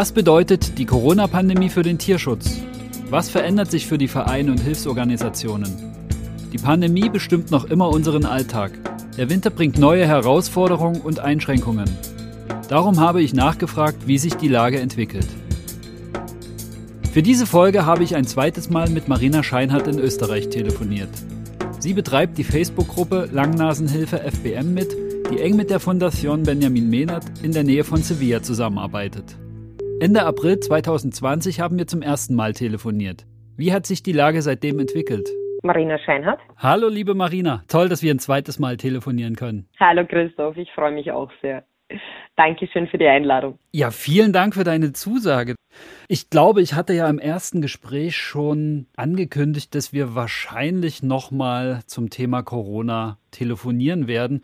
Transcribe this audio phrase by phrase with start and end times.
[0.00, 2.58] Was bedeutet die Corona-Pandemie für den Tierschutz?
[3.10, 5.76] Was verändert sich für die Vereine und Hilfsorganisationen?
[6.54, 8.72] Die Pandemie bestimmt noch immer unseren Alltag.
[9.18, 11.84] Der Winter bringt neue Herausforderungen und Einschränkungen.
[12.70, 15.26] Darum habe ich nachgefragt, wie sich die Lage entwickelt.
[17.12, 21.10] Für diese Folge habe ich ein zweites Mal mit Marina Scheinhardt in Österreich telefoniert.
[21.78, 24.96] Sie betreibt die Facebook-Gruppe Langnasenhilfe FBM mit,
[25.30, 29.36] die eng mit der Fondation Benjamin Mehnert in der Nähe von Sevilla zusammenarbeitet.
[30.02, 33.26] Ende April 2020 haben wir zum ersten Mal telefoniert.
[33.58, 35.28] Wie hat sich die Lage seitdem entwickelt?
[35.62, 36.40] Marina Scheinhardt.
[36.56, 37.62] Hallo, liebe Marina.
[37.68, 39.68] Toll, dass wir ein zweites Mal telefonieren können.
[39.78, 40.56] Hallo, Christoph.
[40.56, 41.64] Ich freue mich auch sehr.
[42.36, 43.58] Dankeschön für die Einladung.
[43.72, 45.54] Ja, vielen Dank für deine Zusage.
[46.08, 52.08] Ich glaube, ich hatte ja im ersten Gespräch schon angekündigt, dass wir wahrscheinlich nochmal zum
[52.08, 54.40] Thema Corona telefonieren werden.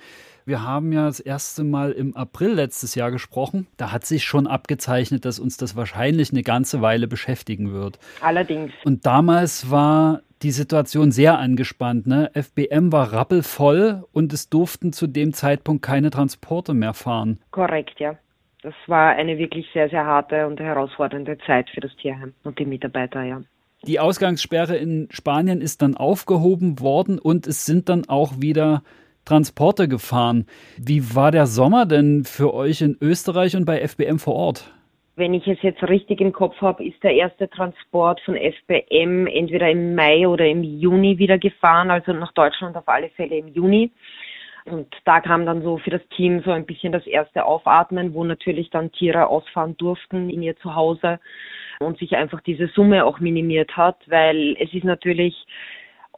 [0.48, 3.66] Wir haben ja das erste Mal im April letztes Jahr gesprochen.
[3.76, 7.98] Da hat sich schon abgezeichnet, dass uns das wahrscheinlich eine ganze Weile beschäftigen wird.
[8.20, 8.72] Allerdings.
[8.84, 12.06] Und damals war die Situation sehr angespannt.
[12.06, 12.30] Ne?
[12.32, 17.40] FBM war rappelvoll und es durften zu dem Zeitpunkt keine Transporte mehr fahren.
[17.50, 18.16] Korrekt, ja.
[18.62, 22.66] Das war eine wirklich sehr, sehr harte und herausfordernde Zeit für das Tierheim und die
[22.66, 23.42] Mitarbeiter, ja.
[23.84, 28.84] Die Ausgangssperre in Spanien ist dann aufgehoben worden und es sind dann auch wieder
[29.26, 30.46] Transporte gefahren.
[30.78, 34.72] Wie war der Sommer denn für euch in Österreich und bei FBM vor Ort?
[35.16, 39.70] Wenn ich es jetzt richtig im Kopf habe, ist der erste Transport von FBM entweder
[39.70, 43.90] im Mai oder im Juni wieder gefahren, also nach Deutschland auf alle Fälle im Juni.
[44.66, 48.24] Und da kam dann so für das Team so ein bisschen das erste Aufatmen, wo
[48.24, 51.20] natürlich dann Tiere ausfahren durften in ihr Zuhause
[51.78, 55.46] und sich einfach diese Summe auch minimiert hat, weil es ist natürlich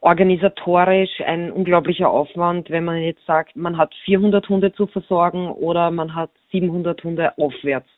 [0.01, 5.91] organisatorisch ein unglaublicher Aufwand, wenn man jetzt sagt, man hat 400 Hunde zu versorgen oder
[5.91, 7.89] man hat 700 Hunde aufwärts.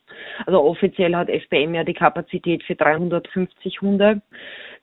[0.46, 4.22] Also offiziell hat FBM ja die Kapazität für 350 Hunde,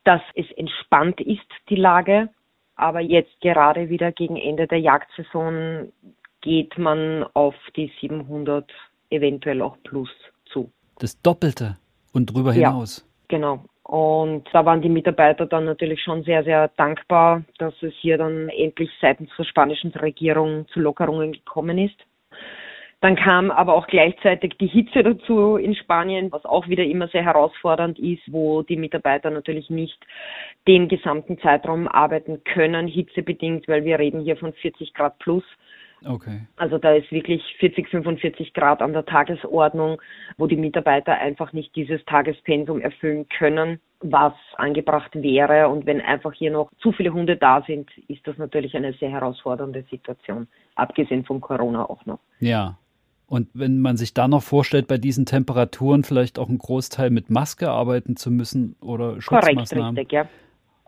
[0.05, 2.29] dass es entspannt ist, die Lage.
[2.77, 5.93] Aber jetzt gerade wieder gegen Ende der Jagdsaison
[6.41, 8.71] geht man auf die 700,
[9.11, 10.11] eventuell auch plus
[10.47, 10.71] zu.
[11.01, 11.77] Das Doppelte
[12.13, 12.99] und drüber hinaus.
[12.99, 13.65] Ja, genau.
[13.89, 18.51] Und da waren die Mitarbeiter dann natürlich schon sehr, sehr dankbar, dass es hier dann
[18.51, 21.97] endlich seitens der spanischen Regierung zu Lockerungen gekommen ist.
[23.01, 27.25] Dann kam aber auch gleichzeitig die Hitze dazu in Spanien, was auch wieder immer sehr
[27.25, 29.99] herausfordernd ist, wo die Mitarbeiter natürlich nicht
[30.67, 35.45] den gesamten Zeitraum arbeiten können, hitzebedingt, weil wir reden hier von 40 Grad plus.
[36.05, 36.41] Okay.
[36.57, 40.01] Also da ist wirklich 40, 45 Grad an der Tagesordnung,
[40.37, 45.69] wo die Mitarbeiter einfach nicht dieses Tagespensum erfüllen können, was angebracht wäre.
[45.69, 49.11] Und wenn einfach hier noch zu viele Hunde da sind, ist das natürlich eine sehr
[49.11, 52.21] herausfordernde Situation, abgesehen von Corona auch noch.
[52.39, 52.79] Ja.
[53.27, 57.29] Und wenn man sich da noch vorstellt, bei diesen Temperaturen vielleicht auch einen Großteil mit
[57.29, 59.95] Maske arbeiten zu müssen oder Schutzmaßnahmen.
[59.95, 60.29] Korrekt, richtig, ja.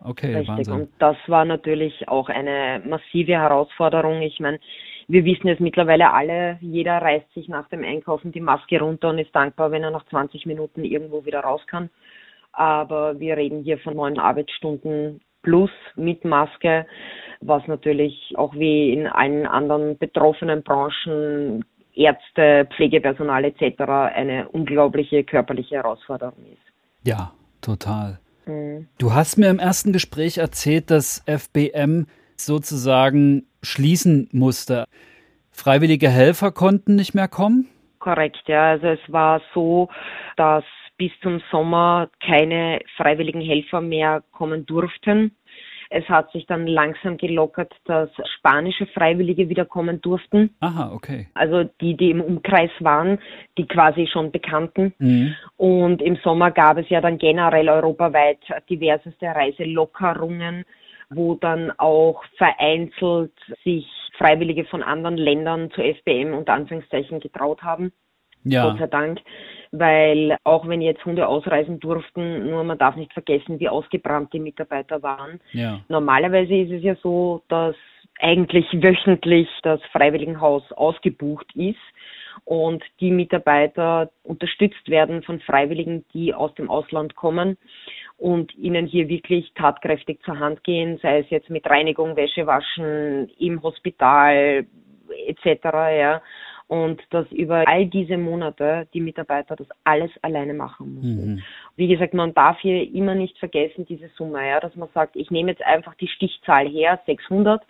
[0.03, 0.47] Okay, Richtig.
[0.47, 0.73] Wahnsinn.
[0.73, 4.21] Und das war natürlich auch eine massive Herausforderung.
[4.21, 4.59] Ich meine,
[5.11, 9.19] wir wissen es mittlerweile alle, jeder reißt sich nach dem Einkaufen die Maske runter und
[9.19, 11.89] ist dankbar, wenn er nach 20 Minuten irgendwo wieder raus kann.
[12.53, 16.85] Aber wir reden hier von neun Arbeitsstunden plus mit Maske,
[17.41, 23.81] was natürlich auch wie in allen anderen betroffenen Branchen, Ärzte, Pflegepersonal etc.
[23.81, 27.07] eine unglaubliche körperliche Herausforderung ist.
[27.07, 28.19] Ja, total.
[28.45, 28.87] Mhm.
[28.97, 32.05] Du hast mir im ersten Gespräch erzählt, dass FBM
[32.45, 34.85] sozusagen schließen musste.
[35.51, 37.67] Freiwillige Helfer konnten nicht mehr kommen?
[37.99, 38.71] Korrekt, ja.
[38.71, 39.89] Also es war so,
[40.37, 40.63] dass
[40.97, 45.35] bis zum Sommer keine freiwilligen Helfer mehr kommen durften.
[45.93, 50.55] Es hat sich dann langsam gelockert, dass spanische Freiwillige wiederkommen durften.
[50.61, 51.27] Aha, okay.
[51.33, 53.19] Also die, die im Umkreis waren,
[53.57, 54.93] die quasi schon bekannten.
[54.99, 55.35] Mhm.
[55.57, 58.39] Und im Sommer gab es ja dann generell europaweit
[58.69, 60.63] diverseste Reiselockerungen
[61.13, 63.87] wo dann auch vereinzelt sich
[64.17, 67.91] Freiwillige von anderen Ländern zu FBM unter Anführungszeichen getraut haben.
[68.43, 68.69] Ja.
[68.69, 69.19] Gott sei Dank.
[69.71, 74.39] weil auch wenn jetzt Hunde ausreisen durften, nur man darf nicht vergessen, wie ausgebrannt die
[74.39, 75.39] Mitarbeiter waren.
[75.53, 75.79] Ja.
[75.87, 77.75] Normalerweise ist es ja so, dass
[78.19, 81.79] eigentlich wöchentlich das Freiwilligenhaus ausgebucht ist
[82.43, 87.57] und die Mitarbeiter unterstützt werden von Freiwilligen, die aus dem Ausland kommen
[88.21, 93.31] und ihnen hier wirklich tatkräftig zur Hand gehen, sei es jetzt mit Reinigung, Wäsche waschen,
[93.39, 94.63] im Hospital
[95.25, 95.63] etc.
[95.63, 96.21] Ja.
[96.67, 101.33] Und dass über all diese Monate die Mitarbeiter das alles alleine machen müssen.
[101.33, 101.43] Mhm.
[101.75, 105.31] Wie gesagt, man darf hier immer nicht vergessen, diese Summe, ja, dass man sagt, ich
[105.31, 107.63] nehme jetzt einfach die Stichzahl her, 600,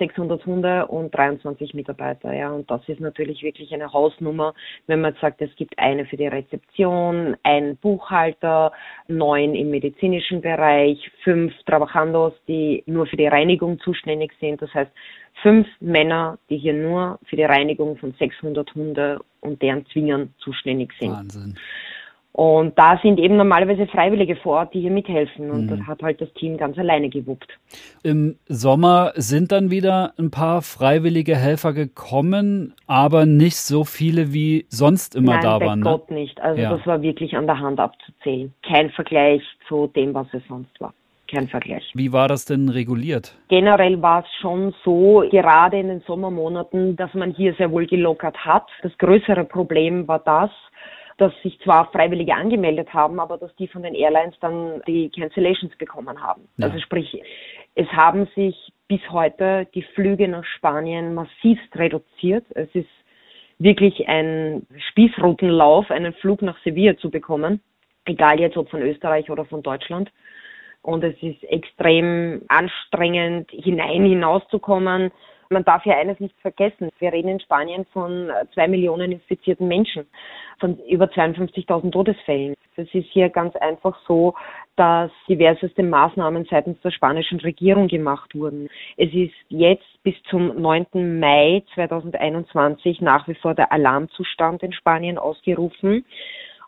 [0.00, 2.32] 600 Hunde und 23 Mitarbeiter.
[2.32, 4.54] Ja, und das ist natürlich wirklich eine Hausnummer,
[4.88, 8.72] wenn man sagt, es gibt eine für die Rezeption, einen Buchhalter,
[9.06, 14.60] neun im medizinischen Bereich, fünf Trabajandos, die nur für die Reinigung zuständig sind.
[14.60, 14.90] Das heißt,
[15.42, 20.92] fünf Männer, die hier nur für die Reinigung von 600 Hunde und deren Zwingern zuständig
[20.98, 21.12] sind.
[21.12, 21.54] Wahnsinn.
[22.32, 25.50] Und da sind eben normalerweise Freiwillige vor Ort, die hier mithelfen.
[25.50, 25.68] Und mhm.
[25.68, 27.48] das hat halt das Team ganz alleine gewuppt.
[28.04, 34.66] Im Sommer sind dann wieder ein paar freiwillige Helfer gekommen, aber nicht so viele wie
[34.68, 35.80] sonst immer Nein, da waren.
[35.80, 36.40] Nein, Gott nicht.
[36.40, 36.70] Also ja.
[36.70, 38.54] das war wirklich an der Hand abzuzählen.
[38.62, 40.94] Kein Vergleich zu dem, was es sonst war.
[41.28, 41.88] Kein Vergleich.
[41.94, 43.36] Wie war das denn reguliert?
[43.48, 48.36] Generell war es schon so, gerade in den Sommermonaten, dass man hier sehr wohl gelockert
[48.44, 48.66] hat.
[48.82, 50.50] Das größere Problem war das,
[51.20, 55.76] dass sich zwar Freiwillige angemeldet haben, aber dass die von den Airlines dann die Cancellations
[55.76, 56.48] bekommen haben.
[56.56, 56.66] Ja.
[56.66, 57.22] Also sprich,
[57.74, 58.56] es haben sich
[58.88, 62.46] bis heute die Flüge nach Spanien massivst reduziert.
[62.54, 62.88] Es ist
[63.58, 67.60] wirklich ein Spießrutenlauf, einen Flug nach Sevilla zu bekommen,
[68.06, 70.10] egal jetzt ob von Österreich oder von Deutschland.
[70.80, 75.10] Und es ist extrem anstrengend, hinein hinauszukommen
[75.50, 76.90] man darf ja eines nicht vergessen.
[77.00, 80.06] Wir reden in Spanien von zwei Millionen infizierten Menschen,
[80.60, 82.54] von über 52.000 Todesfällen.
[82.76, 84.34] Es ist hier ganz einfach so,
[84.76, 88.68] dass diverseste Maßnahmen seitens der spanischen Regierung gemacht wurden.
[88.96, 91.18] Es ist jetzt bis zum 9.
[91.18, 96.04] Mai 2021 nach wie vor der Alarmzustand in Spanien ausgerufen.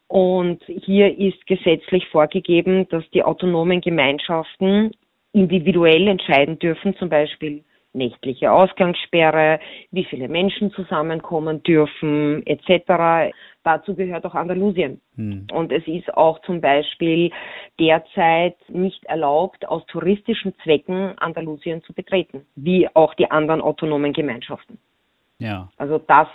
[0.08, 4.90] Und hier ist gesetzlich vorgegeben, dass die autonomen Gemeinschaften
[5.32, 7.62] individuell entscheiden dürfen, zum Beispiel
[7.94, 9.60] nächtliche Ausgangssperre,
[9.90, 13.34] wie viele Menschen zusammenkommen dürfen, etc.
[13.62, 15.00] Dazu gehört auch Andalusien.
[15.16, 15.46] Hm.
[15.52, 17.30] Und es ist auch zum Beispiel
[17.78, 24.78] derzeit nicht erlaubt, aus touristischen Zwecken Andalusien zu betreten, wie auch die anderen autonomen Gemeinschaften.
[25.38, 25.68] Ja.
[25.76, 26.28] Also das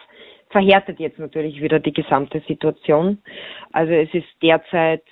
[0.50, 3.20] verhärtet jetzt natürlich wieder die gesamte Situation.
[3.72, 5.04] Also es ist derzeit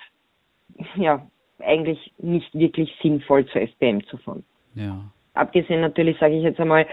[0.96, 1.26] ja
[1.60, 4.44] eigentlich nicht wirklich sinnvoll zur SBM zu fahren.
[4.76, 5.00] Ja.
[5.36, 6.86] Abgesehen natürlich, sage ich jetzt einmal,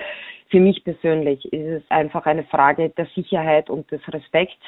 [0.50, 4.62] für mich persönlich ist es einfach eine Frage der Sicherheit und des Respekts,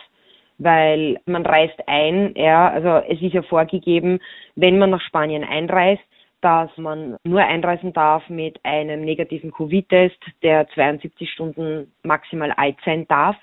[0.59, 4.21] weil man reist ein, ja, also es ist ja vorgegeben,
[4.57, 6.03] wenn man nach Spanien einreist,
[6.45, 13.09] dass man nur einreisen darf mit einem negativen Covid-Test, der 72 Stunden maximal alt sein
[13.09, 13.35] darf.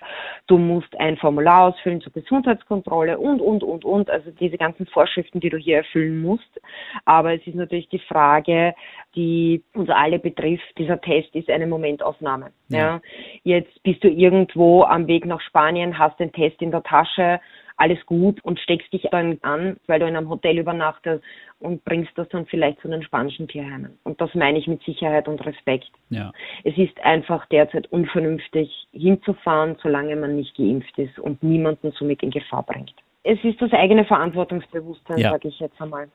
[0.46, 4.12] Du musst ein Formular ausfüllen zur Gesundheitskontrolle und, und, und, und.
[4.12, 6.62] Also diese ganzen Vorschriften, die du hier erfüllen musst.
[7.06, 8.76] Aber es ist natürlich die Frage,
[9.16, 10.78] die uns alle betrifft.
[10.78, 12.52] Dieser Test ist eine Momentaufnahme.
[12.70, 12.78] Ja.
[12.78, 13.02] ja.
[13.44, 17.40] Jetzt bist du irgendwo am Weg nach Spanien, hast den Test in der Tasche,
[17.82, 21.24] alles gut und steckst dich dann an, weil du in einem Hotel übernachtest
[21.60, 23.98] und bringst das dann vielleicht zu den spanischen Tierheimen.
[24.04, 25.90] Und das meine ich mit Sicherheit und Respekt.
[26.10, 26.32] Ja.
[26.64, 32.30] Es ist einfach derzeit unvernünftig hinzufahren, solange man nicht geimpft ist und niemanden somit in
[32.30, 32.94] Gefahr bringt.
[33.24, 35.32] Es ist das eigene Verantwortungsbewusstsein, ja.
[35.32, 36.08] sage ich jetzt einmal.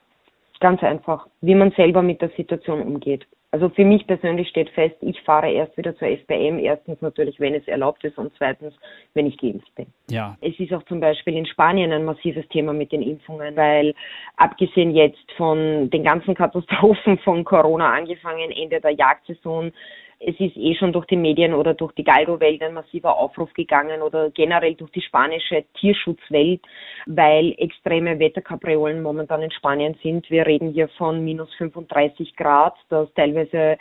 [0.60, 3.26] Ganz einfach, wie man selber mit der Situation umgeht.
[3.56, 6.58] Also für mich persönlich steht fest, ich fahre erst wieder zur SBM.
[6.58, 8.74] Erstens natürlich, wenn es erlaubt ist und zweitens,
[9.14, 9.86] wenn ich geimpft bin.
[10.10, 10.36] Ja.
[10.42, 13.94] Es ist auch zum Beispiel in Spanien ein massives Thema mit den Impfungen, weil
[14.36, 19.72] abgesehen jetzt von den ganzen Katastrophen von Corona angefangen, Ende der Jagdsaison,
[20.18, 24.02] es ist eh schon durch die Medien oder durch die Galgo-Welt ein massiver Aufruf gegangen
[24.02, 26.62] oder generell durch die spanische Tierschutzwelt,
[27.06, 30.30] weil extreme Wetterkapriolen momentan in Spanien sind.
[30.30, 33.76] Wir reden hier von minus 35 Grad, dass teilweise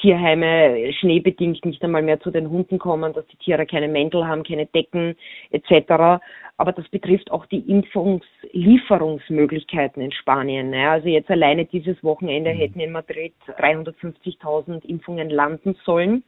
[0.00, 4.44] Tierheime schneebedingt nicht einmal mehr zu den Hunden kommen, dass die Tiere keine Mäntel haben,
[4.44, 5.16] keine Decken
[5.50, 6.22] etc.
[6.58, 10.74] Aber das betrifft auch die Impfungslieferungsmöglichkeiten in Spanien.
[10.74, 12.58] Also jetzt alleine dieses Wochenende mhm.
[12.58, 16.24] hätten in Madrid 350.000 Impfungen landen sollen.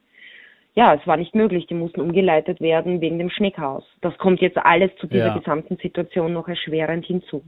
[0.73, 1.67] Ja, es war nicht möglich.
[1.67, 3.83] Die mussten umgeleitet werden wegen dem Schneechaos.
[3.99, 5.37] Das kommt jetzt alles zu dieser ja.
[5.37, 7.43] gesamten Situation noch erschwerend hinzu.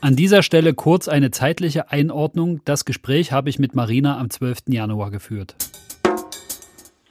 [0.00, 2.60] An dieser Stelle kurz eine zeitliche Einordnung.
[2.64, 4.68] Das Gespräch habe ich mit Marina am 12.
[4.68, 5.56] Januar geführt.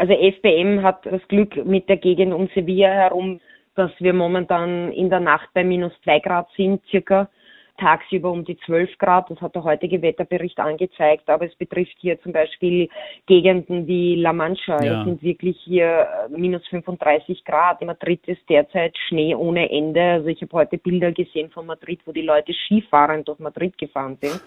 [0.01, 3.39] Also FBM hat das Glück, mit der Gegend um Sevilla herum
[3.75, 7.29] dass wir momentan in der Nacht bei minus zwei Grad sind, circa
[7.77, 9.29] tagsüber um die 12 Grad.
[9.29, 11.29] Das hat der heutige Wetterbericht angezeigt.
[11.29, 12.89] Aber es betrifft hier zum Beispiel
[13.27, 14.83] Gegenden wie La Mancha.
[14.83, 14.99] Ja.
[14.99, 17.81] Es sind wirklich hier äh, minus 35 Grad.
[17.81, 20.01] In Madrid ist derzeit Schnee ohne Ende.
[20.01, 24.17] Also ich habe heute Bilder gesehen von Madrid, wo die Leute Skifahren durch Madrid gefahren
[24.21, 24.41] sind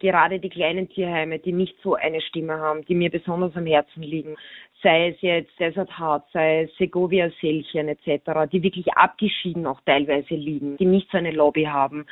[0.00, 4.02] gerade die kleinen Tierheime, die nicht so eine Stimme haben, die mir besonders am Herzen
[4.02, 4.36] liegen,
[4.82, 5.90] sei es jetzt Desert
[6.32, 11.32] sei es Segovia Selchen etc., die wirklich abgeschieden auch teilweise liegen, die nicht so eine
[11.32, 12.06] Lobby haben,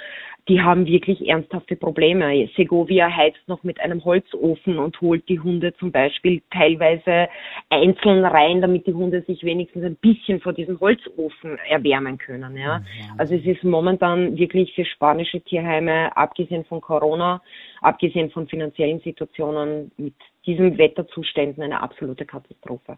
[0.49, 2.49] die haben wirklich ernsthafte Probleme.
[2.57, 7.29] Segovia heizt noch mit einem Holzofen und holt die Hunde zum Beispiel teilweise
[7.69, 12.57] einzeln rein, damit die Hunde sich wenigstens ein bisschen vor diesem Holzofen erwärmen können.
[12.57, 12.83] Ja.
[13.19, 17.43] Also es ist momentan wirklich für spanische Tierheime, abgesehen von Corona,
[17.83, 20.15] abgesehen von finanziellen Situationen mit
[20.49, 22.97] diesen Wetterzuständen eine absolute Katastrophe.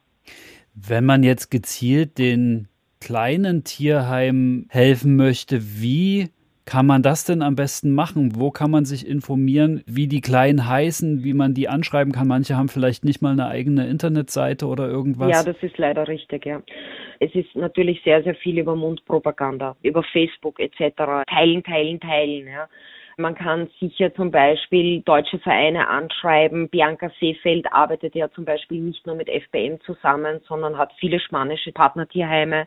[0.75, 2.69] Wenn man jetzt gezielt den
[3.01, 6.29] kleinen Tierheimen helfen möchte, wie
[6.65, 8.37] kann man das denn am besten machen?
[8.37, 12.29] Wo kann man sich informieren, wie die Kleinen heißen, wie man die anschreiben kann?
[12.29, 15.31] Manche haben vielleicht nicht mal eine eigene Internetseite oder irgendwas.
[15.31, 16.63] Ja, das ist leider richtig, ja.
[17.19, 21.25] Es ist natürlich sehr, sehr viel über Mundpropaganda, über Facebook etc.
[21.29, 22.69] Teilen, teilen, teilen, ja.
[23.21, 26.71] Man kann sicher zum Beispiel deutsche Vereine anschreiben.
[26.71, 31.71] Bianca Seefeld arbeitet ja zum Beispiel nicht nur mit FBM zusammen, sondern hat viele spanische
[31.71, 32.67] Partnertierheime.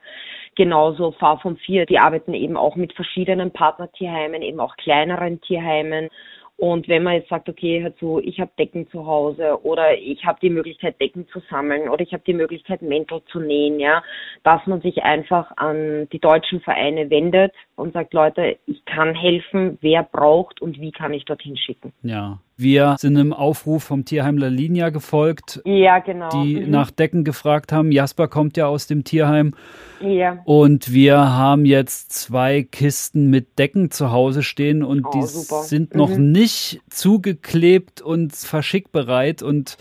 [0.55, 6.09] Genauso Fahr vom Vier, die arbeiten eben auch mit verschiedenen Partnertierheimen, eben auch kleineren Tierheimen.
[6.57, 10.23] Und wenn man jetzt sagt, okay, hör zu, ich habe Decken zu Hause oder ich
[10.25, 14.03] habe die Möglichkeit, Decken zu sammeln oder ich habe die Möglichkeit, Mäntel zu nähen, ja,
[14.43, 19.77] dass man sich einfach an die deutschen Vereine wendet und sagt, Leute, ich kann helfen,
[19.81, 21.91] wer braucht und wie kann ich dorthin schicken.
[22.03, 22.39] Ja.
[22.55, 26.29] Wir sind im Aufruf vom Tierheim La Linia gefolgt, ja, genau.
[26.29, 26.69] die mhm.
[26.69, 27.91] nach Decken gefragt haben.
[27.91, 29.55] Jasper kommt ja aus dem Tierheim.
[30.01, 30.39] Ja.
[30.45, 35.63] Und wir haben jetzt zwei Kisten mit Decken zu Hause stehen und oh, die super.
[35.63, 36.31] sind noch mhm.
[36.31, 39.77] nicht zugeklebt und verschickbereit und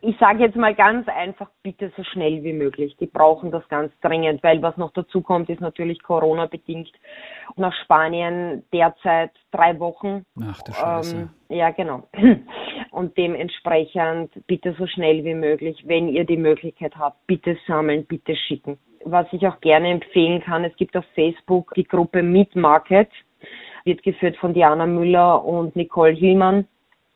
[0.00, 2.96] ich sage jetzt mal ganz einfach, bitte so schnell wie möglich.
[2.98, 6.92] Die brauchen das ganz dringend, weil was noch dazu kommt, ist natürlich Corona bedingt.
[7.56, 10.24] Nach Spanien derzeit drei Wochen.
[10.42, 11.16] Ach du Scheiße.
[11.16, 12.04] Ähm, ja, genau.
[12.90, 18.34] Und dementsprechend bitte so schnell wie möglich, wenn ihr die Möglichkeit habt, bitte sammeln, bitte
[18.36, 18.78] schicken.
[19.04, 23.08] Was ich auch gerne empfehlen kann, es gibt auf Facebook die Gruppe Meat Market,
[23.84, 26.66] wird geführt von Diana Müller und Nicole Hillmann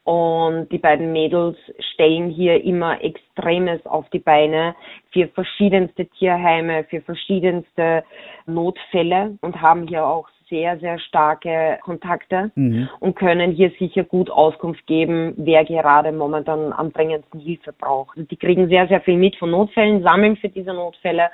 [0.04, 1.56] und die beiden Mädels
[1.92, 4.74] stellen hier immer Extremes auf die Beine
[5.12, 8.02] für verschiedenste Tierheime, für verschiedenste
[8.46, 12.88] Notfälle und haben hier auch sehr, sehr starke Kontakte mhm.
[13.00, 18.16] und können hier sicher gut Auskunft geben, wer gerade momentan am dringendsten Hilfe braucht.
[18.16, 21.30] Die kriegen sehr, sehr viel mit von Notfällen, sammeln für diese Notfälle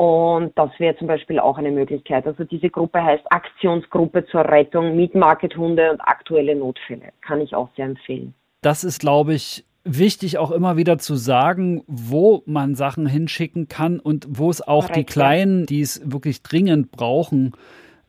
[0.00, 2.26] und das wäre zum Beispiel auch eine Möglichkeit.
[2.26, 7.12] Also diese Gruppe heißt Aktionsgruppe zur Rettung Mietmarkethunde und aktuelle Notfälle.
[7.20, 8.32] Kann ich auch sehr empfehlen.
[8.62, 14.00] Das ist, glaube ich, wichtig auch immer wieder zu sagen, wo man Sachen hinschicken kann
[14.00, 17.52] und wo es auch Korrekt, die Kleinen, die es wirklich dringend brauchen,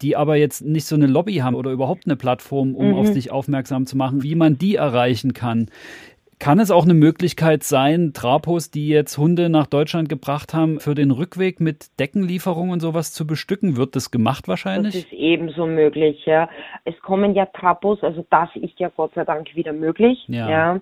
[0.02, 2.96] die aber jetzt nicht so eine Lobby haben oder überhaupt eine Plattform, um mhm.
[2.96, 5.70] auf sich aufmerksam zu machen, wie man die erreichen kann.
[6.42, 10.96] Kann es auch eine Möglichkeit sein, Trapos, die jetzt Hunde nach Deutschland gebracht haben, für
[10.96, 13.78] den Rückweg mit Deckenlieferungen und sowas zu bestücken?
[13.78, 14.96] Wird das gemacht wahrscheinlich?
[14.96, 16.50] Das ist ebenso möglich, ja.
[16.84, 20.18] Es kommen ja Trapos, also das ist ja Gott sei Dank wieder möglich.
[20.30, 20.50] Ja.
[20.50, 20.82] ja.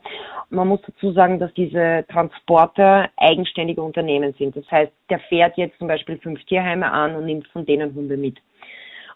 [0.50, 4.56] Man muss dazu sagen, dass diese Transporter eigenständige Unternehmen sind.
[4.56, 8.16] Das heißt, der fährt jetzt zum Beispiel fünf Tierheime an und nimmt von denen Hunde
[8.16, 8.38] mit.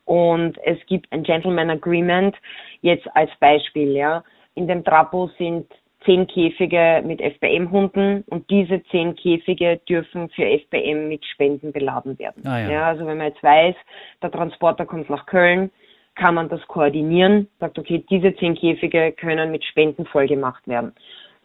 [0.03, 2.35] Und es gibt ein Gentleman Agreement,
[2.81, 4.25] jetzt als Beispiel, ja.
[4.55, 5.67] In dem Trapo sind
[6.05, 12.45] zehn Käfige mit FBM-Hunden und diese zehn Käfige dürfen für FBM mit Spenden beladen werden.
[12.45, 12.69] Ah, ja.
[12.69, 12.87] ja.
[12.87, 13.75] also wenn man jetzt weiß,
[14.21, 15.71] der Transporter kommt nach Köln,
[16.15, 20.93] kann man das koordinieren, sagt, okay, diese zehn Käfige können mit Spenden vollgemacht werden.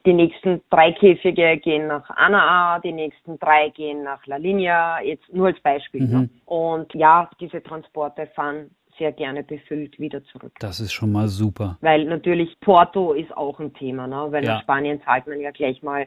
[0.07, 5.33] Die nächsten drei Käfige gehen nach Anaa, die nächsten drei gehen nach La Linea, jetzt
[5.33, 6.03] nur als Beispiel.
[6.03, 6.31] Mhm.
[6.47, 10.53] Und ja, diese Transporte fahren sehr gerne befüllt wieder zurück.
[10.61, 11.79] Das ist schon mal super.
[11.81, 14.27] Weil natürlich Porto ist auch ein Thema, ne?
[14.31, 14.57] weil ja.
[14.57, 16.07] in Spanien zahlt man ja gleich mal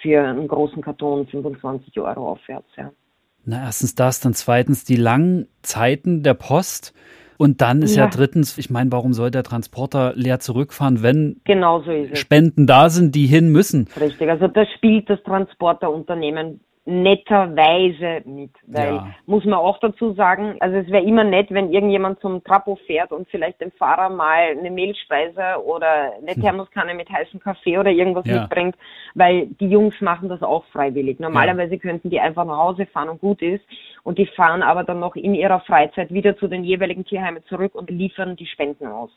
[0.00, 2.68] für einen großen Karton 25 Euro aufwärts.
[2.76, 2.92] Ja.
[3.44, 6.94] Na, erstens das, dann zweitens die langen Zeiten der Post.
[7.38, 11.40] Und dann ist ja, ja drittens, ich meine, warum soll der Transporter leer zurückfahren, wenn
[11.44, 13.88] genau so Spenden da sind, die hin müssen?
[13.98, 19.08] Richtig, also da spielt das Transporterunternehmen netterweise mit, weil ja.
[19.26, 23.12] muss man auch dazu sagen, also es wäre immer nett, wenn irgendjemand zum Trapo fährt
[23.12, 26.40] und vielleicht dem Fahrer mal eine Mehlspeise oder eine hm.
[26.40, 28.40] Thermoskanne mit heißem Kaffee oder irgendwas ja.
[28.40, 28.74] mitbringt,
[29.14, 31.20] weil die Jungs machen das auch freiwillig.
[31.20, 31.80] Normalerweise ja.
[31.80, 33.64] könnten die einfach nach Hause fahren und gut ist
[34.02, 37.74] und die fahren aber dann noch in ihrer Freizeit wieder zu den jeweiligen Tierheimen zurück
[37.74, 39.10] und liefern die Spenden aus.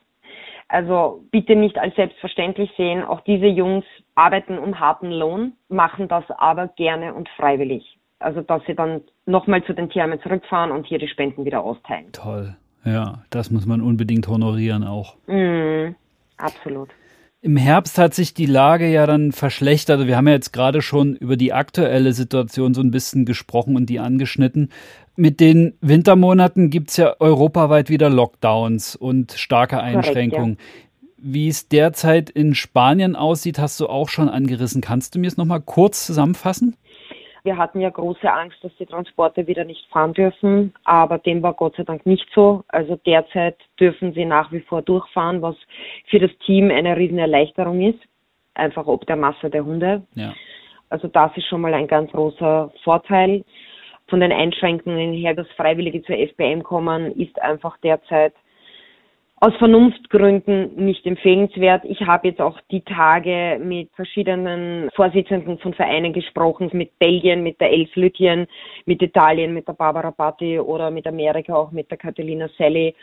[0.68, 3.04] Also bitte nicht als selbstverständlich sehen.
[3.04, 3.86] Auch diese Jungs
[4.16, 7.98] arbeiten um harten Lohn, machen das aber gerne und freiwillig.
[8.20, 12.12] Also dass sie dann nochmal zu den Tierheimen zurückfahren und hier die Spenden wieder austeilen.
[12.14, 12.56] Toll.
[12.86, 15.16] Ja, das muss man unbedingt honorieren auch.
[15.28, 15.96] Mm,
[16.38, 16.90] absolut.
[17.44, 19.96] Im Herbst hat sich die Lage ja dann verschlechtert.
[19.96, 23.76] Also wir haben ja jetzt gerade schon über die aktuelle Situation so ein bisschen gesprochen
[23.76, 24.70] und die angeschnitten.
[25.22, 30.58] Mit den Wintermonaten gibt es ja europaweit wieder Lockdowns und starke Einschränkungen.
[30.58, 31.24] Korrekt, ja.
[31.34, 34.82] Wie es derzeit in Spanien aussieht, hast du auch schon angerissen.
[34.82, 36.76] Kannst du mir es nochmal kurz zusammenfassen?
[37.44, 41.54] Wir hatten ja große Angst, dass die Transporte wieder nicht fahren dürfen, aber dem war
[41.54, 42.64] Gott sei Dank nicht so.
[42.70, 45.56] Also derzeit dürfen sie nach wie vor durchfahren, was
[46.10, 48.00] für das Team eine riesen Erleichterung ist,
[48.56, 50.02] einfach ob der Masse der Hunde.
[50.16, 50.34] Ja.
[50.90, 53.46] Also das ist schon mal ein ganz großer Vorteil.
[54.12, 58.34] Von den Einschränkungen her, dass Freiwillige zur FBM kommen, ist einfach derzeit
[59.38, 61.86] aus Vernunftgründen nicht empfehlenswert.
[61.86, 67.62] Ich habe jetzt auch die Tage mit verschiedenen Vorsitzenden von Vereinen gesprochen, mit Belgien, mit
[67.62, 68.48] der Elf Lütjen,
[68.86, 72.94] mit Italien, mit der Barbara Batti oder mit Amerika auch mit der Catalina Sally.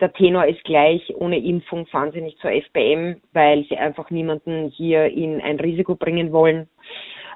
[0.00, 4.68] Der Tenor ist gleich, ohne Impfung fahren sie nicht zur FBM, weil sie einfach niemanden
[4.68, 6.68] hier in ein Risiko bringen wollen.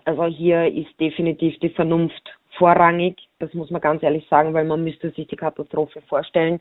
[0.05, 3.17] Also hier ist definitiv die Vernunft vorrangig.
[3.39, 6.61] Das muss man ganz ehrlich sagen, weil man müsste sich die Katastrophe vorstellen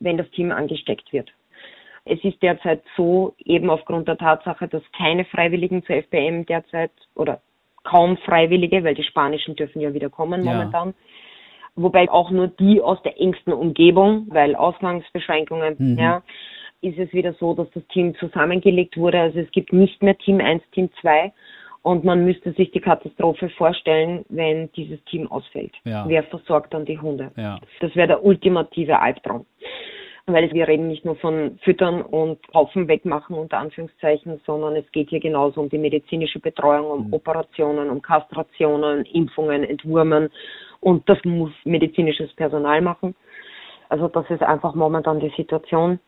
[0.00, 1.30] wenn das Team angesteckt wird.
[2.04, 7.40] Es ist derzeit so, eben aufgrund der Tatsache, dass keine Freiwilligen zur FPM derzeit oder
[7.82, 10.52] kaum Freiwillige, weil die Spanischen dürfen ja wieder kommen ja.
[10.52, 10.94] momentan.
[11.76, 15.98] Wobei auch nur die aus der engsten Umgebung, weil Ausgangsbeschränkungen, mhm.
[15.98, 16.22] ja,
[16.82, 19.18] ist es wieder so, dass das Team zusammengelegt wurde.
[19.18, 21.32] Also es gibt nicht mehr Team 1, Team 2
[21.84, 25.72] und man müsste sich die Katastrophe vorstellen, wenn dieses Team ausfällt.
[25.84, 26.04] Ja.
[26.08, 27.30] Wer versorgt dann die Hunde?
[27.36, 27.60] Ja.
[27.80, 29.46] Das wäre der ultimative Albtraum
[30.26, 35.10] weil wir reden nicht nur von Füttern und Haufen wegmachen unter Anführungszeichen, sondern es geht
[35.10, 37.12] hier genauso um die medizinische Betreuung, um mhm.
[37.12, 40.30] Operationen, um Kastrationen, Impfungen, Entwurmen
[40.80, 43.14] und das muss medizinisches Personal machen.
[43.88, 46.00] Also das ist einfach momentan die Situation.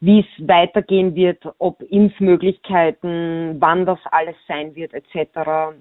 [0.00, 5.76] Wie es weitergehen wird, ob Impfmöglichkeiten, wann das alles sein wird etc.,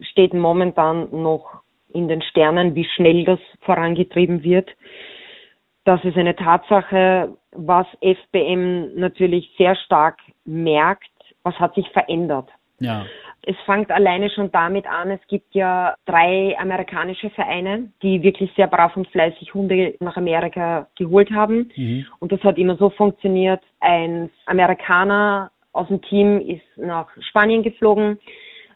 [0.00, 4.68] steht momentan noch in den Sternen, wie schnell das vorangetrieben wird.
[5.84, 11.08] Das ist eine Tatsache, was FBM natürlich sehr stark merkt.
[11.42, 12.50] Was hat sich verändert?
[12.80, 13.06] Ja.
[13.42, 18.66] Es fängt alleine schon damit an, es gibt ja drei amerikanische Vereine, die wirklich sehr
[18.66, 21.70] brav und fleißig Hunde nach Amerika geholt haben.
[21.76, 22.06] Mhm.
[22.18, 23.62] Und das hat immer so funktioniert.
[23.78, 28.18] Ein Amerikaner aus dem Team ist nach Spanien geflogen,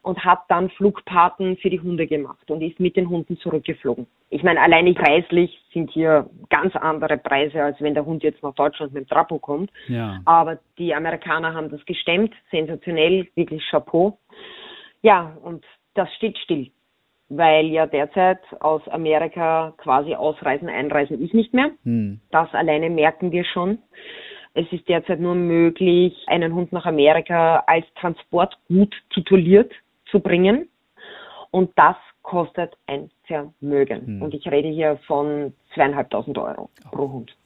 [0.03, 4.07] und hat dann Flugpaten für die Hunde gemacht und ist mit den Hunden zurückgeflogen.
[4.31, 8.55] Ich meine, alleine preislich sind hier ganz andere Preise, als wenn der Hund jetzt nach
[8.55, 9.71] Deutschland mit dem Trapo kommt.
[9.89, 10.21] Ja.
[10.25, 14.19] Aber die Amerikaner haben das gestemmt, sensationell, wirklich Chapeau.
[15.03, 16.71] Ja, und das steht still,
[17.29, 21.73] weil ja derzeit aus Amerika quasi ausreisen, einreisen ist nicht mehr.
[21.85, 22.21] Hm.
[22.31, 23.79] Das alleine merken wir schon.
[24.55, 29.73] Es ist derzeit nur möglich, einen Hund nach Amerika als Transportgut tituliert
[30.11, 30.69] zu bringen.
[31.51, 34.07] Und das kostet ein Vermögen.
[34.07, 34.23] Hm.
[34.23, 36.91] Und ich rede hier von zweieinhalbtausend Euro oh.
[36.91, 37.37] pro Hund.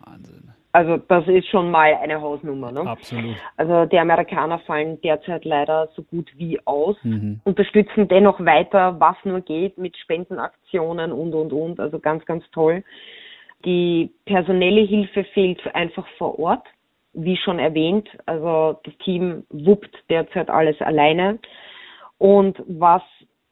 [0.00, 0.52] Wahnsinn.
[0.74, 2.72] Also das ist schon mal eine Hausnummer.
[2.72, 2.80] Ne?
[2.80, 3.36] Absolut.
[3.58, 7.40] Also die Amerikaner fallen derzeit leider so gut wie aus, mhm.
[7.44, 11.78] unterstützen dennoch weiter, was nur geht, mit Spendenaktionen und, und, und.
[11.78, 12.82] Also ganz, ganz toll.
[13.66, 16.66] Die personelle Hilfe fehlt einfach vor Ort,
[17.12, 18.08] wie schon erwähnt.
[18.24, 21.38] Also das Team wuppt derzeit alles alleine.
[22.22, 23.02] Und was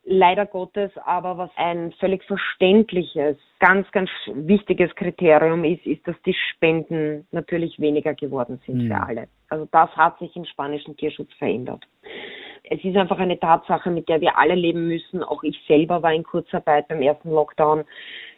[0.05, 6.37] leider Gottes aber was ein völlig verständliches, ganz, ganz wichtiges Kriterium ist, ist, dass die
[6.53, 8.87] Spenden natürlich weniger geworden sind mhm.
[8.87, 9.29] für alle.
[9.49, 11.85] Also das hat sich im spanischen Tierschutz verändert.
[12.63, 15.25] Es ist einfach eine Tatsache, mit der wir alle leben müssen.
[15.25, 17.83] Auch ich selber war in Kurzarbeit beim ersten Lockdown.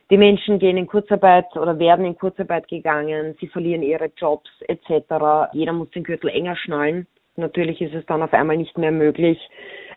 [0.09, 5.53] Die Menschen gehen in Kurzarbeit oder werden in Kurzarbeit gegangen, sie verlieren ihre Jobs etc.
[5.53, 7.07] Jeder muss den Gürtel enger schnallen.
[7.37, 9.39] Natürlich ist es dann auf einmal nicht mehr möglich,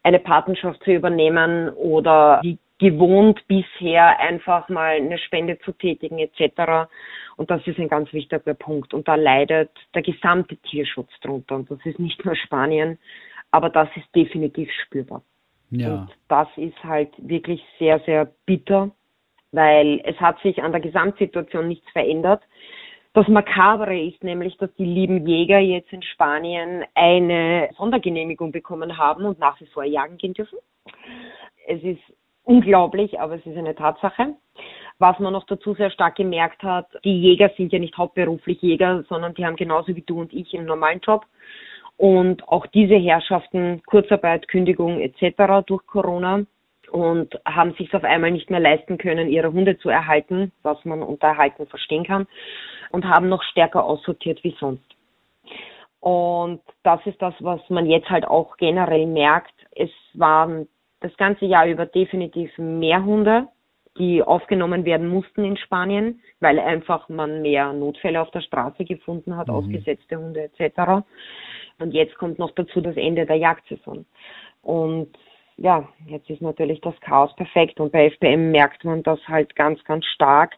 [0.06, 6.91] eine Patenschaft zu übernehmen oder wie gewohnt bisher einfach mal eine Spende zu tätigen etc.
[7.38, 8.94] Und das ist ein ganz wichtiger Punkt.
[8.94, 11.56] Und da leidet der gesamte Tierschutz drunter.
[11.56, 13.00] Und das ist nicht nur Spanien,
[13.50, 15.24] aber das ist definitiv spürbar.
[15.72, 15.94] Ja.
[15.94, 18.91] Und das ist halt wirklich sehr, sehr bitter,
[19.54, 22.44] weil es hat sich an der Gesamtsituation nichts verändert.
[23.15, 29.23] Das Makabere ist nämlich, dass die lieben Jäger jetzt in Spanien eine Sondergenehmigung bekommen haben
[29.23, 30.60] und nach wie vor jagen gehen dürfen.
[31.65, 32.01] Es ist
[32.43, 34.36] unglaublich, aber es ist eine Tatsache.
[34.99, 39.06] Was man noch dazu sehr stark gemerkt hat, die Jäger sind ja nicht hauptberuflich Jäger,
[39.08, 41.25] sondern die haben genauso wie du und ich einen normalen Job.
[41.95, 45.65] Und auch diese Herrschaften, Kurzarbeit, Kündigung etc.
[45.65, 46.45] durch Corona
[46.91, 51.01] und haben sich auf einmal nicht mehr leisten können, ihre Hunde zu erhalten, was man
[51.01, 52.28] unter Erhalten verstehen kann,
[52.96, 54.96] und haben noch stärker aussortiert wie sonst.
[56.00, 59.54] Und das ist das, was man jetzt halt auch generell merkt.
[59.72, 60.70] Es waren
[61.02, 63.50] das ganze Jahr über definitiv mehr Hunde,
[63.98, 69.36] die aufgenommen werden mussten in Spanien, weil einfach man mehr Notfälle auf der Straße gefunden
[69.36, 69.56] hat, mhm.
[69.56, 71.06] ausgesetzte Hunde etc.
[71.80, 74.06] Und jetzt kommt noch dazu das Ende der Jagdsaison.
[74.62, 75.10] Und
[75.58, 79.82] ja, jetzt ist natürlich das Chaos perfekt und bei FBM merkt man das halt ganz,
[79.86, 80.56] ganz stark.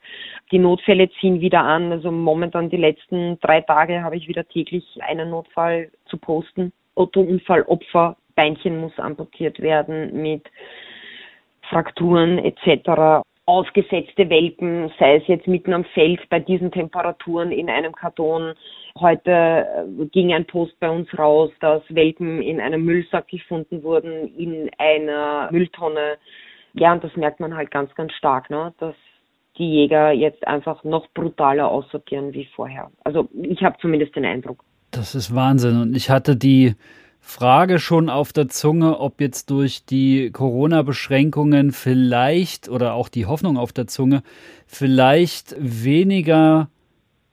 [0.51, 1.91] Die Notfälle ziehen wieder an.
[1.91, 6.73] Also momentan die letzten drei Tage habe ich wieder täglich einen Notfall zu posten.
[6.95, 10.49] Autounfallopfer, Beinchen muss amputiert werden mit
[11.61, 17.93] Frakturen etc ausgesetzte Welpen, sei es jetzt mitten am Feld bei diesen Temperaturen in einem
[17.93, 18.53] Karton.
[18.99, 24.35] Heute äh, ging ein Post bei uns raus, dass Welpen in einem Müllsack gefunden wurden,
[24.37, 26.17] in einer Mülltonne.
[26.73, 28.73] Ja, und das merkt man halt ganz, ganz stark, ne?
[28.79, 28.95] dass
[29.57, 32.91] die Jäger jetzt einfach noch brutaler aussortieren wie vorher.
[33.05, 34.63] Also ich habe zumindest den Eindruck.
[34.91, 35.81] Das ist Wahnsinn.
[35.81, 36.75] Und ich hatte die
[37.29, 43.57] Frage schon auf der Zunge, ob jetzt durch die Corona-Beschränkungen vielleicht oder auch die Hoffnung
[43.57, 44.23] auf der Zunge
[44.65, 46.69] vielleicht weniger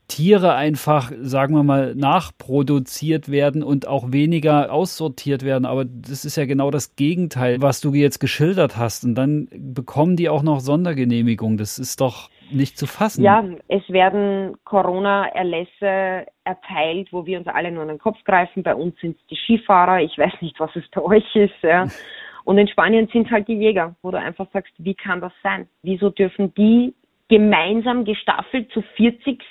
[0.09, 5.65] Tiere einfach, sagen wir mal, nachproduziert werden und auch weniger aussortiert werden.
[5.65, 9.05] Aber das ist ja genau das Gegenteil, was du jetzt geschildert hast.
[9.05, 11.57] Und dann bekommen die auch noch Sondergenehmigung.
[11.57, 13.23] Das ist doch nicht zu fassen.
[13.23, 18.63] Ja, es werden Corona-Erlässe erteilt, wo wir uns alle nur an den Kopf greifen.
[18.63, 20.01] Bei uns sind es die Skifahrer.
[20.01, 21.63] Ich weiß nicht, was es bei euch ist.
[21.63, 21.87] Ja.
[22.45, 25.33] Und in Spanien sind es halt die Jäger, wo du einfach sagst, wie kann das
[25.43, 25.67] sein?
[25.83, 26.95] Wieso dürfen die
[27.29, 29.43] gemeinsam gestaffelt zu 40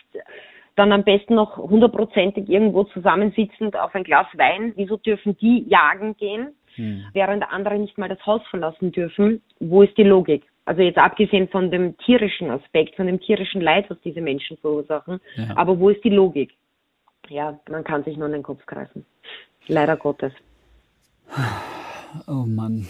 [0.76, 4.74] dann am besten noch hundertprozentig irgendwo zusammensitzend auf ein Glas Wein.
[4.76, 7.06] Wieso dürfen die jagen gehen, hm.
[7.14, 9.42] während andere nicht mal das Haus verlassen dürfen?
[9.60, 10.46] Wo ist die Logik?
[10.66, 15.20] Also jetzt abgesehen von dem tierischen Aspekt, von dem tierischen Leid, was diese Menschen verursachen.
[15.36, 15.58] Ja.
[15.58, 16.52] Aber wo ist die Logik?
[17.30, 19.06] Ja, man kann sich nur in den Kopf greifen.
[19.68, 20.34] Leider Gottes.
[22.28, 22.88] Oh Mann.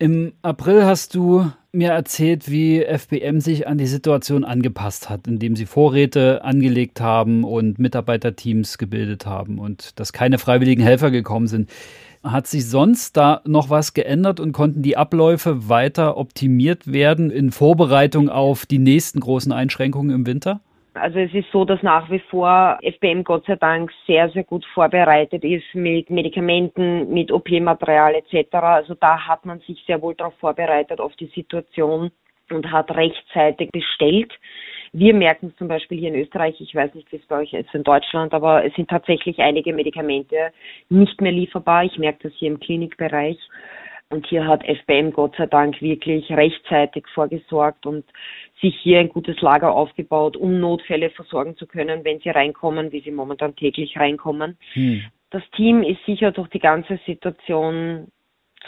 [0.00, 5.56] Im April hast du mir erzählt, wie FBM sich an die Situation angepasst hat, indem
[5.56, 11.70] sie Vorräte angelegt haben und Mitarbeiterteams gebildet haben und dass keine freiwilligen Helfer gekommen sind.
[12.22, 17.52] Hat sich sonst da noch was geändert und konnten die Abläufe weiter optimiert werden in
[17.52, 20.60] Vorbereitung auf die nächsten großen Einschränkungen im Winter?
[20.94, 24.64] Also es ist so, dass nach wie vor FBM Gott sei Dank sehr, sehr gut
[24.74, 28.54] vorbereitet ist mit Medikamenten, mit OP-Material etc.
[28.54, 32.10] Also da hat man sich sehr wohl darauf vorbereitet, auf die Situation
[32.50, 34.32] und hat rechtzeitig bestellt.
[34.92, 37.52] Wir merken es zum Beispiel hier in Österreich, ich weiß nicht, wie es bei euch
[37.52, 40.52] ist in Deutschland, aber es sind tatsächlich einige Medikamente
[40.88, 41.84] nicht mehr lieferbar.
[41.84, 43.38] Ich merke das hier im Klinikbereich.
[44.10, 48.06] Und hier hat FBM Gott sei Dank wirklich rechtzeitig vorgesorgt und
[48.60, 53.00] sich hier ein gutes Lager aufgebaut, um Notfälle versorgen zu können, wenn sie reinkommen, wie
[53.00, 54.56] sie momentan täglich reinkommen.
[54.72, 55.02] Hm.
[55.30, 58.08] Das Team ist sicher durch die ganze Situation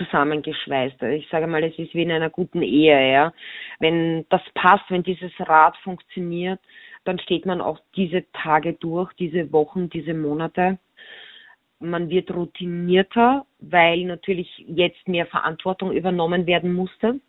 [0.01, 1.03] zusammengeschweißt.
[1.03, 3.33] Ich sage mal, es ist wie in einer guten Ehe, ja.
[3.79, 6.61] Wenn das passt, wenn dieses Rad funktioniert,
[7.05, 10.79] dann steht man auch diese Tage durch, diese Wochen, diese Monate.
[11.79, 17.21] Man wird routinierter, weil natürlich jetzt mehr Verantwortung übernommen werden musste.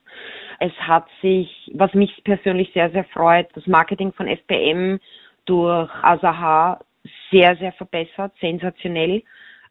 [0.60, 5.00] Es hat sich, was mich persönlich sehr, sehr freut, das Marketing von FPM
[5.46, 6.80] durch Asaha
[7.32, 9.24] sehr, sehr verbessert, sensationell.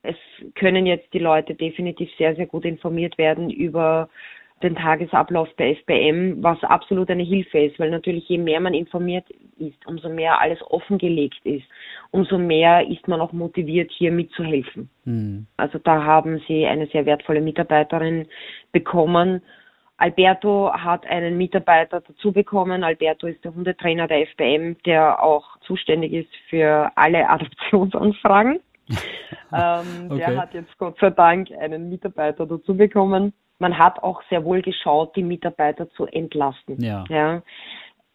[0.02, 0.16] Es
[0.54, 4.08] können jetzt die Leute definitiv sehr, sehr gut informiert werden über
[4.62, 9.24] den Tagesablauf der FBM, was absolut eine Hilfe ist, weil natürlich je mehr man informiert
[9.58, 11.64] ist, umso mehr alles offengelegt ist,
[12.10, 14.90] umso mehr ist man auch motiviert, hier mitzuhelfen.
[15.04, 15.46] Mhm.
[15.56, 18.26] Also da haben sie eine sehr wertvolle Mitarbeiterin
[18.72, 19.42] bekommen.
[19.96, 22.84] Alberto hat einen Mitarbeiter dazu bekommen.
[22.84, 28.60] Alberto ist der Hundetrainer der FBM, der auch zuständig ist für alle Adoptionsanfragen.
[29.52, 30.18] ähm, okay.
[30.18, 33.32] Der hat jetzt Gott sei Dank einen Mitarbeiter dazu bekommen.
[33.58, 36.82] Man hat auch sehr wohl geschaut, die Mitarbeiter zu entlasten.
[36.82, 37.04] Ja.
[37.08, 37.42] ja.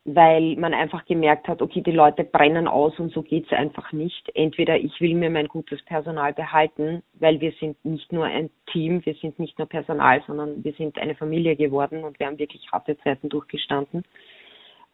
[0.05, 4.29] weil man einfach gemerkt hat, okay, die Leute brennen aus und so geht's einfach nicht.
[4.35, 9.05] Entweder ich will mir mein gutes Personal behalten, weil wir sind nicht nur ein Team,
[9.05, 12.67] wir sind nicht nur Personal, sondern wir sind eine Familie geworden und wir haben wirklich
[12.71, 14.03] harte Zeiten durchgestanden.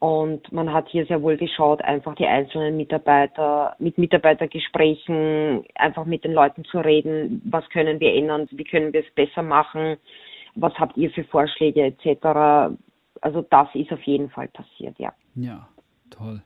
[0.01, 6.23] Und man hat hier sehr wohl geschaut, einfach die einzelnen Mitarbeiter, mit Mitarbeitergesprächen, einfach mit
[6.23, 9.97] den Leuten zu reden, was können wir ändern, wie können wir es besser machen,
[10.55, 12.75] was habt ihr für Vorschläge etc
[13.21, 15.13] also das ist auf jeden Fall passiert, ja.
[15.35, 15.69] Ja,
[16.09, 16.41] toll.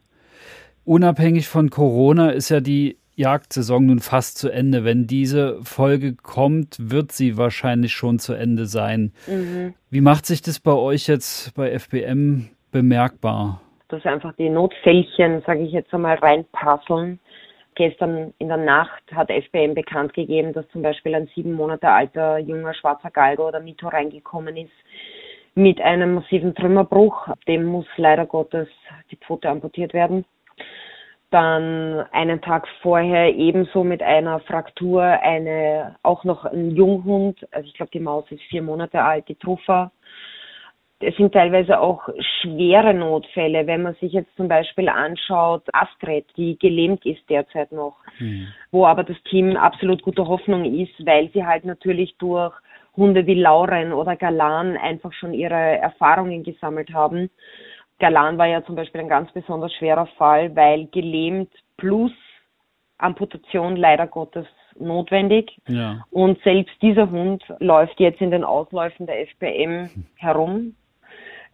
[0.83, 4.83] Unabhängig von Corona ist ja die Jagdsaison nun fast zu Ende.
[4.83, 9.13] Wenn diese Folge kommt, wird sie wahrscheinlich schon zu Ende sein.
[9.25, 9.73] Mhm.
[9.89, 13.61] Wie macht sich das bei euch jetzt bei FBM bemerkbar?
[13.87, 17.19] Dass einfach die Notfällchen, sage ich jetzt einmal, reinprasseln.
[17.75, 22.37] Gestern in der Nacht hat FBM bekannt gegeben, dass zum Beispiel ein sieben Monate alter
[22.37, 24.73] junger schwarzer Galgo oder Mito reingekommen ist
[25.55, 27.29] mit einem massiven Trümmerbruch.
[27.47, 28.67] Dem muss leider Gottes
[29.09, 30.25] die Pfote amputiert werden.
[31.31, 37.73] Dann einen Tag vorher ebenso mit einer Fraktur eine, auch noch ein Junghund, also ich
[37.73, 39.91] glaube die Maus ist vier Monate alt, die Truffa.
[40.99, 42.07] Es sind teilweise auch
[42.41, 47.97] schwere Notfälle, wenn man sich jetzt zum Beispiel anschaut, Astrid, die gelähmt ist derzeit noch,
[48.19, 48.47] mhm.
[48.71, 52.53] wo aber das Team absolut guter Hoffnung ist, weil sie halt natürlich durch
[52.95, 57.29] Hunde wie Lauren oder Galan einfach schon ihre Erfahrungen gesammelt haben.
[57.99, 62.11] Galan war ja zum Beispiel ein ganz besonders schwerer Fall, weil gelähmt plus
[62.97, 65.57] Amputation leider Gottes notwendig.
[65.67, 66.05] Ja.
[66.11, 70.75] Und selbst dieser Hund läuft jetzt in den Ausläufen der FPM herum,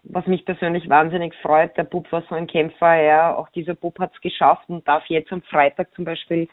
[0.04, 1.76] was mich persönlich wahnsinnig freut.
[1.78, 5.06] Der Bub war so ein Kämpfer, ja, auch dieser Bub hat es geschafft und darf
[5.08, 6.48] jetzt am Freitag zum Beispiel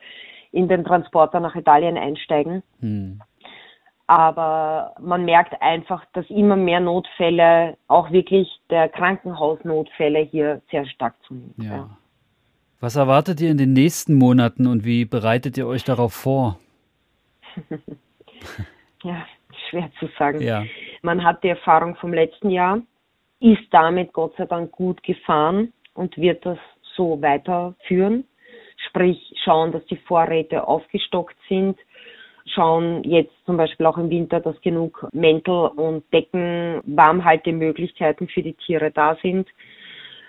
[0.53, 2.63] in den Transporter nach Italien einsteigen.
[2.81, 3.21] Hm
[4.09, 11.15] aber man merkt einfach, dass immer mehr Notfälle, auch wirklich der Krankenhausnotfälle hier sehr stark
[11.27, 11.55] zunehmen.
[11.59, 11.77] Ja.
[11.77, 11.91] ja.
[12.81, 16.59] Was erwartet ihr in den nächsten Monaten und wie bereitet ihr euch darauf vor?
[19.03, 19.27] ja,
[19.69, 20.41] schwer zu sagen.
[20.41, 20.65] Ja.
[21.03, 22.81] Man hat die Erfahrung vom letzten Jahr,
[23.41, 26.59] ist damit Gott sei Dank gut gefahren und wird das
[26.97, 28.25] so weiterführen.
[28.89, 31.79] Sprich, schauen, dass die Vorräte aufgestockt sind,
[32.47, 38.55] schauen jetzt zum Beispiel auch im Winter, dass genug Mäntel und Decken, Warmhaltemöglichkeiten für die
[38.55, 39.49] Tiere da sind.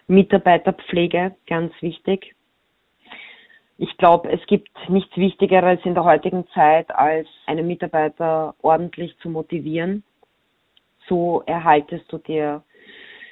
[0.07, 2.35] Mitarbeiterpflege, ganz wichtig.
[3.77, 9.29] Ich glaube, es gibt nichts Wichtigeres in der heutigen Zeit, als einen Mitarbeiter ordentlich zu
[9.29, 10.03] motivieren.
[11.07, 12.61] So erhaltest du dir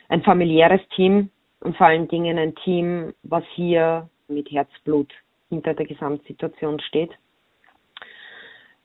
[0.10, 1.30] ein familiäres Team
[1.62, 5.12] und vor allen Dingen ein Team, was hier mit Herzblut
[5.50, 7.12] hinter der Gesamtsituation steht.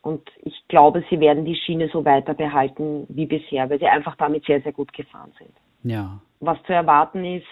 [0.03, 4.17] Und ich glaube, sie werden die Schiene so weiter behalten wie bisher, weil sie einfach
[4.17, 5.53] damit sehr, sehr gut gefahren sind.
[5.85, 6.21] Ja.
[6.41, 7.47] Was zu erwarten ist,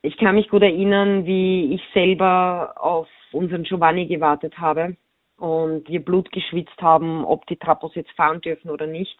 [0.00, 4.96] ich kann mich gut erinnern, wie ich selber auf unseren Giovanni gewartet habe
[5.36, 9.18] und wir Blut geschwitzt haben, ob die Trapos jetzt fahren dürfen oder nicht.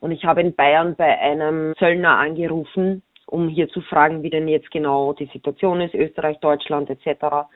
[0.00, 4.48] Und ich habe in Bayern bei einem Zöllner angerufen, um hier zu fragen, wie denn
[4.48, 7.46] jetzt genau die Situation ist, Österreich, Deutschland etc.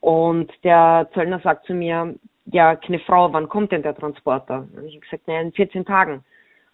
[0.00, 2.14] Und der Zöllner sagt zu mir,
[2.46, 4.66] ja, keine Frau, wann kommt denn der Transporter?
[4.76, 6.24] Und ich habe gesagt, nein, in 14 Tagen.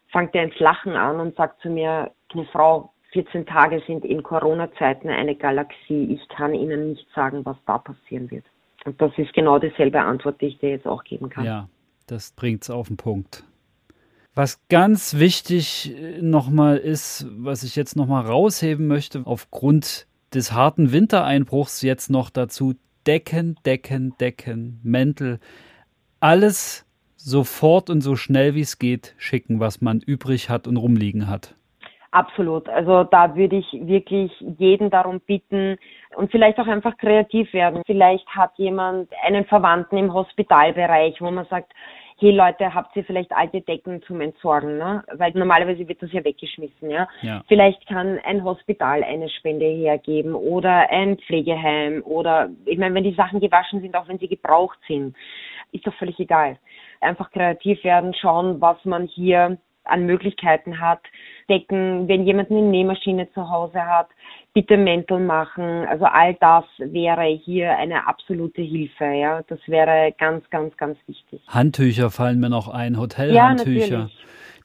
[0.08, 4.22] Fangt er ins Lachen an und sagt zu mir, eine Frau, 14 Tage sind in
[4.22, 6.12] Corona-Zeiten eine Galaxie.
[6.12, 8.44] Ich kann Ihnen nicht sagen, was da passieren wird.
[8.84, 11.44] Und das ist genau dieselbe Antwort, die ich dir jetzt auch geben kann.
[11.44, 11.68] Ja,
[12.06, 13.44] das bringt es auf den Punkt.
[14.34, 20.92] Was ganz wichtig äh, nochmal ist, was ich jetzt nochmal rausheben möchte, aufgrund des harten
[20.92, 22.74] Wintereinbruchs jetzt noch dazu
[23.06, 25.40] Decken, Decken, Decken, Mäntel,
[26.20, 31.28] alles sofort und so schnell wie es geht schicken, was man übrig hat und rumliegen
[31.28, 31.54] hat.
[32.12, 32.68] Absolut.
[32.68, 35.76] Also da würde ich wirklich jeden darum bitten
[36.16, 37.82] und vielleicht auch einfach kreativ werden.
[37.86, 41.72] Vielleicht hat jemand einen Verwandten im Hospitalbereich, wo man sagt,
[42.20, 45.02] hey Leute, habt ihr vielleicht alte Decken zum Entsorgen, ne?
[45.14, 47.08] Weil normalerweise wird das ja weggeschmissen, ja?
[47.22, 47.42] ja.
[47.48, 53.14] Vielleicht kann ein Hospital eine Spende hergeben oder ein Pflegeheim oder ich meine, wenn die
[53.14, 55.16] Sachen gewaschen sind, auch wenn sie gebraucht sind,
[55.72, 56.58] ist doch völlig egal.
[57.00, 61.00] Einfach kreativ werden, schauen, was man hier an Möglichkeiten hat,
[61.48, 64.08] decken, wenn jemand eine Nähmaschine zu Hause hat,
[64.52, 65.86] bitte Mäntel machen.
[65.86, 69.04] Also all das wäre hier eine absolute Hilfe.
[69.04, 71.40] Ja, das wäre ganz, ganz, ganz wichtig.
[71.48, 73.98] Handtücher fallen mir noch ein, Hotelhandtücher.
[73.98, 74.10] Ja,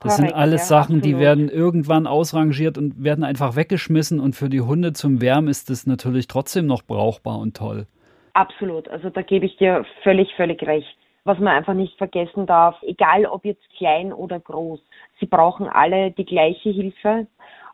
[0.01, 1.05] das Korrekt, sind alles ja, Sachen, absolut.
[1.05, 4.19] die werden irgendwann ausrangiert und werden einfach weggeschmissen.
[4.19, 7.87] Und für die Hunde zum Wärmen ist es natürlich trotzdem noch brauchbar und toll.
[8.33, 8.89] Absolut.
[8.89, 10.97] Also da gebe ich dir völlig, völlig recht.
[11.23, 14.79] Was man einfach nicht vergessen darf, egal ob jetzt klein oder groß,
[15.19, 17.25] sie brauchen alle die gleiche Hilfe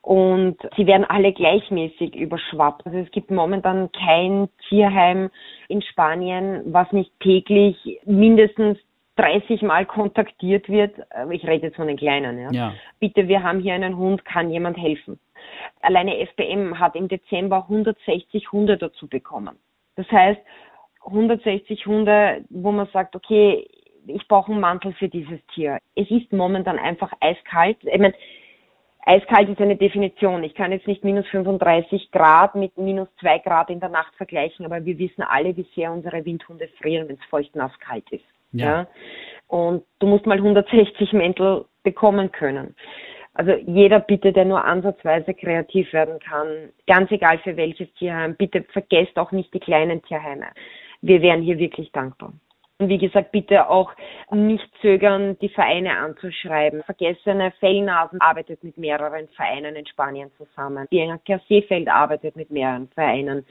[0.02, 2.86] und sie werden alle gleichmäßig überschwappt.
[2.86, 5.30] Also es gibt momentan kein Tierheim
[5.68, 8.80] in Spanien, was nicht täglich mindestens
[9.18, 10.96] 30 Mal kontaktiert wird.
[11.32, 12.40] Ich rede jetzt von den Kleinen.
[12.40, 12.50] Ja.
[12.52, 12.74] ja.
[13.00, 15.20] Bitte, wir haben hier einen Hund, kann jemand helfen?
[15.82, 19.58] Alleine FBM hat im Dezember 160 Hunde dazu bekommen.
[19.96, 20.40] Das heißt,
[21.06, 23.68] 160 Hunde, wo man sagt, okay,
[24.08, 25.78] ich brauche einen Mantel für dieses Tier.
[25.96, 27.78] Es ist momentan einfach eiskalt.
[27.84, 28.16] Ich meine,
[29.06, 30.44] eiskalt ist eine Definition.
[30.44, 34.66] Ich kann jetzt nicht minus 35 Grad mit minus 2 Grad in der Nacht vergleichen,
[34.66, 38.26] aber wir wissen alle, wie sehr unsere Windhunde frieren, wenn es feucht nass kalt ist.
[38.52, 38.66] Ja.
[38.66, 38.88] ja.
[39.48, 42.76] Und du musst mal 160 Mäntel bekommen können.
[43.34, 48.64] Also jeder bitte, der nur ansatzweise kreativ werden kann, ganz egal für welches Tierheim, bitte
[48.74, 50.48] vergesst auch nicht die kleinen Tierheime.
[51.02, 52.34] Wir wären hier wirklich dankbar.
[52.82, 53.92] Und wie gesagt, bitte auch
[54.32, 56.82] nicht zögern, die Vereine anzuschreiben.
[56.82, 60.88] Vergessene Fellnasen arbeitet mit mehreren Vereinen in Spanien zusammen.
[60.92, 61.08] Die
[61.48, 63.46] Seefeld arbeitet mit mehreren Vereinen.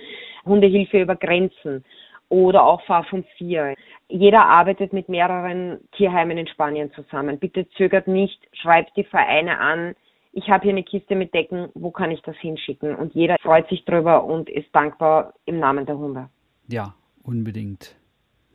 [0.45, 1.85] Hundehilfe über Grenzen
[2.29, 3.77] oder auch Fahr von 4.
[4.09, 7.39] Jeder arbeitet mit mehreren Tierheimen in Spanien zusammen.
[7.39, 9.95] Bitte zögert nicht, schreibt die Vereine an.
[10.33, 12.97] Ich habe hier eine Kiste mit Decken, wo kann ich das hinschicken?
[12.97, 16.29] Und jeder freut sich drüber und ist dankbar im Namen der Hunde.
[16.67, 17.97] Ja, unbedingt.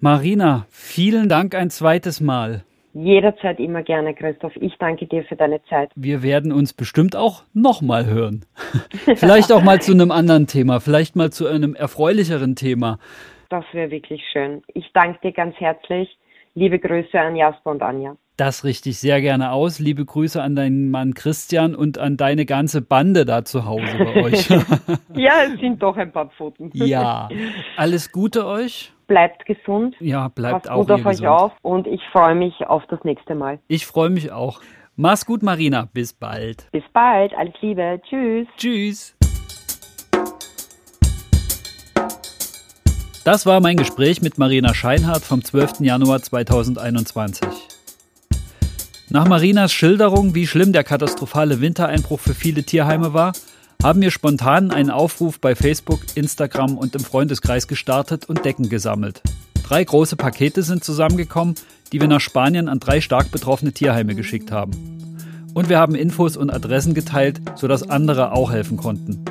[0.06, 2.64] Marina, vielen Dank ein zweites Mal.
[2.94, 4.56] Jederzeit immer gerne, Christoph.
[4.58, 5.90] Ich danke dir für deine Zeit.
[5.96, 8.46] Wir werden uns bestimmt auch nochmal hören.
[9.16, 13.00] vielleicht auch mal zu einem anderen Thema, vielleicht mal zu einem erfreulicheren Thema.
[13.50, 14.62] Das wäre wirklich schön.
[14.76, 16.16] Ich danke dir ganz herzlich.
[16.58, 18.16] Liebe Grüße an Jasper und Anja.
[18.38, 19.80] Das richte ich sehr gerne aus.
[19.80, 24.24] Liebe Grüße an deinen Mann Christian und an deine ganze Bande da zu Hause bei
[24.24, 24.50] euch.
[25.16, 26.70] ja, es sind doch ein paar Pfoten.
[26.74, 27.28] ja.
[27.76, 28.94] Alles Gute euch.
[29.08, 29.96] Bleibt gesund.
[30.00, 33.36] Ja, bleibt Passt auch gut auf euch auf und ich freue mich auf das nächste
[33.36, 33.60] Mal.
[33.68, 34.62] Ich freue mich auch.
[34.96, 35.90] Mach's gut, Marina.
[35.94, 36.70] Bis bald.
[36.72, 37.34] Bis bald.
[37.34, 38.02] Alles Liebe.
[38.08, 38.48] Tschüss.
[38.56, 39.18] Tschüss.
[43.26, 45.80] Das war mein Gespräch mit Marina Scheinhardt vom 12.
[45.80, 47.48] Januar 2021.
[49.10, 53.34] Nach Marinas Schilderung, wie schlimm der katastrophale Wintereinbruch für viele Tierheime war,
[53.82, 59.24] haben wir spontan einen Aufruf bei Facebook, Instagram und im Freundeskreis gestartet und Decken gesammelt.
[59.68, 61.56] Drei große Pakete sind zusammengekommen,
[61.92, 65.50] die wir nach Spanien an drei stark betroffene Tierheime geschickt haben.
[65.56, 69.26] Und wir haben Infos und Adressen geteilt, sodass andere auch helfen konnten.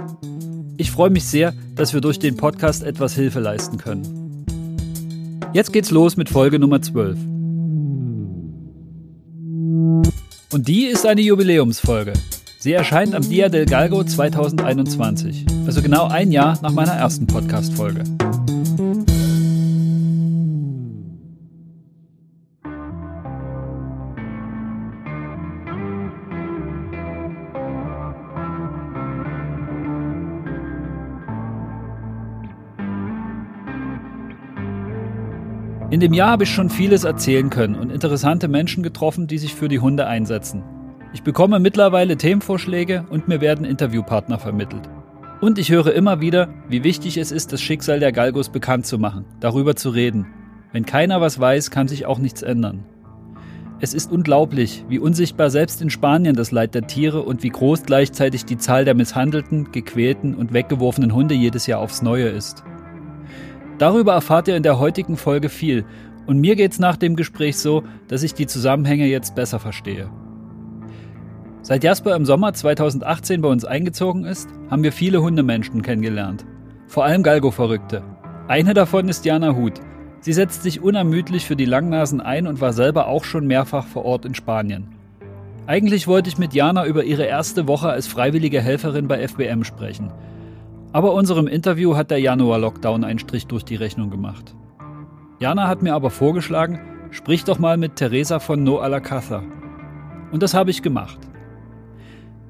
[0.76, 4.44] Ich freue mich sehr, dass wir durch den Podcast etwas Hilfe leisten können.
[5.52, 7.16] Jetzt geht's los mit Folge Nummer 12.
[10.52, 12.12] Und die ist eine Jubiläumsfolge.
[12.58, 18.02] Sie erscheint am Dia del Galgo 2021, also genau ein Jahr nach meiner ersten Podcast-Folge.
[35.94, 39.54] In dem Jahr habe ich schon vieles erzählen können und interessante Menschen getroffen, die sich
[39.54, 40.64] für die Hunde einsetzen.
[41.12, 44.88] Ich bekomme mittlerweile Themenvorschläge und mir werden Interviewpartner vermittelt.
[45.40, 48.98] Und ich höre immer wieder, wie wichtig es ist, das Schicksal der Galgos bekannt zu
[48.98, 50.26] machen, darüber zu reden.
[50.72, 52.83] Wenn keiner was weiß, kann sich auch nichts ändern.
[53.78, 57.85] Es ist unglaublich, wie unsichtbar selbst in Spanien das Leid der Tiere und wie groß
[57.85, 62.64] gleichzeitig die Zahl der misshandelten, gequälten und weggeworfenen Hunde jedes Jahr aufs Neue ist.
[63.78, 65.84] Darüber erfahrt ihr in der heutigen Folge viel
[66.26, 70.08] und mir geht's nach dem Gespräch so, dass ich die Zusammenhänge jetzt besser verstehe.
[71.62, 76.44] Seit Jasper im Sommer 2018 bei uns eingezogen ist, haben wir viele Hundemenschen kennengelernt.
[76.87, 78.02] Vor allem Galgo-Verrückte.
[78.48, 79.80] Eine davon ist Jana Huth.
[80.20, 84.04] Sie setzt sich unermüdlich für die Langnasen ein und war selber auch schon mehrfach vor
[84.04, 84.88] Ort in Spanien.
[85.66, 90.12] Eigentlich wollte ich mit Jana über ihre erste Woche als freiwillige Helferin bei FBM sprechen.
[90.94, 94.54] Aber unserem Interview hat der Januar-Lockdown einen Strich durch die Rechnung gemacht.
[95.40, 96.78] Jana hat mir aber vorgeschlagen,
[97.11, 99.42] sprich doch mal mit Teresa von No Alacatha.
[100.30, 101.18] Und das habe ich gemacht.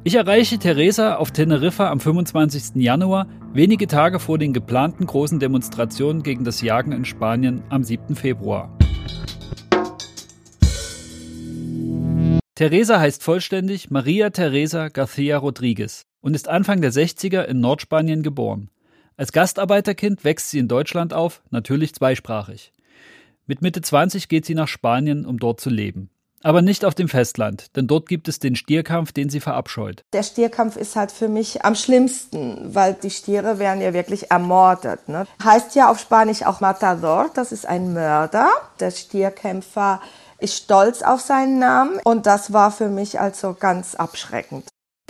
[0.02, 2.82] Ich erreiche Teresa auf Teneriffa am 25.
[2.82, 8.14] Januar, wenige Tage vor den geplanten großen Demonstrationen gegen das Jagen in Spanien am 7.
[8.14, 8.76] Februar.
[12.54, 18.70] Teresa heißt vollständig Maria Teresa García Rodríguez und ist Anfang der 60er in Nordspanien geboren.
[19.18, 22.72] Als Gastarbeiterkind wächst sie in Deutschland auf, natürlich zweisprachig.
[23.46, 26.08] Mit Mitte 20 geht sie nach Spanien, um dort zu leben.
[26.42, 30.02] Aber nicht auf dem Festland, denn dort gibt es den Stierkampf, den sie verabscheut.
[30.14, 35.08] Der Stierkampf ist halt für mich am schlimmsten, weil die Stiere werden ja wirklich ermordet.
[35.08, 35.26] Ne?
[35.42, 38.48] Heißt ja auf Spanisch auch Matador, das ist ein Mörder.
[38.80, 40.00] Der Stierkämpfer
[40.38, 44.64] ist stolz auf seinen Namen und das war für mich also ganz abschreckend.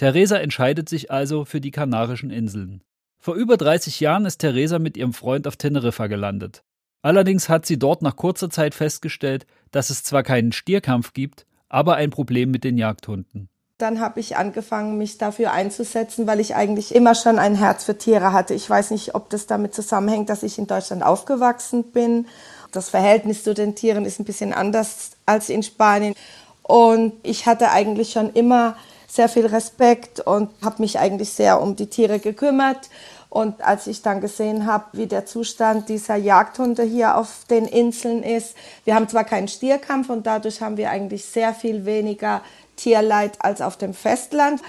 [0.04, 2.82] Theresa entscheidet sich also für die Kanarischen Inseln.
[3.18, 6.62] Vor über 30 Jahren ist Theresa mit ihrem Freund auf Teneriffa gelandet.
[7.00, 11.94] Allerdings hat sie dort nach kurzer Zeit festgestellt, dass es zwar keinen Stierkampf gibt, aber
[11.94, 13.48] ein Problem mit den Jagdhunden.
[13.78, 17.96] Dann habe ich angefangen, mich dafür einzusetzen, weil ich eigentlich immer schon ein Herz für
[17.96, 18.52] Tiere hatte.
[18.52, 22.26] Ich weiß nicht, ob das damit zusammenhängt, dass ich in Deutschland aufgewachsen bin.
[22.72, 26.14] Das Verhältnis zu den Tieren ist ein bisschen anders als in Spanien.
[26.62, 28.76] Und ich hatte eigentlich schon immer
[29.14, 32.90] sehr viel Respekt und habe mich eigentlich sehr um die Tiere gekümmert.
[33.30, 38.24] Und als ich dann gesehen habe, wie der Zustand dieser Jagdhunde hier auf den Inseln
[38.24, 42.42] ist, wir haben zwar keinen Stierkampf und dadurch haben wir eigentlich sehr viel weniger
[42.74, 44.60] Tierleid als auf dem Festland.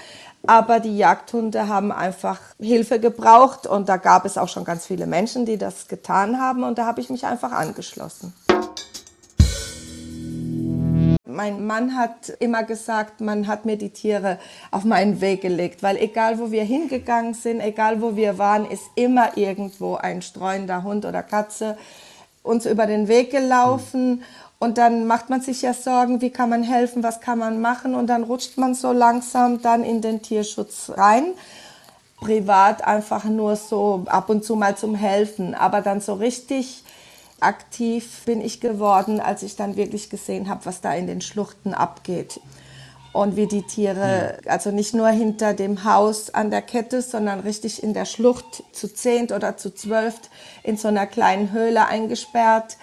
[0.46, 5.08] Aber die Jagdhunde haben einfach Hilfe gebraucht und da gab es auch schon ganz viele
[5.08, 8.32] Menschen, die das getan haben und da habe ich mich einfach angeschlossen.
[11.28, 14.38] Mein Mann hat immer gesagt, man hat mir die Tiere
[14.70, 18.84] auf meinen Weg gelegt, weil egal wo wir hingegangen sind, egal wo wir waren, ist
[18.94, 21.76] immer irgendwo ein streunender Hund oder Katze
[22.44, 24.22] uns über den Weg gelaufen.
[24.60, 27.96] Und dann macht man sich ja Sorgen, wie kann man helfen, was kann man machen.
[27.96, 31.24] Und dann rutscht man so langsam dann in den Tierschutz rein.
[32.20, 35.56] Privat einfach nur so ab und zu mal zum Helfen.
[35.56, 36.84] Aber dann so richtig
[37.40, 41.74] aktiv bin ich geworden, als ich dann wirklich gesehen habe, was da in den Schluchten
[41.74, 42.40] abgeht.
[43.12, 47.82] Und wie die Tiere, also nicht nur hinter dem Haus an der Kette, sondern richtig
[47.82, 50.28] in der Schlucht zu zehnt oder zu zwölft
[50.62, 52.76] in so einer kleinen Höhle eingesperrt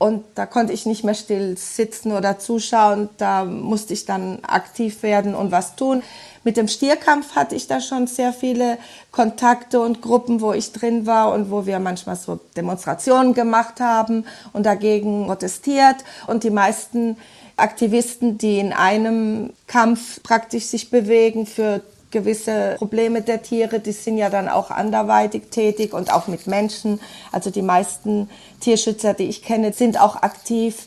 [0.00, 3.10] und da konnte ich nicht mehr still sitzen oder zuschauen.
[3.18, 6.02] Da musste ich dann aktiv werden und was tun.
[6.42, 8.78] Mit dem Stierkampf hatte ich da schon sehr viele
[9.10, 14.24] Kontakte und Gruppen, wo ich drin war und wo wir manchmal so Demonstrationen gemacht haben
[14.54, 15.96] und dagegen protestiert.
[16.26, 17.18] Und die meisten
[17.56, 24.16] Aktivisten, die in einem Kampf praktisch sich bewegen für gewisse Probleme der Tiere, die sind
[24.16, 27.00] ja dann auch anderweitig tätig und auch mit Menschen.
[27.32, 28.30] Also die meisten
[28.60, 30.86] Tierschützer, die ich kenne, sind auch aktiv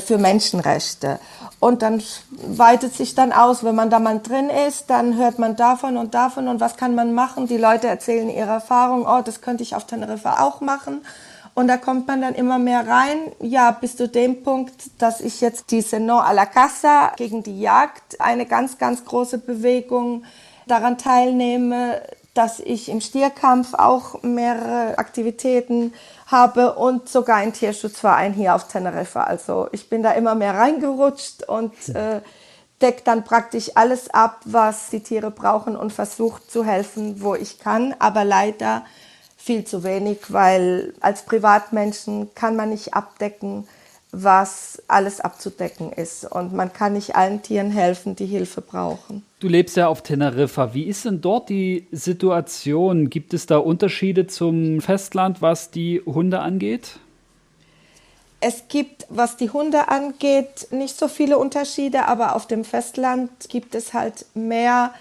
[0.00, 1.18] für Menschenrechte.
[1.60, 5.56] Und dann weitet sich dann aus, wenn man da mal drin ist, dann hört man
[5.56, 7.46] davon und davon und was kann man machen.
[7.46, 11.02] Die Leute erzählen ihre Erfahrung, oh, das könnte ich auf Teneriffa auch machen.
[11.54, 15.40] Und da kommt man dann immer mehr rein, ja, bis zu dem Punkt, dass ich
[15.40, 20.24] jetzt diese No a la Casa gegen die Jagd, eine ganz, ganz große Bewegung
[20.66, 22.02] daran teilnehme,
[22.34, 25.94] dass ich im Stierkampf auch mehrere Aktivitäten
[26.26, 29.22] habe und sogar einen Tierschutzverein hier auf Teneriffa.
[29.22, 32.20] Also ich bin da immer mehr reingerutscht und äh,
[32.82, 37.58] deckt dann praktisch alles ab, was die Tiere brauchen und versucht zu helfen, wo ich
[37.58, 37.94] kann.
[37.98, 38.84] Aber leider
[39.36, 43.68] viel zu wenig, weil als Privatmenschen kann man nicht abdecken,
[44.12, 46.24] was alles abzudecken ist.
[46.24, 49.22] Und man kann nicht allen Tieren helfen, die Hilfe brauchen.
[49.40, 50.74] Du lebst ja auf Teneriffa.
[50.74, 53.10] Wie ist denn dort die Situation?
[53.10, 56.98] Gibt es da Unterschiede zum Festland, was die Hunde angeht?
[58.40, 63.74] Es gibt, was die Hunde angeht, nicht so viele Unterschiede, aber auf dem Festland gibt
[63.74, 64.92] es halt mehr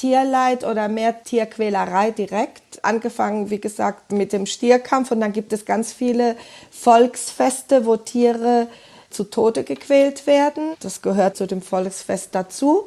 [0.00, 2.82] Tierleid oder mehr Tierquälerei direkt.
[2.82, 6.36] Angefangen, wie gesagt, mit dem Stierkampf und dann gibt es ganz viele
[6.70, 8.68] Volksfeste, wo Tiere
[9.10, 10.72] zu Tode gequält werden.
[10.80, 12.86] Das gehört zu dem Volksfest dazu.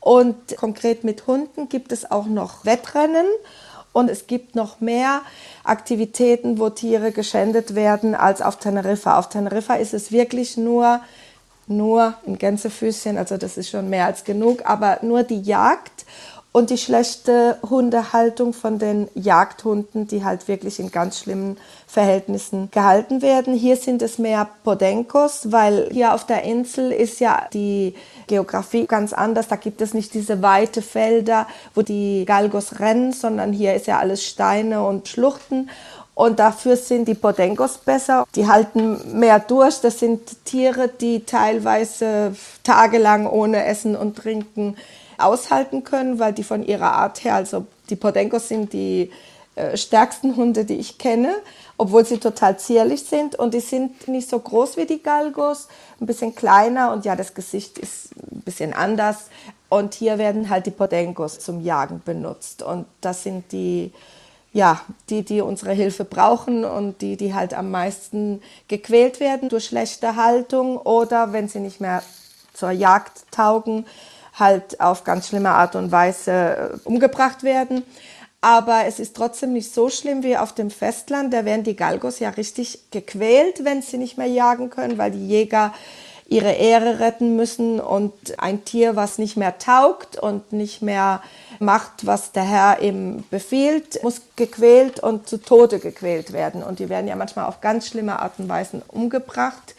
[0.00, 3.26] Und konkret mit Hunden gibt es auch noch Wettrennen
[3.92, 5.20] und es gibt noch mehr
[5.62, 9.20] Aktivitäten, wo Tiere geschändet werden als auf Teneriffa.
[9.20, 11.00] Auf Teneriffa ist es wirklich nur,
[11.68, 16.06] nur ein Gänsefüßchen, also das ist schon mehr als genug, aber nur die Jagd
[16.52, 23.22] und die schlechte Hundehaltung von den Jagdhunden, die halt wirklich in ganz schlimmen Verhältnissen gehalten
[23.22, 23.54] werden.
[23.54, 27.94] Hier sind es mehr Podenkos, weil hier auf der Insel ist ja die
[28.26, 29.46] Geografie ganz anders.
[29.46, 34.00] Da gibt es nicht diese weite Felder, wo die Galgos rennen, sondern hier ist ja
[34.00, 35.70] alles Steine und Schluchten.
[36.14, 38.26] Und dafür sind die Podenkos besser.
[38.34, 39.80] Die halten mehr durch.
[39.80, 42.34] Das sind Tiere, die teilweise
[42.64, 44.76] tagelang ohne Essen und Trinken
[45.24, 49.10] aushalten können, weil die von ihrer Art her, also die Podenkos sind die
[49.56, 51.34] äh, stärksten Hunde, die ich kenne,
[51.76, 55.68] obwohl sie total zierlich sind und die sind nicht so groß wie die Galgos,
[56.00, 59.26] ein bisschen kleiner und ja, das Gesicht ist ein bisschen anders.
[59.68, 63.92] Und hier werden halt die Podenkos zum Jagen benutzt und das sind die,
[64.52, 69.66] ja, die, die unsere Hilfe brauchen und die, die halt am meisten gequält werden durch
[69.66, 72.02] schlechte Haltung oder wenn sie nicht mehr
[72.52, 73.86] zur Jagd taugen,
[74.40, 77.84] halt auf ganz schlimme Art und Weise äh, umgebracht werden.
[78.40, 81.32] Aber es ist trotzdem nicht so schlimm wie auf dem Festland.
[81.32, 85.28] Da werden die Galgos ja richtig gequält, wenn sie nicht mehr jagen können, weil die
[85.28, 85.74] Jäger
[86.30, 91.22] ihre Ehre retten müssen und ein Tier, was nicht mehr taugt und nicht mehr
[91.58, 96.62] macht, was der Herr ihm befiehlt, muss gequält und zu Tode gequält werden.
[96.62, 99.74] Und die werden ja manchmal auf ganz schlimme Art und Weise umgebracht,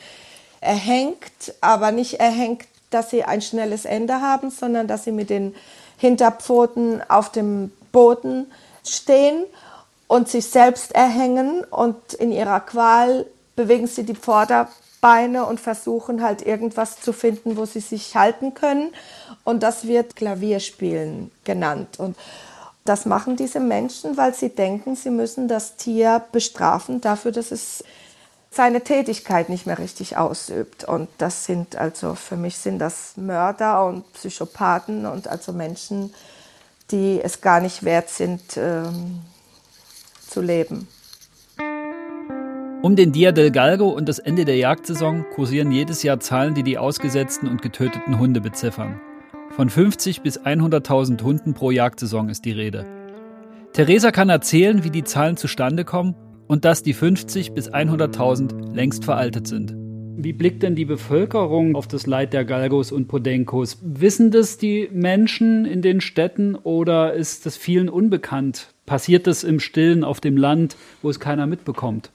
[0.59, 5.55] erhängt, aber nicht erhängt, dass sie ein schnelles Ende haben, sondern dass sie mit den
[5.97, 8.51] Hinterpfoten auf dem Boden
[8.85, 9.45] stehen
[10.07, 13.25] und sich selbst erhängen und in ihrer Qual
[13.55, 18.93] bewegen sie die Vorderbeine und versuchen halt irgendwas zu finden, wo sie sich halten können.
[19.43, 21.99] Und das wird Klavierspielen genannt.
[21.99, 22.17] Und
[22.83, 27.83] das machen diese Menschen, weil sie denken, sie müssen das Tier bestrafen dafür, dass es
[28.51, 30.83] seine Tätigkeit nicht mehr richtig ausübt.
[30.83, 36.13] Und das sind also, für mich sind das Mörder und Psychopathen und also Menschen,
[36.91, 39.21] die es gar nicht wert sind, ähm,
[40.27, 40.87] zu leben.
[42.81, 46.63] Um den Dia del Galgo und das Ende der Jagdsaison kursieren jedes Jahr Zahlen, die
[46.63, 48.99] die ausgesetzten und getöteten Hunde beziffern.
[49.51, 52.85] Von 50 bis 100.000 Hunden pro Jagdsaison ist die Rede.
[53.73, 56.15] Theresa kann erzählen, wie die Zahlen zustande kommen
[56.51, 59.73] und dass die 50 bis 100.000 längst veraltet sind.
[60.17, 63.77] Wie blickt denn die Bevölkerung auf das Leid der Galgos und Podenkos?
[63.81, 68.67] Wissen das die Menschen in den Städten oder ist das vielen unbekannt?
[68.85, 72.11] Passiert das im Stillen auf dem Land, wo es keiner mitbekommt?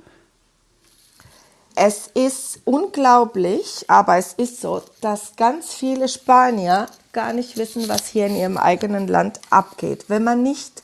[1.75, 8.09] Es ist unglaublich, aber es ist so, dass ganz viele Spanier gar nicht wissen, was
[8.09, 10.05] hier in ihrem eigenen Land abgeht.
[10.09, 10.83] Wenn man nicht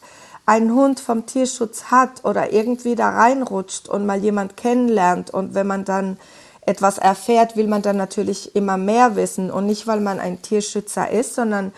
[0.52, 5.66] einen Hund vom Tierschutz hat oder irgendwie da reinrutscht und mal jemand kennenlernt und wenn
[5.66, 6.18] man dann
[6.66, 11.10] etwas erfährt, will man dann natürlich immer mehr wissen und nicht, weil man ein Tierschützer
[11.10, 11.72] ist, sondern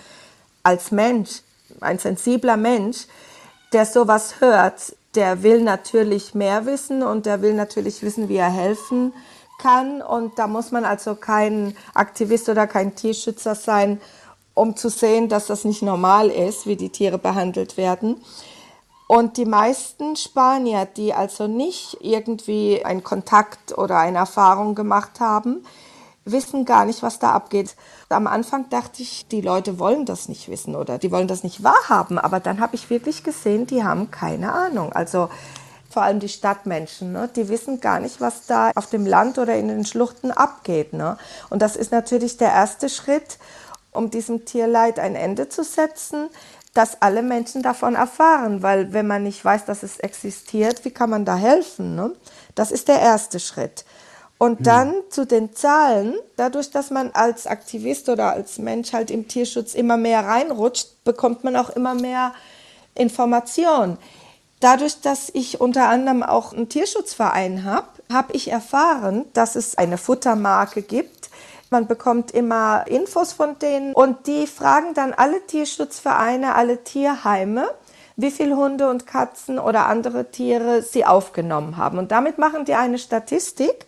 [0.65, 1.43] als Mensch,
[1.81, 3.07] ein sensibler Mensch,
[3.73, 8.51] der sowas hört, der will natürlich mehr wissen und der will natürlich wissen, wie er
[8.51, 9.13] helfen
[9.63, 10.03] kann.
[10.03, 14.01] Und da muss man also kein Aktivist oder kein Tierschützer sein,
[14.53, 18.21] um zu sehen, dass das nicht normal ist, wie die Tiere behandelt werden.
[19.15, 25.65] Und die meisten Spanier, die also nicht irgendwie einen Kontakt oder eine Erfahrung gemacht haben,
[26.25, 27.77] wissen gar nicht, was da abgeht.
[28.09, 31.63] Am Anfang dachte ich, die Leute wollen das nicht wissen oder die wollen das nicht
[31.63, 32.19] wahrhaben.
[32.19, 34.93] Aber dann habe ich wirklich gesehen, die haben keine Ahnung.
[34.93, 35.29] Also
[35.89, 37.31] vor allem die Stadtmenschen, ne?
[37.37, 40.93] die wissen gar nicht, was da auf dem Land oder in den Schluchten abgeht.
[40.93, 41.19] Ne?
[41.51, 43.39] Und das ist natürlich der erste Schritt,
[43.93, 46.29] um diesem Tierleid ein Ende zu setzen,
[46.75, 51.09] dass alle Menschen davon erfahren, weil wenn man nicht weiß, dass es existiert, wie kann
[51.09, 51.95] man da helfen?
[51.95, 52.13] Ne?
[52.57, 53.85] Das ist der erste Schritt.
[54.39, 54.65] Und hm.
[54.65, 59.75] dann zu den Zahlen, dadurch, dass man als Aktivist oder als Mensch halt im Tierschutz
[59.75, 62.35] immer mehr reinrutscht, bekommt man auch immer mehr
[62.97, 63.97] Information.
[64.59, 69.99] Dadurch, dass ich unter anderem auch einen Tierschutzverein habe, habe ich erfahren, dass es eine
[69.99, 71.14] Futtermarke gibt,
[71.75, 77.69] man bekommt immer Infos von denen und die fragen dann alle Tierschutzvereine, alle Tierheime,
[78.15, 81.99] wie viele Hunde und Katzen oder andere Tiere sie aufgenommen haben.
[81.99, 83.87] Und damit machen die eine Statistik.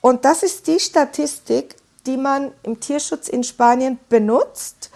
[0.00, 4.90] Und das ist die Statistik, die man im Tierschutz in Spanien benutzt,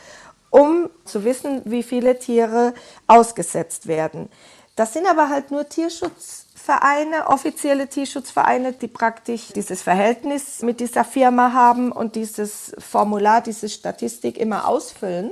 [0.50, 2.74] um zu wissen, wie viele Tiere
[3.06, 4.28] ausgesetzt werden.
[4.74, 11.04] Das sind aber halt nur Tierschutz Vereine, offizielle Tierschutzvereine, die praktisch dieses Verhältnis mit dieser
[11.04, 15.30] Firma haben und dieses Formular, diese Statistik immer ausfüllen.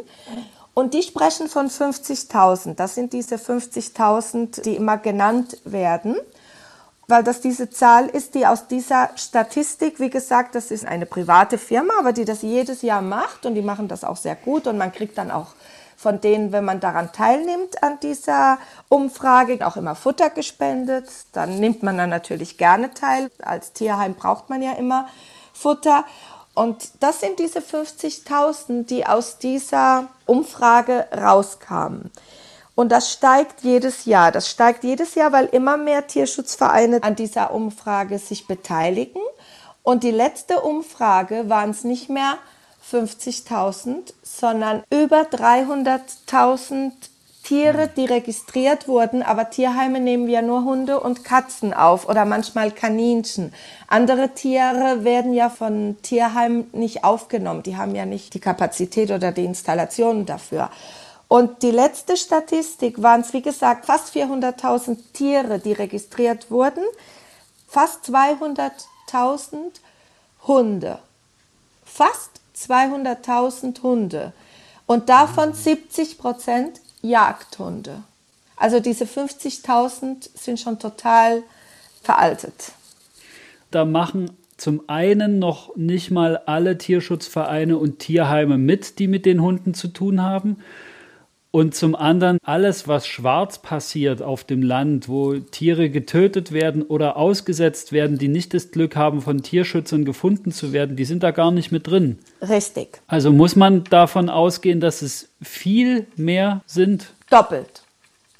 [0.74, 2.74] Und die sprechen von 50.000.
[2.74, 6.16] Das sind diese 50.000, die immer genannt werden,
[7.08, 11.56] weil das diese Zahl ist, die aus dieser Statistik, wie gesagt, das ist eine private
[11.56, 14.76] Firma, aber die das jedes Jahr macht und die machen das auch sehr gut und
[14.76, 15.54] man kriegt dann auch
[16.02, 21.08] von denen, wenn man daran teilnimmt an dieser Umfrage, auch immer Futter gespendet.
[21.32, 23.30] Dann nimmt man dann natürlich gerne teil.
[23.40, 25.06] Als Tierheim braucht man ja immer
[25.52, 26.04] Futter.
[26.54, 32.10] Und das sind diese 50.000, die aus dieser Umfrage rauskamen.
[32.74, 34.32] Und das steigt jedes Jahr.
[34.32, 39.22] Das steigt jedes Jahr, weil immer mehr Tierschutzvereine an dieser Umfrage sich beteiligen.
[39.84, 42.38] Und die letzte Umfrage waren es nicht mehr
[42.92, 46.92] 50.000, sondern über 300.000
[47.42, 52.70] Tiere, die registriert wurden, aber Tierheime nehmen ja nur Hunde und Katzen auf oder manchmal
[52.70, 53.52] Kaninchen.
[53.88, 57.64] Andere Tiere werden ja von Tierheimen nicht aufgenommen.
[57.64, 60.70] Die haben ja nicht die Kapazität oder die Installationen dafür.
[61.26, 66.84] Und die letzte Statistik waren es, wie gesagt, fast 400.000 Tiere, die registriert wurden,
[67.66, 69.56] fast 200.000
[70.46, 70.98] Hunde.
[71.84, 72.31] Fast
[72.68, 74.32] 200.000 Hunde
[74.86, 78.02] und davon 70 Prozent Jagdhunde.
[78.56, 81.42] Also diese 50.000 sind schon total
[82.02, 82.72] veraltet.
[83.70, 89.42] Da machen zum einen noch nicht mal alle Tierschutzvereine und Tierheime mit, die mit den
[89.42, 90.58] Hunden zu tun haben.
[91.52, 97.18] Und zum anderen alles, was schwarz passiert auf dem Land, wo Tiere getötet werden oder
[97.18, 101.30] ausgesetzt werden, die nicht das Glück haben, von Tierschützern gefunden zu werden, die sind da
[101.30, 102.18] gar nicht mit drin.
[102.40, 103.02] Richtig.
[103.06, 107.12] Also muss man davon ausgehen, dass es viel mehr sind?
[107.28, 107.82] Doppelt.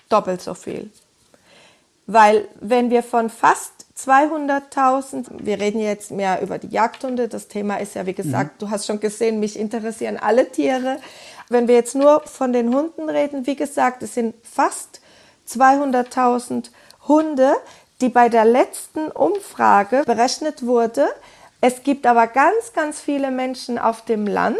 [0.08, 0.88] Doppelt so viel.
[2.06, 7.76] Weil wenn wir von fast 200.000, wir reden jetzt mehr über die Jagdhunde, das Thema
[7.76, 8.66] ist ja, wie gesagt, mhm.
[8.66, 10.98] du hast schon gesehen, mich interessieren alle Tiere.
[11.52, 15.00] Wenn wir jetzt nur von den Hunden reden, wie gesagt, es sind fast
[15.48, 16.70] 200.000
[17.06, 17.54] Hunde,
[18.00, 21.06] die bei der letzten Umfrage berechnet wurde.
[21.60, 24.56] Es gibt aber ganz, ganz viele Menschen auf dem Land,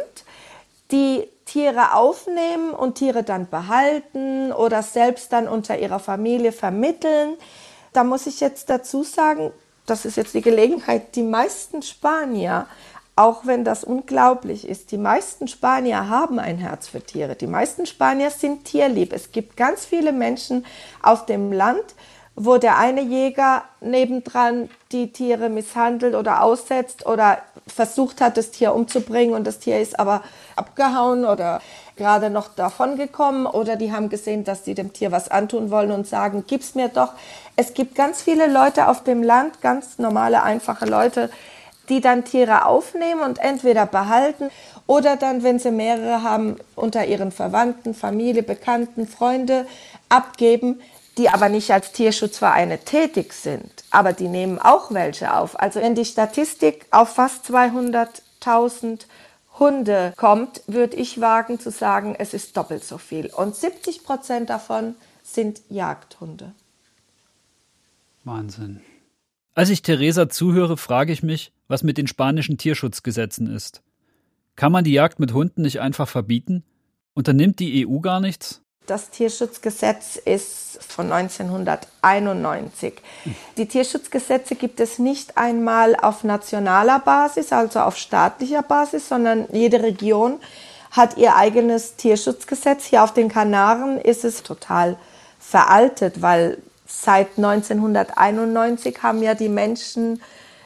[0.91, 7.37] die Tiere aufnehmen und Tiere dann behalten oder selbst dann unter ihrer Familie vermitteln.
[7.93, 9.51] Da muss ich jetzt dazu sagen,
[9.87, 12.67] das ist jetzt die Gelegenheit, die meisten Spanier
[13.15, 14.91] auch wenn das unglaublich ist.
[14.91, 17.37] Die meisten Spanier haben ein Herz für Tiere.
[17.37, 19.13] Die meisten Spanier sind tierlieb.
[19.13, 20.65] Es gibt ganz viele Menschen
[21.03, 21.85] auf dem Land,
[22.35, 28.75] wo der eine Jäger nebendran die Tiere misshandelt oder aussetzt oder versucht hat, das Tier
[28.75, 30.23] umzubringen und das Tier ist aber
[30.57, 31.61] abgehauen oder
[31.97, 35.93] gerade noch davon gekommen oder die haben gesehen, dass sie dem Tier was antun wollen
[35.93, 37.13] und sagen, gib's mir doch.
[37.57, 41.29] Es gibt ganz viele Leute auf dem Land, ganz normale, einfache Leute,
[41.89, 44.51] die dann Tiere aufnehmen und entweder behalten
[44.87, 49.67] oder dann, wenn sie mehrere haben, unter ihren Verwandten, Familie, Bekannten, Freunde
[50.09, 50.81] abgeben,
[51.19, 53.71] die aber nicht als Tierschutzvereine tätig sind.
[53.91, 55.59] Aber die nehmen auch welche auf.
[55.61, 59.07] Also wenn die Statistik auf fast 200.000
[59.59, 63.27] Hunde kommt, würde ich wagen zu sagen, es ist doppelt so viel.
[63.27, 66.53] Und 70 Prozent davon sind Jagdhunde.
[68.25, 68.81] Wahnsinn.
[69.55, 73.83] Als ich Theresa zuhöre, frage ich mich, was mit den spanischen Tierschutzgesetzen ist.
[74.57, 76.65] Kann man die Jagd mit Hunden nicht einfach verbieten?
[77.15, 78.61] Unternimmt die EU gar nichts?
[78.87, 82.95] Das Tierschutzgesetz ist von 1991.
[83.57, 89.83] Die Tierschutzgesetze gibt es nicht einmal auf nationaler Basis, also auf staatlicher Basis, sondern jede
[89.83, 90.41] Region
[90.91, 92.85] hat ihr eigenes Tierschutzgesetz.
[92.85, 94.99] Hier auf den Kanaren ist es total
[95.39, 100.21] veraltet, weil seit 1991 haben ja die Menschen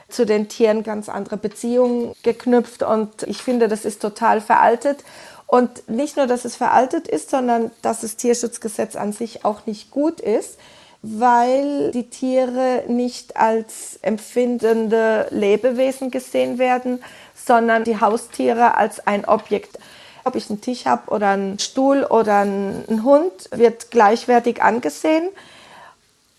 [0.09, 5.05] zu den Tieren ganz andere Beziehungen geknüpft und ich finde, das ist total veraltet.
[5.47, 9.91] Und nicht nur, dass es veraltet ist, sondern dass das Tierschutzgesetz an sich auch nicht
[9.91, 10.59] gut ist,
[11.03, 17.03] weil die Tiere nicht als empfindende Lebewesen gesehen werden,
[17.35, 19.79] sondern die Haustiere als ein Objekt.
[20.25, 25.29] Ob ich einen Tisch habe oder einen Stuhl oder einen Hund, wird gleichwertig angesehen.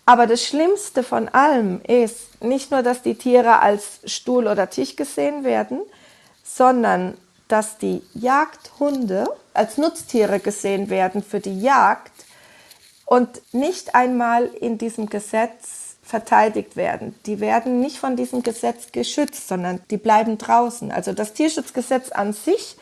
[0.08, 4.95] Aber das Schlimmste von allem ist nicht nur, dass die Tiere als Stuhl oder Tisch
[4.95, 5.82] gesehen werden,
[6.45, 7.18] sondern
[7.49, 12.14] dass die Jagdhunde als Nutztiere gesehen werden für die Jagd
[13.05, 17.14] und nicht einmal in diesem Gesetz verteidigt werden.
[17.26, 20.89] Die werden nicht von diesem Gesetz geschützt, sondern die bleiben draußen.
[20.89, 22.78] Also das Tierschutzgesetz an sich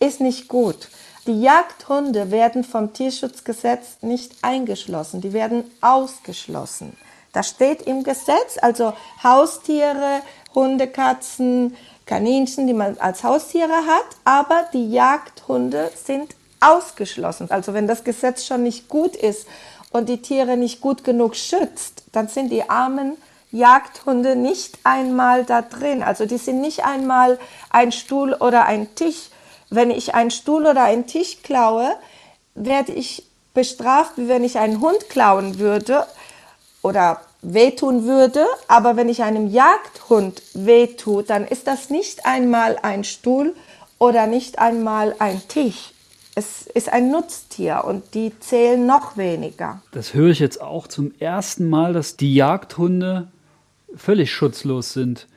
[0.00, 0.88] ist nicht gut.
[1.28, 6.96] Die Jagdhunde werden vom Tierschutzgesetz nicht eingeschlossen, die werden ausgeschlossen.
[7.32, 8.92] Da steht im Gesetz, also
[9.22, 17.52] Haustiere, Hunde, Katzen, Kaninchen, die man als Haustiere hat, aber die Jagdhunde sind ausgeschlossen.
[17.52, 19.46] Also wenn das Gesetz schon nicht gut ist
[19.92, 23.16] und die Tiere nicht gut genug schützt, dann sind die armen
[23.52, 26.02] Jagdhunde nicht einmal da drin.
[26.02, 27.38] Also die sind nicht einmal
[27.70, 29.30] ein Stuhl oder ein Tisch
[29.72, 31.96] wenn ich einen Stuhl oder einen Tisch klaue,
[32.54, 36.06] werde ich bestraft, wie wenn ich einen Hund klauen würde
[36.82, 38.44] oder wehtun würde.
[38.68, 43.54] Aber wenn ich einem Jagdhund wehtue, dann ist das nicht einmal ein Stuhl
[43.98, 45.92] oder nicht einmal ein Tisch.
[46.34, 49.82] Es ist ein Nutztier und die zählen noch weniger.
[49.92, 53.28] Das höre ich jetzt auch zum ersten Mal, dass die Jagdhunde
[53.94, 55.28] völlig schutzlos sind.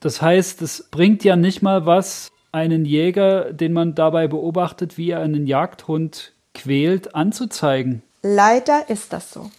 [0.00, 5.10] Das heißt, es bringt ja nicht mal was, einen Jäger, den man dabei beobachtet, wie
[5.10, 8.02] er einen Jagdhund quält, anzuzeigen.
[8.22, 9.50] Leider ist das so.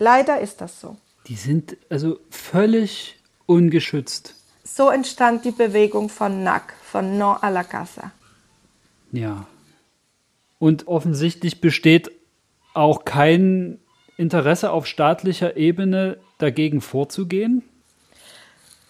[0.00, 0.96] Leider ist das so.
[1.28, 4.34] Die sind also völlig ungeschützt.
[4.64, 8.10] So entstand die Bewegung von NAC, von No a la Casa.
[9.12, 9.46] Ja.
[10.58, 12.10] Und offensichtlich besteht
[12.74, 13.78] auch kein
[14.16, 17.62] Interesse auf staatlicher Ebene dagegen vorzugehen?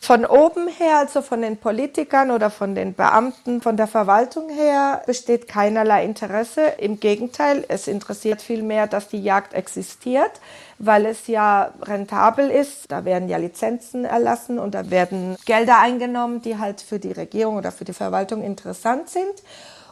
[0.04, 5.00] Von oben her, also von den Politikern oder von den Beamten, von der Verwaltung her,
[5.06, 6.60] besteht keinerlei Interesse.
[6.76, 10.30] Im Gegenteil, es interessiert vielmehr, dass die Jagd existiert,
[10.78, 12.92] weil es ja rentabel ist.
[12.92, 17.56] Da werden ja Lizenzen erlassen und da werden Gelder eingenommen, die halt für die Regierung
[17.56, 19.42] oder für die Verwaltung interessant sind.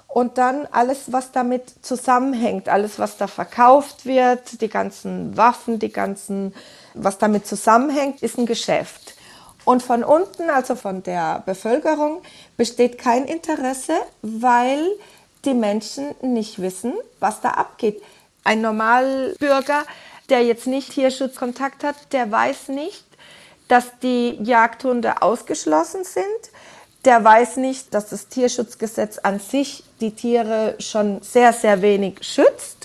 [0.08, 5.90] Und dann alles, was damit zusammenhängt, alles, was da verkauft wird, die ganzen Waffen, die
[5.90, 6.52] ganzen,
[6.92, 9.11] was damit zusammenhängt, ist ein Geschäft.
[9.64, 12.22] Und von unten, also von der Bevölkerung,
[12.56, 14.84] besteht kein Interesse, weil
[15.44, 18.02] die Menschen nicht wissen, was da abgeht.
[18.44, 19.84] Ein Normalbürger,
[20.28, 23.04] der jetzt nicht Tierschutzkontakt hat, der weiß nicht,
[23.68, 26.24] dass die Jagdhunde ausgeschlossen sind.
[27.04, 32.81] Der weiß nicht, dass das Tierschutzgesetz an sich die Tiere schon sehr, sehr wenig schützt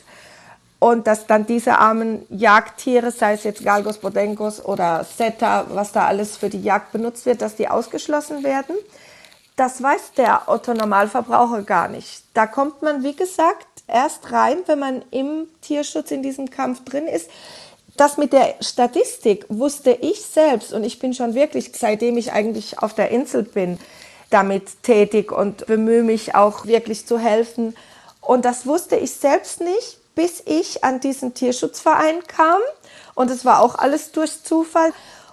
[0.79, 6.05] und dass dann diese armen Jagdtiere, sei es jetzt Galgos bodenkos oder Seta, was da
[6.05, 8.75] alles für die Jagd benutzt wird, dass die ausgeschlossen werden.
[9.55, 12.23] Das weiß der Otto Normalverbraucher gar nicht.
[12.35, 17.07] Da kommt man, wie gesagt, erst rein, wenn man im Tierschutz in diesem Kampf drin
[17.07, 17.29] ist.
[17.95, 22.77] Das mit der Statistik wusste ich selbst und ich bin schon wirklich, seitdem ich eigentlich
[22.77, 23.79] auf der Insel bin,
[24.29, 27.75] damit tätig und bemühe mich auch wirklich zu helfen.
[28.21, 32.59] Und das wusste ich selbst nicht, bis ich an diesen Tierschutzverein kam.
[33.13, 34.91] Und es war auch alles durch Zufall.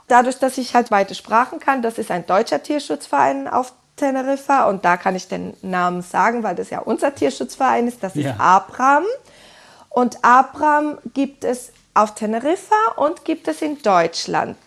[0.08, 4.84] Dadurch, dass ich halt beide Sprachen kann, das ist ein deutscher Tierschutzverein auf Teneriffa und
[4.84, 8.32] da kann ich den Namen sagen, weil das ja unser Tierschutzverein ist, das ja.
[8.32, 9.04] ist Abram.
[9.88, 14.58] Und Abram gibt es auf Teneriffa und gibt es in Deutschland.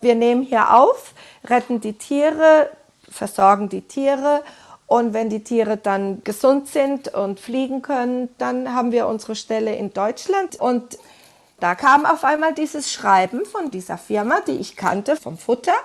[0.00, 1.14] Wir nehmen hier auf,
[1.44, 2.70] retten die Tiere,
[3.08, 4.42] versorgen die Tiere
[4.90, 9.76] und wenn die Tiere dann gesund sind und fliegen können, dann haben wir unsere Stelle
[9.76, 10.56] in Deutschland.
[10.56, 10.98] Und
[11.60, 15.76] da kam auf einmal dieses Schreiben von dieser Firma, die ich kannte, vom Futter.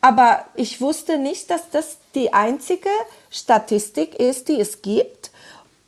[0.00, 2.88] Aber ich wusste nicht, dass das die einzige
[3.30, 5.32] Statistik ist, die es gibt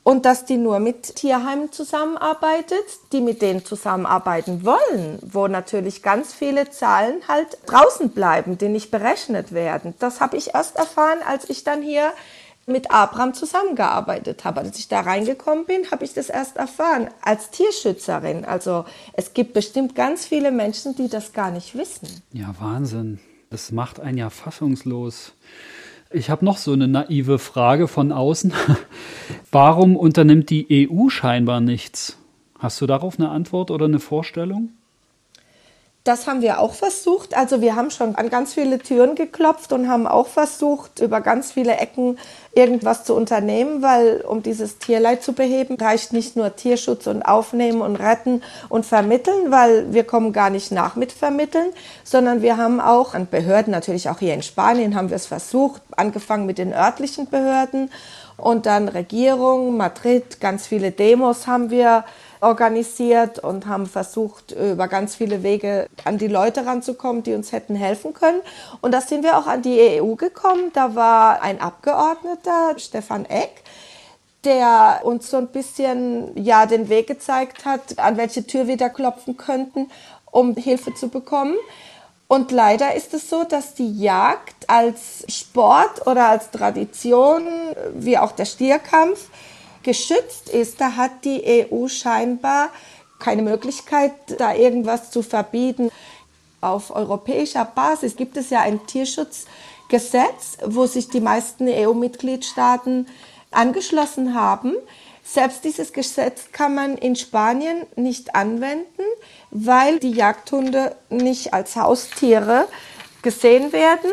[0.03, 6.35] und dass die nur mit Tierheimen zusammenarbeitet, die mit denen zusammenarbeiten wollen, wo natürlich ganz
[6.35, 9.95] viele Zahlen halt draußen bleiben, die nicht berechnet werden.
[10.01, 12.13] Das habe ich erst erfahren, als ich dann hier
[12.69, 14.61] mit Abraham zusammengearbeitet habe.
[14.61, 18.45] Als ich da reingekommen bin, habe ich das erst erfahren als Tierschützerin.
[18.45, 22.09] Also es gibt bestimmt ganz viele Menschen, die das gar nicht wissen.
[22.33, 23.19] Ja, Wahnsinn.
[23.51, 25.33] Das macht einen ja fassungslos.
[26.11, 28.53] Ich habe noch so eine naive Frage von außen.
[29.51, 32.17] Warum unternimmt die EU scheinbar nichts?
[32.59, 34.71] Hast du darauf eine Antwort oder eine Vorstellung?
[36.09, 37.37] Das haben wir auch versucht.
[37.37, 41.53] Also wir haben schon an ganz viele Türen geklopft und haben auch versucht, über ganz
[41.53, 42.19] viele Ecken
[42.55, 47.83] irgendwas zu unternehmen, weil um dieses Tierleid zu beheben, reicht nicht nur Tierschutz und Aufnehmen
[47.83, 51.69] und Retten und Vermitteln, weil wir kommen gar nicht nach mit Vermitteln,
[52.05, 55.83] sondern wir haben auch an Behörden, natürlich auch hier in Spanien haben wir es versucht,
[55.95, 57.91] angefangen mit den örtlichen Behörden
[58.39, 62.05] und dann Regierung, Madrid, ganz viele Demos haben wir
[62.41, 67.75] organisiert und haben versucht, über ganz viele Wege an die Leute ranzukommen, die uns hätten
[67.75, 68.41] helfen können.
[68.81, 70.71] Und da sind wir auch an die EU gekommen.
[70.73, 73.63] Da war ein Abgeordneter, Stefan Eck,
[74.45, 78.89] der uns so ein bisschen ja den Weg gezeigt hat, an welche Tür wir da
[78.89, 79.91] klopfen könnten,
[80.31, 81.57] um Hilfe zu bekommen.
[82.29, 87.47] Und leider ist es so, dass die Jagd als Sport oder als Tradition,
[87.95, 89.31] wie auch der Stierkampf,
[89.89, 92.69] geschützt ist, da hat die EU scheinbar
[93.19, 95.91] keine Möglichkeit, da irgendwas zu verbieten.
[96.61, 103.07] Auf europäischer Basis gibt es ja ein Tierschutzgesetz, wo sich die meisten EU-Mitgliedstaaten
[103.51, 104.75] angeschlossen haben.
[105.25, 109.05] Selbst dieses Gesetz kann man in Spanien nicht anwenden,
[109.51, 112.69] weil die Jagdhunde nicht als Haustiere
[113.23, 114.11] gesehen werden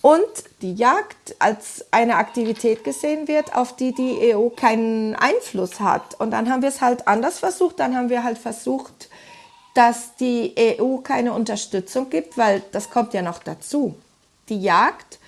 [0.00, 6.18] und die Jagd als eine Aktivität gesehen wird, auf die die EU keinen Einfluss hat.
[6.18, 7.78] Und dann haben wir es halt anders versucht.
[7.78, 9.08] Dann haben wir halt versucht,
[9.74, 13.94] dass die EU keine Unterstützung gibt, weil das kommt ja noch dazu.
[14.48, 15.18] Die Jagd,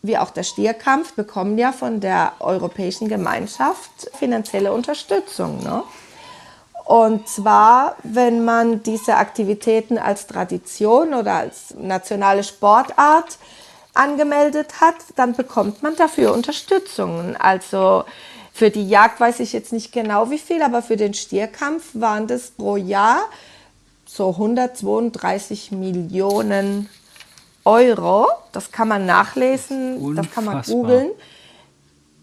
[0.00, 5.62] wie auch der Stierkampf, bekommen ja von der Europäischen Gemeinschaft finanzielle Unterstützung.
[5.62, 5.82] Ne?
[6.86, 13.36] Und zwar, wenn man diese Aktivitäten als Tradition oder als nationale Sportart
[13.94, 17.36] angemeldet hat, dann bekommt man dafür Unterstützungen.
[17.36, 18.04] Also
[18.52, 22.26] für die Jagd weiß ich jetzt nicht genau wie viel, aber für den Stierkampf waren
[22.26, 23.22] das pro Jahr
[24.04, 26.88] so 132 Millionen
[27.64, 28.26] Euro.
[28.52, 31.10] Das kann man nachlesen, das, das kann man googeln,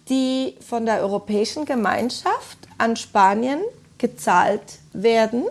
[0.09, 3.61] die von der Europäischen Gemeinschaft an Spanien
[3.97, 5.45] gezahlt werden,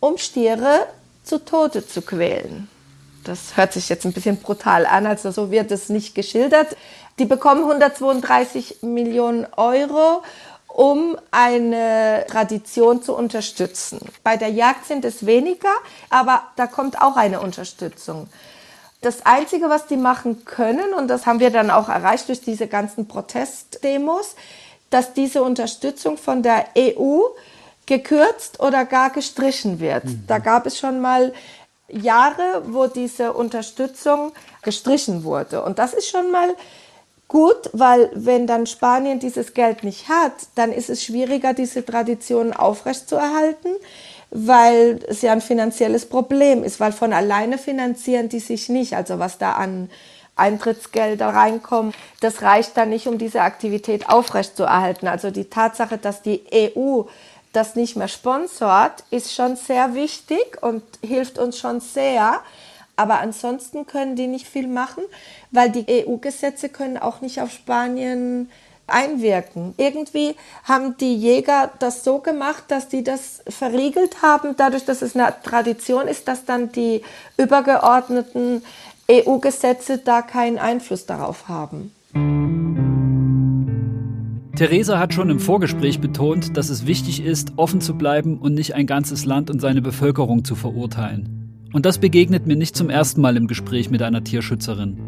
[0.00, 0.86] um Stiere
[1.22, 2.68] zu Tode zu quälen.
[3.26, 6.76] Das hört sich jetzt ein bisschen brutal an, also so wird es nicht geschildert.
[7.18, 10.22] Die bekommen 132 Millionen Euro,
[10.68, 13.98] um eine Tradition zu unterstützen.
[14.22, 15.72] Bei der Jagd sind es weniger,
[16.10, 18.28] aber da kommt auch eine Unterstützung.
[19.00, 22.66] Das Einzige, was die machen können, und das haben wir dann auch erreicht durch diese
[22.66, 24.36] ganzen Protestdemos,
[24.90, 27.20] dass diese Unterstützung von der EU
[27.86, 30.04] gekürzt oder gar gestrichen wird.
[30.04, 30.24] Mhm.
[30.26, 31.32] Da gab es schon mal
[31.88, 34.32] Jahre, wo diese Unterstützung
[34.62, 35.62] gestrichen wurde.
[35.62, 36.54] Und das ist schon mal
[37.28, 42.52] gut, weil wenn dann Spanien dieses Geld nicht hat, dann ist es schwieriger, diese Traditionen
[42.52, 43.70] aufrechtzuerhalten,
[44.30, 48.94] weil es ja ein finanzielles Problem ist, weil von alleine finanzieren die sich nicht.
[48.94, 49.90] Also was da an
[50.36, 55.08] Eintrittsgelder reinkommen, das reicht dann nicht, um diese Aktivität aufrechtzuerhalten.
[55.08, 57.02] Also die Tatsache, dass die EU
[57.56, 62.40] das nicht mehr sponsort, ist schon sehr wichtig und hilft uns schon sehr.
[62.96, 65.04] Aber ansonsten können die nicht viel machen,
[65.50, 68.50] weil die EU-Gesetze können auch nicht auf Spanien
[68.86, 69.74] einwirken.
[69.76, 75.16] Irgendwie haben die Jäger das so gemacht, dass die das verriegelt haben, dadurch, dass es
[75.16, 77.02] eine Tradition ist, dass dann die
[77.36, 78.64] übergeordneten
[79.10, 81.92] EU-Gesetze da keinen Einfluss darauf haben.
[84.56, 88.74] Theresa hat schon im Vorgespräch betont, dass es wichtig ist, offen zu bleiben und nicht
[88.74, 91.68] ein ganzes Land und seine Bevölkerung zu verurteilen.
[91.74, 94.98] Und das begegnet mir nicht zum ersten Mal im Gespräch mit einer Tierschützerin.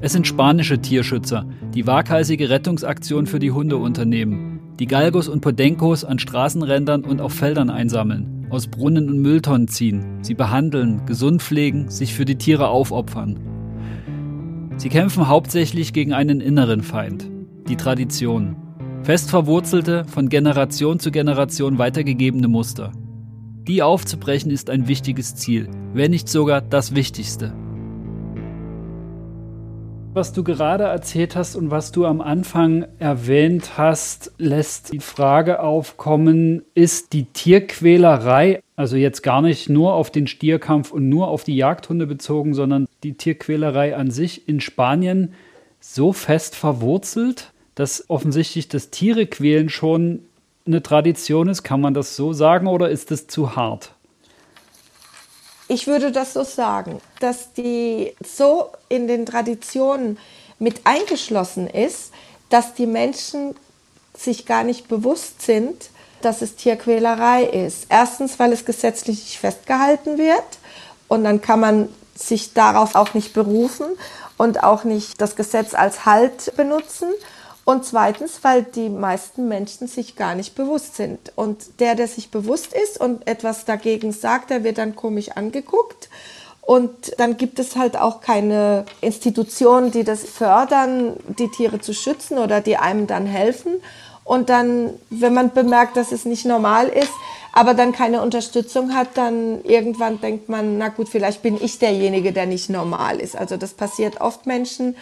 [0.00, 6.06] Es sind spanische Tierschützer, die waghalsige Rettungsaktionen für die Hunde unternehmen, die Galgos und Podencos
[6.06, 11.90] an Straßenrändern und auf Feldern einsammeln, aus Brunnen und Mülltonnen ziehen, sie behandeln, gesund pflegen,
[11.90, 13.38] sich für die Tiere aufopfern.
[14.78, 17.28] Sie kämpfen hauptsächlich gegen einen inneren Feind,
[17.68, 18.56] die Tradition.
[19.02, 22.92] Fest verwurzelte, von Generation zu Generation weitergegebene Muster.
[23.66, 27.54] Die aufzubrechen ist ein wichtiges Ziel, wenn nicht sogar das Wichtigste.
[30.12, 35.60] Was du gerade erzählt hast und was du am Anfang erwähnt hast, lässt die Frage
[35.60, 41.42] aufkommen, ist die Tierquälerei, also jetzt gar nicht nur auf den Stierkampf und nur auf
[41.42, 45.32] die Jagdhunde bezogen, sondern die Tierquälerei an sich in Spanien
[45.78, 50.22] so fest verwurzelt, dass offensichtlich das Tiere quälen schon
[50.66, 51.62] eine Tradition ist.
[51.62, 53.92] Kann man das so sagen oder ist das zu hart?
[55.66, 60.18] Ich würde das so sagen, dass die so in den Traditionen
[60.58, 62.12] mit eingeschlossen ist,
[62.50, 63.54] dass die Menschen
[64.14, 65.88] sich gar nicht bewusst sind,
[66.20, 67.86] dass es Tierquälerei ist.
[67.88, 70.58] Erstens, weil es gesetzlich nicht festgehalten wird
[71.08, 73.86] und dann kann man sich darauf auch nicht berufen
[74.36, 77.08] und auch nicht das Gesetz als Halt benutzen.
[77.70, 81.20] Und zweitens, weil die meisten Menschen sich gar nicht bewusst sind.
[81.36, 86.08] Und der, der sich bewusst ist und etwas dagegen sagt, der wird dann komisch angeguckt.
[86.62, 92.38] Und dann gibt es halt auch keine Institutionen, die das fördern, die Tiere zu schützen
[92.38, 93.74] oder die einem dann helfen.
[94.24, 97.12] Und dann, wenn man bemerkt, dass es nicht normal ist,
[97.52, 102.32] aber dann keine Unterstützung hat, dann irgendwann denkt man, na gut, vielleicht bin ich derjenige,
[102.32, 103.36] der nicht normal ist.
[103.36, 104.96] Also das passiert oft Menschen,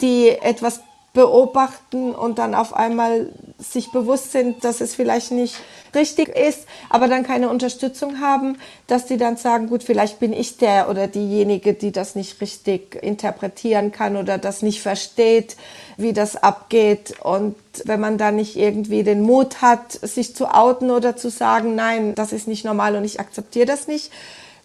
[0.00, 0.80] die etwas
[1.14, 5.56] beobachten und dann auf einmal sich bewusst sind, dass es vielleicht nicht
[5.94, 10.58] richtig ist, aber dann keine Unterstützung haben, dass die dann sagen, gut, vielleicht bin ich
[10.58, 15.56] der oder diejenige, die das nicht richtig interpretieren kann oder das nicht versteht,
[15.96, 17.14] wie das abgeht.
[17.22, 21.74] Und wenn man dann nicht irgendwie den Mut hat, sich zu outen oder zu sagen,
[21.74, 24.12] nein, das ist nicht normal und ich akzeptiere das nicht,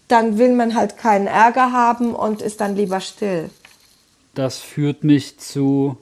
[0.09, 3.49] dann will man halt keinen Ärger haben und ist dann lieber still.
[4.35, 5.97] Das führt mich zu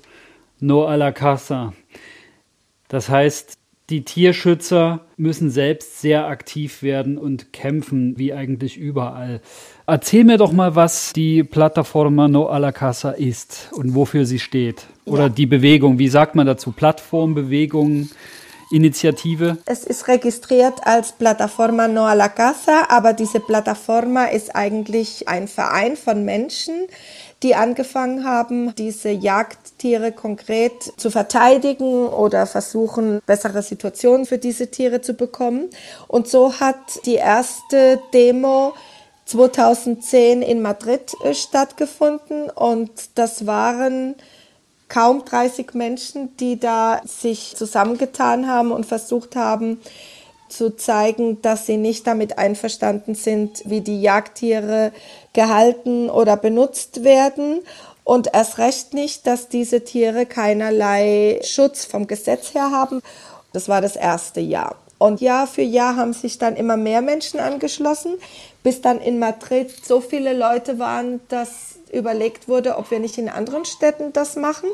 [0.61, 1.73] no a la casa.
[2.87, 3.57] Das heißt,
[3.89, 9.41] die Tierschützer müssen selbst sehr aktiv werden und kämpfen, wie eigentlich überall.
[9.85, 14.39] Erzähl mir doch mal, was die Plataforma No a la Casa ist und wofür sie
[14.39, 14.85] steht.
[15.05, 15.29] Oder ja.
[15.29, 16.71] die Bewegung, wie sagt man dazu?
[16.71, 18.09] Plattform, Bewegung,
[18.71, 19.57] Initiative?
[19.65, 25.49] Es ist registriert als Plataforma No a la Casa, aber diese Plataforma ist eigentlich ein
[25.49, 26.87] Verein von Menschen,
[27.43, 35.01] die angefangen haben, diese Jagdtiere konkret zu verteidigen oder versuchen, bessere Situationen für diese Tiere
[35.01, 35.69] zu bekommen.
[36.07, 38.73] Und so hat die erste Demo
[39.25, 44.15] 2010 in Madrid äh, stattgefunden und das waren
[44.87, 49.79] kaum 30 Menschen, die da sich zusammengetan haben und versucht haben,
[50.49, 54.91] zu zeigen, dass sie nicht damit einverstanden sind, wie die Jagdtiere
[55.33, 57.59] gehalten oder benutzt werden.
[58.03, 63.01] Und erst recht nicht, dass diese Tiere keinerlei Schutz vom Gesetz her haben.
[63.53, 64.75] Das war das erste Jahr.
[64.97, 68.17] Und Jahr für Jahr haben sich dann immer mehr Menschen angeschlossen,
[68.63, 73.29] bis dann in Madrid so viele Leute waren, dass überlegt wurde, ob wir nicht in
[73.29, 74.69] anderen Städten das machen.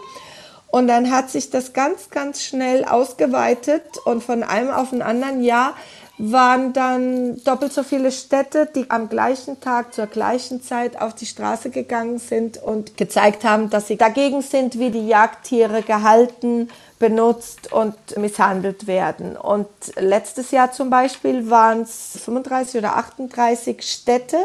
[0.69, 5.41] Und dann hat sich das ganz, ganz schnell ausgeweitet und von einem auf den anderen
[5.41, 5.75] Jahr
[6.17, 11.27] waren dann doppelt so viele Städte, die am gleichen Tag zur gleichen Zeit auf die
[11.27, 17.71] Straße gegangen sind und gezeigt haben, dass sie dagegen sind, wie die Jagdtiere gehalten, benutzt
[17.71, 19.37] und misshandelt werden.
[19.37, 24.37] Und letztes Jahr zum Beispiel waren es 35 oder 38 Städte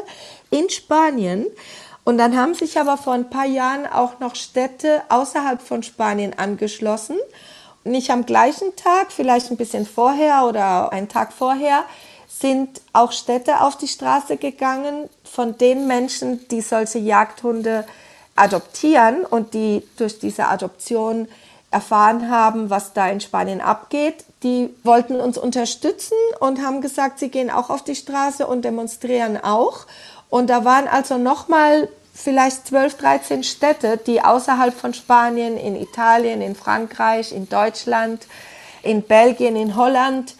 [0.51, 1.47] in Spanien.
[2.05, 6.35] Und dann haben sich aber vor ein paar Jahren auch noch Städte außerhalb von Spanien
[6.37, 7.17] angeschlossen
[7.85, 11.85] nicht am gleichen Tag, vielleicht ein bisschen vorher oder einen Tag vorher,
[12.29, 17.87] sind auch Städte auf die Straße gegangen von den Menschen, die solche Jagdhunde
[18.35, 21.29] adoptieren und die durch diese Adoption
[21.71, 24.25] erfahren haben, was da in Spanien abgeht.
[24.43, 29.43] Die wollten uns unterstützen und haben gesagt, sie gehen auch auf die Straße und demonstrieren
[29.43, 29.87] auch.
[30.29, 36.41] Und da waren also nochmal vielleicht 12, 13 Städte, die außerhalb von Spanien, in Italien,
[36.43, 38.27] in Frankreich, in Deutschland,
[38.83, 40.37] in Belgien, in Holland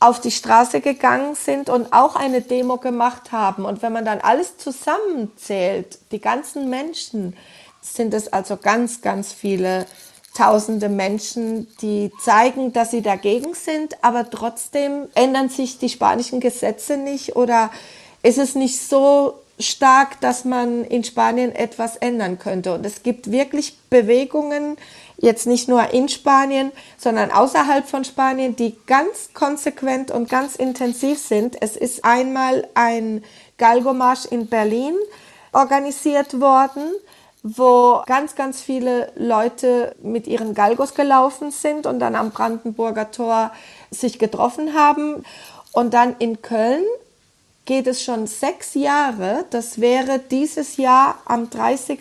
[0.00, 3.66] auf die Straße gegangen sind und auch eine Demo gemacht haben.
[3.66, 7.36] Und wenn man dann alles zusammenzählt, die ganzen Menschen,
[7.82, 9.86] sind es also ganz, ganz viele
[10.34, 16.96] tausende Menschen, die zeigen, dass sie dagegen sind, aber trotzdem ändern sich die spanischen Gesetze
[16.96, 17.70] nicht oder
[18.22, 22.74] ist es nicht so stark, dass man in Spanien etwas ändern könnte.
[22.74, 24.76] Und es gibt wirklich Bewegungen,
[25.16, 31.18] jetzt nicht nur in Spanien, sondern außerhalb von Spanien, die ganz konsequent und ganz intensiv
[31.18, 31.56] sind.
[31.60, 33.22] Es ist einmal ein
[33.58, 34.94] Galgomarsch in Berlin
[35.52, 36.84] organisiert worden,
[37.42, 43.52] wo ganz, ganz viele Leute mit ihren Galgos gelaufen sind und dann am Brandenburger Tor
[43.90, 45.24] sich getroffen haben.
[45.72, 46.84] Und dann in Köln
[47.70, 49.44] geht es schon sechs Jahre.
[49.50, 52.00] Das wäre dieses Jahr am 30.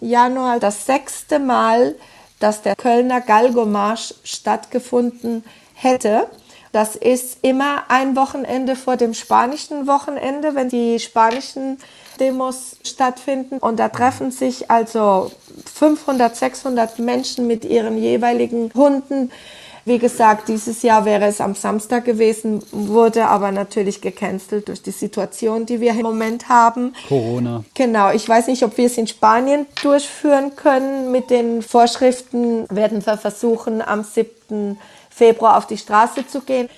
[0.00, 1.94] Januar das sechste Mal,
[2.40, 5.44] dass der Kölner Galgomarsch stattgefunden
[5.74, 6.26] hätte.
[6.72, 11.78] Das ist immer ein Wochenende vor dem spanischen Wochenende, wenn die spanischen
[12.18, 13.58] Demos stattfinden.
[13.58, 15.30] Und da treffen sich also
[15.72, 19.30] 500, 600 Menschen mit ihren jeweiligen Hunden
[19.86, 24.90] wie gesagt, dieses Jahr wäre es am Samstag gewesen, wurde aber natürlich gecancelt durch die
[24.90, 26.92] Situation, die wir im Moment haben.
[27.08, 27.62] Corona.
[27.74, 28.10] Genau.
[28.10, 31.12] Ich weiß nicht, ob wir es in Spanien durchführen können.
[31.12, 34.76] Mit den Vorschriften werden wir versuchen, am 7.
[35.08, 36.68] Februar auf die Straße zu gehen.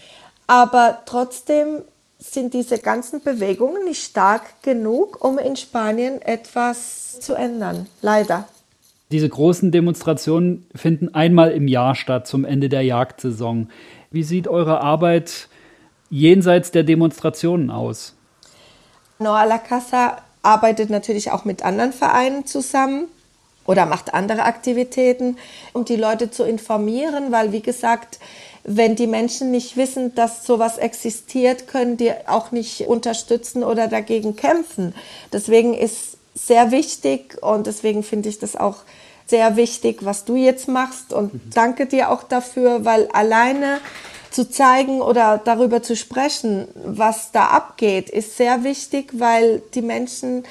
[0.46, 1.80] Aber trotzdem
[2.18, 7.86] sind diese ganzen Bewegungen nicht stark genug, um in Spanien etwas zu ändern.
[8.02, 8.46] Leider.
[9.10, 13.70] Diese großen Demonstrationen finden einmal im Jahr statt zum Ende der Jagdsaison.
[14.10, 15.48] Wie sieht eure Arbeit
[16.10, 18.14] jenseits der Demonstrationen aus?
[19.18, 23.06] Noa la Casa arbeitet natürlich auch mit anderen Vereinen zusammen
[23.64, 25.36] oder macht andere Aktivitäten,
[25.72, 28.18] um die Leute zu informieren, weil wie gesagt,
[28.64, 34.36] wenn die Menschen nicht wissen, dass sowas existiert, können die auch nicht unterstützen oder dagegen
[34.36, 34.94] kämpfen.
[35.32, 36.07] Deswegen ist
[36.46, 38.76] sehr wichtig und deswegen finde ich das auch
[39.26, 41.40] sehr wichtig, was du jetzt machst und mhm.
[41.52, 43.78] danke dir auch dafür, weil alleine
[44.30, 50.44] zu zeigen oder darüber zu sprechen, was da abgeht, ist sehr wichtig, weil die Menschen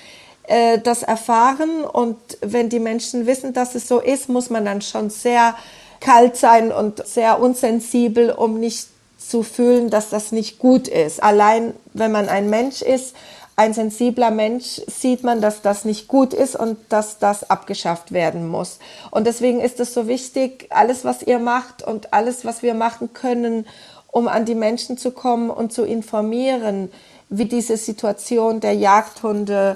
[0.43, 4.81] äh, das erfahren und wenn die Menschen wissen, dass es so ist, muss man dann
[4.81, 5.55] schon sehr
[5.99, 11.21] kalt sein und sehr unsensibel, um nicht zu fühlen, dass das nicht gut ist.
[11.21, 13.15] Allein wenn man ein Mensch ist,
[13.59, 18.47] ein sensibler Mensch sieht man, dass das nicht gut ist und dass das abgeschafft werden
[18.47, 18.77] muss.
[19.09, 23.13] Und deswegen ist es so wichtig, alles, was ihr macht und alles, was wir machen
[23.13, 23.65] können,
[24.11, 26.91] um an die Menschen zu kommen und zu informieren,
[27.29, 29.75] wie diese Situation der Jagdhunde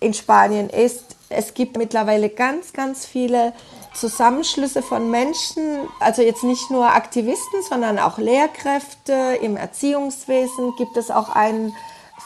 [0.00, 1.04] in Spanien ist.
[1.28, 3.52] Es gibt mittlerweile ganz, ganz viele
[3.92, 5.62] Zusammenschlüsse von Menschen,
[6.00, 10.72] also jetzt nicht nur Aktivisten, sondern auch Lehrkräfte im Erziehungswesen.
[10.78, 11.74] Gibt es auch einen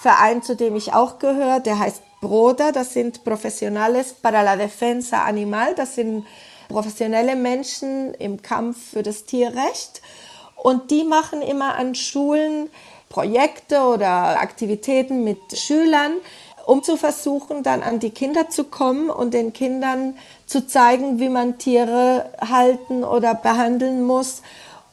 [0.04, 5.24] Verein, zu dem ich auch gehöre, der heißt Broda, das sind Professionales para la Defensa
[5.24, 6.26] Animal, das sind
[6.68, 10.02] professionelle Menschen im Kampf für das Tierrecht.
[10.56, 12.68] Und die machen immer an Schulen
[13.08, 16.12] Projekte oder Aktivitäten mit Schülern,
[16.66, 21.30] um zu versuchen, dann an die Kinder zu kommen und den Kindern zu zeigen, wie
[21.30, 24.42] man Tiere halten oder behandeln muss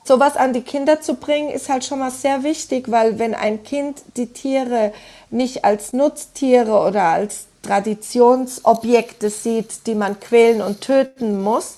[0.04, 3.64] sowas an die Kinder zu bringen, ist halt schon mal sehr wichtig, weil wenn ein
[3.64, 4.94] Kind die Tiere
[5.30, 11.78] nicht als Nutztiere oder als Traditionsobjekte sieht, die man quälen und töten muss,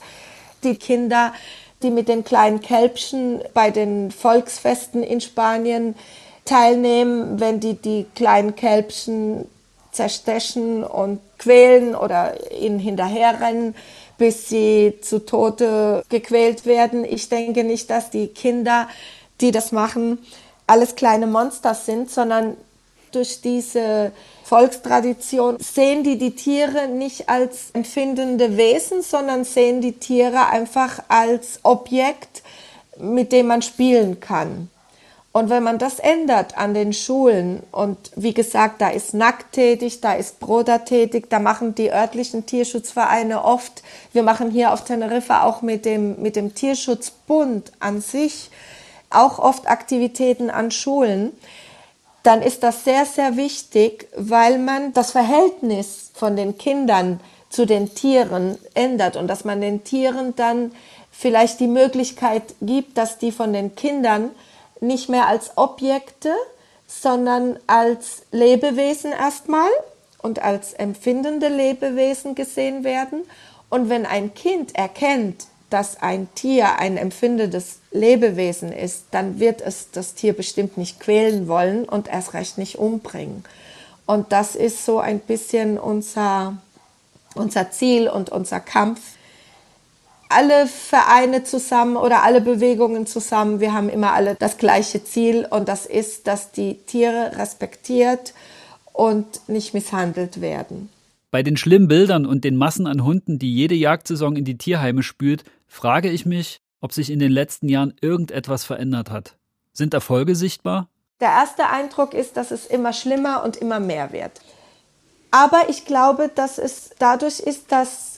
[0.63, 1.34] die Kinder,
[1.82, 5.95] die mit den kleinen Kälbchen bei den Volksfesten in Spanien
[6.45, 9.45] teilnehmen, wenn die die kleinen Kälbchen
[9.91, 13.76] zerstechen und quälen oder ihnen hinterherrennen,
[14.24, 17.03] bis sie zu Tode gequält werden.
[17.03, 18.88] Ich denke nicht, dass die Kinder,
[19.41, 20.17] die das machen,
[20.65, 22.55] alles kleine Monster sind, sondern
[23.11, 24.13] durch diese
[24.45, 31.59] Volkstradition sehen die die Tiere nicht als empfindende Wesen, sondern sehen die Tiere einfach als
[31.63, 32.43] Objekt,
[32.97, 34.69] mit dem man spielen kann.
[35.36, 39.99] Und wenn man das ändert an den Schulen und wie gesagt, da ist Nackt tätig,
[39.99, 43.81] da ist Broder tätig, da machen die örtlichen Tierschutzvereine oft,
[44.13, 48.51] wir machen hier auf Teneriffa auch mit dem, mit dem Tierschutzbund an sich
[49.09, 51.31] auch oft Aktivitäten an Schulen,
[52.21, 57.19] dann ist das sehr, sehr wichtig, weil man das Verhältnis von den Kindern
[57.49, 60.73] zu den Tieren ändert und dass man den Tieren dann
[61.11, 64.29] vielleicht die Möglichkeit gibt, dass die von den Kindern
[64.84, 66.34] nicht mehr als Objekte,
[66.88, 69.69] sondern als Lebewesen erstmal
[70.21, 73.23] und als empfindende Lebewesen gesehen werden.
[73.69, 79.89] Und wenn ein Kind erkennt, dass ein Tier ein empfindendes Lebewesen ist, dann wird es
[79.91, 83.43] das Tier bestimmt nicht quälen wollen und erst recht nicht umbringen.
[84.05, 86.57] Und das ist so ein bisschen unser,
[87.34, 88.99] unser Ziel und unser Kampf
[90.34, 95.67] alle Vereine zusammen oder alle Bewegungen zusammen, wir haben immer alle das gleiche Ziel und
[95.67, 98.34] das ist, dass die Tiere respektiert
[98.91, 100.89] und nicht misshandelt werden.
[101.31, 105.01] Bei den schlimmen Bildern und den Massen an Hunden, die jede Jagdsaison in die Tierheime
[105.01, 109.36] spült, frage ich mich, ob sich in den letzten Jahren irgendetwas verändert hat.
[109.71, 110.89] Sind Erfolge sichtbar?
[111.21, 114.31] Der erste Eindruck ist, dass es immer schlimmer und immer mehr wird.
[115.31, 118.12] Aber ich glaube, dass es dadurch ist, dass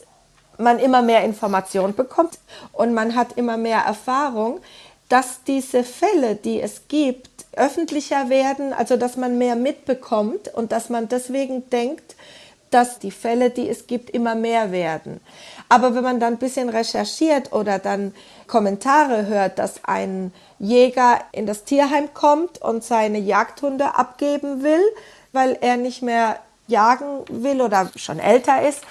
[0.57, 2.39] man immer mehr Information bekommt
[2.73, 4.59] und man hat immer mehr Erfahrung,
[5.09, 10.89] dass diese Fälle, die es gibt, öffentlicher werden, also dass man mehr mitbekommt und dass
[10.89, 12.15] man deswegen denkt,
[12.71, 15.21] dass die Fälle, die es gibt, immer mehr werden.
[15.69, 18.13] Aber wenn man dann ein bisschen recherchiert oder dann
[18.47, 24.83] Kommentare hört, dass ein Jäger in das Tierheim kommt und seine Jagdhunde abgeben will,
[25.31, 28.81] weil er nicht mehr jagen will oder schon älter ist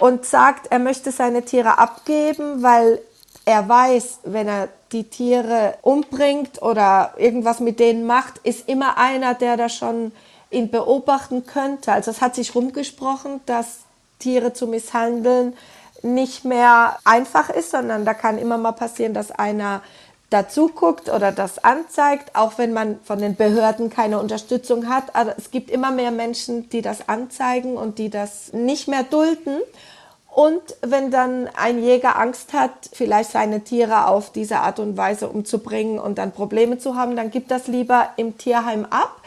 [0.00, 3.00] und sagt, er möchte seine Tiere abgeben, weil
[3.44, 9.34] er weiß, wenn er die Tiere umbringt oder irgendwas mit denen macht, ist immer einer,
[9.34, 10.12] der da schon
[10.50, 11.92] ihn beobachten könnte.
[11.92, 13.80] Also es hat sich rumgesprochen, dass
[14.18, 15.56] Tiere zu misshandeln
[16.02, 19.82] nicht mehr einfach ist, sondern da kann immer mal passieren, dass einer
[20.30, 25.14] dazu guckt oder das anzeigt, auch wenn man von den Behörden keine Unterstützung hat.
[25.14, 29.60] Aber es gibt immer mehr Menschen, die das anzeigen und die das nicht mehr dulden.
[30.34, 35.28] Und wenn dann ein Jäger Angst hat, vielleicht seine Tiere auf diese Art und Weise
[35.28, 39.20] umzubringen und dann Probleme zu haben, dann gibt das lieber im Tierheim ab.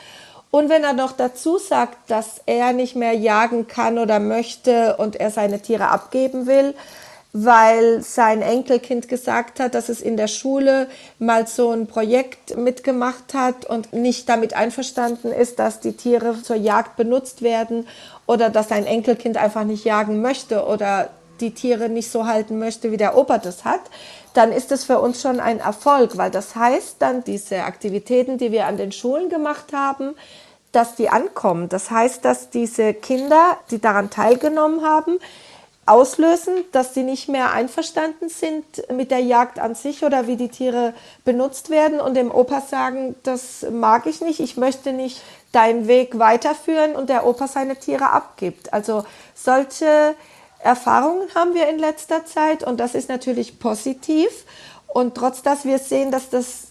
[0.52, 5.16] Und wenn er noch dazu sagt, dass er nicht mehr jagen kann oder möchte und
[5.16, 6.74] er seine Tiere abgeben will,
[7.44, 10.88] weil sein Enkelkind gesagt hat, dass es in der Schule
[11.20, 16.56] mal so ein Projekt mitgemacht hat und nicht damit einverstanden ist, dass die Tiere zur
[16.56, 17.88] Jagd benutzt werden
[18.26, 21.10] oder dass sein Enkelkind einfach nicht jagen möchte oder
[21.40, 23.82] die Tiere nicht so halten möchte, wie der Opa das hat,
[24.34, 28.52] dann ist es für uns schon ein Erfolg, weil das heißt dann diese Aktivitäten, die
[28.52, 30.16] wir an den Schulen gemacht haben,
[30.72, 31.70] dass die ankommen.
[31.70, 35.20] Das heißt, dass diese Kinder, die daran teilgenommen haben,
[35.88, 40.50] auslösen, dass sie nicht mehr einverstanden sind mit der Jagd an sich oder wie die
[40.50, 45.22] Tiere benutzt werden und dem Opa sagen, das mag ich nicht, ich möchte nicht
[45.52, 48.74] deinen Weg weiterführen und der Opa seine Tiere abgibt.
[48.74, 50.16] Also solche
[50.60, 54.46] Erfahrungen haben wir in letzter Zeit und das ist natürlich positiv.
[54.88, 56.67] Und trotz dass wir sehen, dass das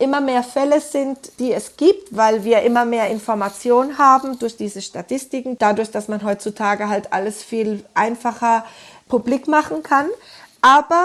[0.00, 4.80] immer mehr Fälle sind, die es gibt, weil wir immer mehr Informationen haben durch diese
[4.80, 8.64] Statistiken, dadurch, dass man heutzutage halt alles viel einfacher
[9.08, 10.08] publik machen kann.
[10.62, 11.04] Aber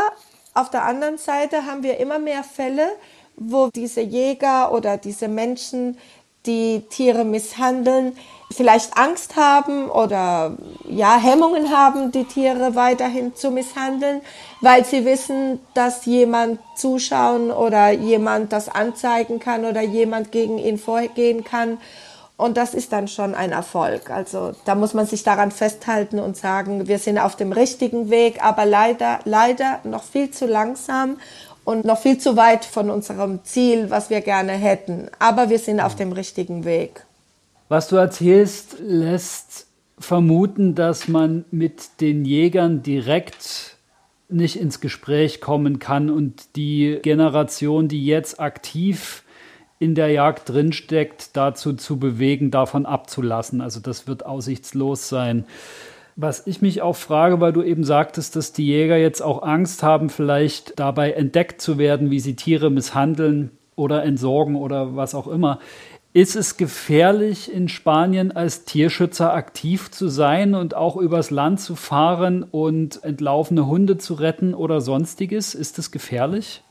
[0.54, 2.88] auf der anderen Seite haben wir immer mehr Fälle,
[3.36, 5.98] wo diese Jäger oder diese Menschen,
[6.46, 8.18] die Tiere misshandeln,
[8.52, 14.22] vielleicht Angst haben oder ja Hemmungen haben, die Tiere weiterhin zu misshandeln,
[14.62, 20.78] weil sie wissen, dass jemand zuschauen oder jemand das anzeigen kann oder jemand gegen ihn
[20.78, 21.78] vorgehen kann.
[22.38, 24.10] Und das ist dann schon ein Erfolg.
[24.10, 28.44] Also da muss man sich daran festhalten und sagen, wir sind auf dem richtigen Weg,
[28.44, 31.18] aber leider, leider noch viel zu langsam
[31.64, 35.10] und noch viel zu weit von unserem Ziel, was wir gerne hätten.
[35.18, 37.06] Aber wir sind auf dem richtigen Weg.
[37.68, 39.68] Was du erzählst, lässt
[39.98, 43.78] vermuten, dass man mit den Jägern direkt
[44.30, 49.24] nicht ins Gespräch kommen kann und die Generation, die jetzt aktiv
[49.80, 53.62] in der Jagd drinsteckt, dazu zu bewegen, davon abzulassen.
[53.62, 55.46] Also das wird aussichtslos sein.
[56.16, 59.84] Was ich mich auch frage, weil du eben sagtest, dass die Jäger jetzt auch Angst
[59.84, 65.28] haben, vielleicht dabei entdeckt zu werden, wie sie Tiere misshandeln oder entsorgen oder was auch
[65.28, 65.60] immer.
[66.16, 71.76] Ist es gefährlich, in Spanien als Tierschützer aktiv zu sein und auch übers Land zu
[71.76, 75.54] fahren und entlaufene Hunde zu retten oder sonstiges?
[75.54, 76.64] Ist es gefährlich?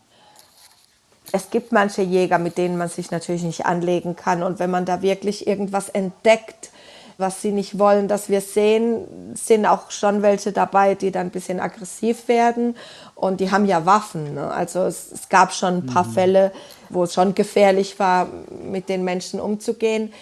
[1.31, 4.43] Es gibt manche Jäger, mit denen man sich natürlich nicht anlegen kann.
[4.43, 6.71] Und wenn man da wirklich irgendwas entdeckt,
[7.19, 11.31] was sie nicht wollen, dass wir sehen, sind auch schon welche dabei, die dann ein
[11.31, 12.77] bisschen aggressiv werden.
[13.15, 14.35] Und die haben ja Waffen.
[14.35, 14.51] Ne?
[14.51, 16.13] Also es, es, gab schon ein paar mhm.
[16.13, 16.53] Fälle,
[16.91, 18.29] wo es schon gefährlich war,
[18.65, 20.13] mit den Menschen umzugehen.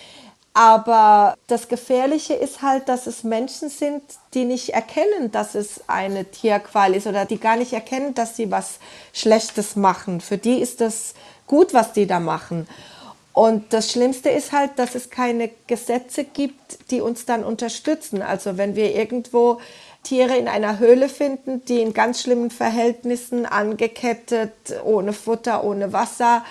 [0.54, 4.02] Aber das Gefährliche ist halt, dass es Menschen sind,
[4.34, 8.50] die nicht erkennen, dass es eine Tierqual ist oder die gar nicht erkennen, dass sie
[8.50, 8.78] was
[9.14, 10.20] Schlechtes machen.
[10.20, 11.14] Für die ist das
[11.46, 12.68] gut, was die da machen.
[13.32, 18.20] Und das Schlimmste ist halt, dass es keine Gesetze gibt, die uns dann unterstützen.
[18.20, 19.58] Also wenn wir irgendwo
[20.02, 24.52] Tiere in einer Höhle finden, die in ganz schlimmen Verhältnissen angekettet,
[24.84, 26.44] ohne Futter, ohne Wasser,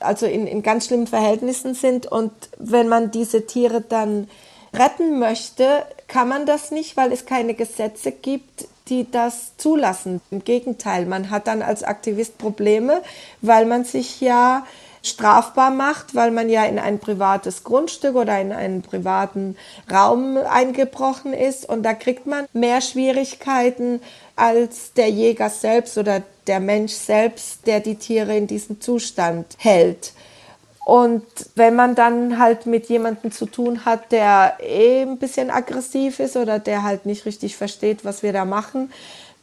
[0.00, 2.06] also in, in ganz schlimmen Verhältnissen sind.
[2.06, 4.28] Und wenn man diese Tiere dann
[4.74, 10.20] retten möchte, kann man das nicht, weil es keine Gesetze gibt, die das zulassen.
[10.30, 13.02] Im Gegenteil, man hat dann als Aktivist Probleme,
[13.40, 14.66] weil man sich ja
[15.02, 19.56] strafbar macht, weil man ja in ein privates Grundstück oder in einen privaten
[19.90, 24.00] Raum eingebrochen ist und da kriegt man mehr Schwierigkeiten
[24.36, 30.12] als der Jäger selbst oder der Mensch selbst, der die Tiere in diesem Zustand hält.
[30.84, 31.24] Und
[31.54, 36.36] wenn man dann halt mit jemandem zu tun hat, der eh ein bisschen aggressiv ist
[36.36, 38.90] oder der halt nicht richtig versteht, was wir da machen,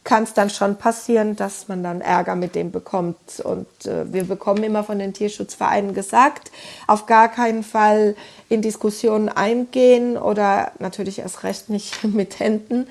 [0.04, 3.40] kann es dann schon passieren, dass man dann Ärger mit dem bekommt.
[3.40, 6.50] Und äh, wir bekommen immer von den Tierschutzvereinen gesagt,
[6.86, 8.16] auf gar keinen Fall
[8.48, 12.86] in Diskussionen eingehen oder natürlich erst recht nicht mit Händen.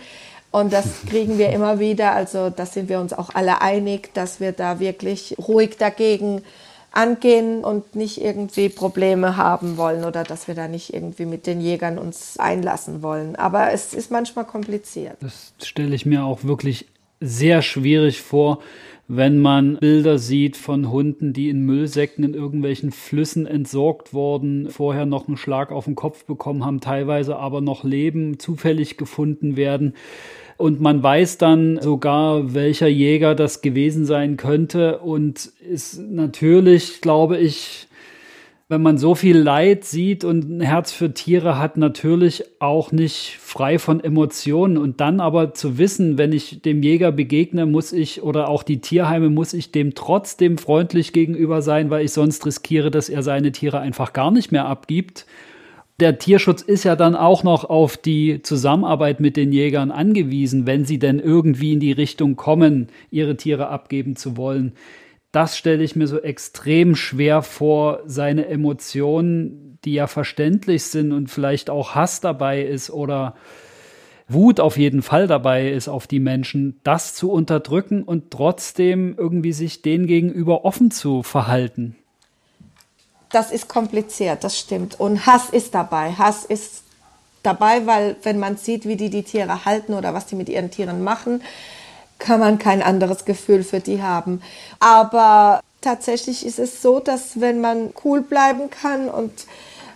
[0.51, 2.11] Und das kriegen wir immer wieder.
[2.11, 6.43] Also da sind wir uns auch alle einig, dass wir da wirklich ruhig dagegen
[6.91, 11.61] angehen und nicht irgendwie Probleme haben wollen oder dass wir da nicht irgendwie mit den
[11.61, 13.35] Jägern uns einlassen wollen.
[13.35, 15.17] Aber es ist manchmal kompliziert.
[15.19, 16.87] Das stelle ich mir auch wirklich
[17.19, 18.59] sehr schwierig vor,
[19.07, 25.05] wenn man Bilder sieht von Hunden, die in Müllsäcken in irgendwelchen Flüssen entsorgt wurden, vorher
[25.05, 29.93] noch einen Schlag auf den Kopf bekommen haben, teilweise aber noch leben, zufällig gefunden werden.
[30.57, 37.37] Und man weiß dann sogar, welcher Jäger das gewesen sein könnte und ist natürlich, glaube
[37.37, 37.87] ich,
[38.69, 43.37] wenn man so viel Leid sieht und ein Herz für Tiere hat, natürlich auch nicht
[43.39, 44.77] frei von Emotionen.
[44.77, 48.81] Und dann aber zu wissen, wenn ich dem Jäger begegne, muss ich oder auch die
[48.81, 53.53] Tierheime, muss ich dem trotzdem freundlich gegenüber sein, weil ich sonst riskiere, dass er seine
[53.53, 55.25] Tiere einfach gar nicht mehr abgibt.
[56.01, 60.83] Der Tierschutz ist ja dann auch noch auf die Zusammenarbeit mit den Jägern angewiesen, wenn
[60.83, 64.73] sie denn irgendwie in die Richtung kommen, ihre Tiere abgeben zu wollen
[65.37, 71.27] das stelle ich mir so extrem schwer vor, seine Emotionen, die ja verständlich sind und
[71.29, 73.35] vielleicht auch Hass dabei ist oder
[74.27, 79.53] Wut auf jeden Fall dabei ist auf die Menschen, das zu unterdrücken und trotzdem irgendwie
[79.53, 81.95] sich denen gegenüber offen zu verhalten.
[83.29, 84.99] Das ist kompliziert, das stimmt.
[84.99, 86.13] Und Hass ist dabei.
[86.13, 86.81] Hass ist
[87.43, 90.71] dabei, weil wenn man sieht, wie die die Tiere halten oder was die mit ihren
[90.71, 91.43] Tieren machen,
[92.19, 94.41] kann man kein anderes Gefühl für die haben.
[94.79, 99.31] Aber tatsächlich ist es so, dass wenn man cool bleiben kann und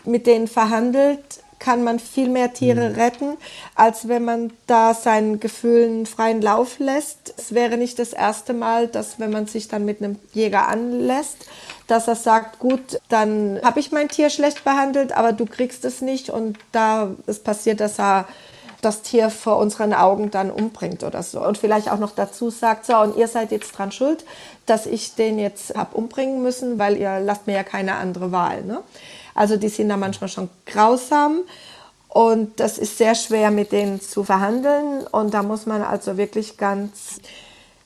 [0.05, 1.19] mit denen verhandelt,
[1.61, 2.95] kann man viel mehr Tiere mhm.
[2.95, 3.37] retten,
[3.75, 7.35] als wenn man da seinen Gefühlen freien Lauf lässt.
[7.37, 11.45] Es wäre nicht das erste Mal, dass wenn man sich dann mit einem Jäger anlässt,
[11.87, 16.01] dass er sagt, gut, dann habe ich mein Tier schlecht behandelt, aber du kriegst es
[16.01, 18.27] nicht und da ist passiert, dass er
[18.81, 21.45] das Tier vor unseren Augen dann umbringt oder so.
[21.45, 24.25] Und vielleicht auch noch dazu sagt, so, und ihr seid jetzt dran schuld,
[24.65, 28.63] dass ich den jetzt hab umbringen müssen, weil ihr lasst mir ja keine andere Wahl.
[28.63, 28.81] Ne?
[29.35, 31.41] Also die sind da manchmal schon grausam.
[32.07, 35.07] Und das ist sehr schwer, mit denen zu verhandeln.
[35.07, 37.21] Und da muss man also wirklich ganz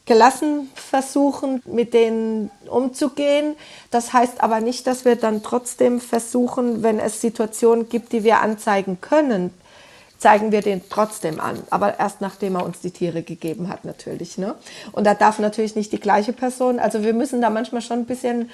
[0.05, 3.55] gelassen versuchen, mit denen umzugehen.
[3.91, 8.41] Das heißt aber nicht, dass wir dann trotzdem versuchen, wenn es Situationen gibt, die wir
[8.41, 9.51] anzeigen können,
[10.17, 11.61] zeigen wir den trotzdem an.
[11.69, 14.37] Aber erst nachdem er uns die Tiere gegeben hat, natürlich.
[14.37, 14.55] Ne?
[14.91, 18.05] Und da darf natürlich nicht die gleiche Person, also wir müssen da manchmal schon ein
[18.05, 18.49] bisschen,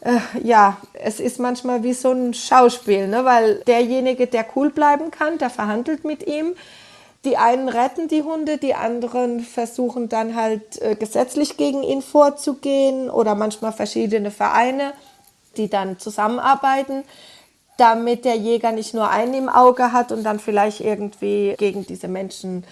[0.00, 3.24] äh, ja, es ist manchmal wie so ein Schauspiel, ne?
[3.24, 6.54] weil derjenige, der cool bleiben kann, der verhandelt mit ihm.
[7.24, 13.08] Die einen retten die Hunde, die anderen versuchen dann halt äh, gesetzlich gegen ihn vorzugehen
[13.08, 14.92] oder manchmal verschiedene Vereine
[15.56, 17.04] die dann zusammenarbeiten,
[17.76, 22.08] damit der Jäger nicht nur einen im Auge hat und dann vielleicht irgendwie gegen diese
[22.08, 22.64] Menschen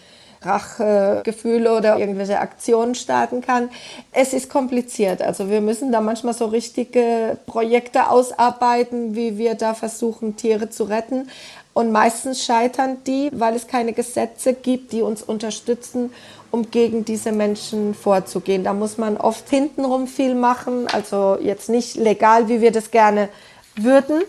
[0.45, 3.71] Rachegefühle oder irgendwelche Aktionen starten kann.
[4.13, 5.23] Es ist kompliziert.
[5.23, 10.85] Also wir müssen da manchmal so richtige Projekte ausarbeiten, wie wir da versuchen, Tiere zu
[10.85, 11.29] retten.
[11.75, 16.13] Und meistens scheitern die, weil es keine Gesetze gibt, die uns unterstützen,
[16.51, 18.63] um gegen diese Menschen vorzugehen.
[18.63, 23.31] Da muss man oft hintenrum viel machen, also jetzt nicht legal, wie wir das gerne
[23.75, 24.23] würden,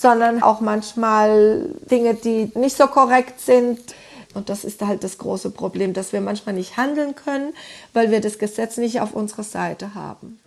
[0.00, 3.78] sondern auch manchmal Dinge, die nicht so korrekt sind.
[4.32, 7.52] Und das ist halt das große Problem, dass wir manchmal nicht handeln können,
[7.92, 10.38] weil wir das Gesetz nicht auf unserer Seite haben.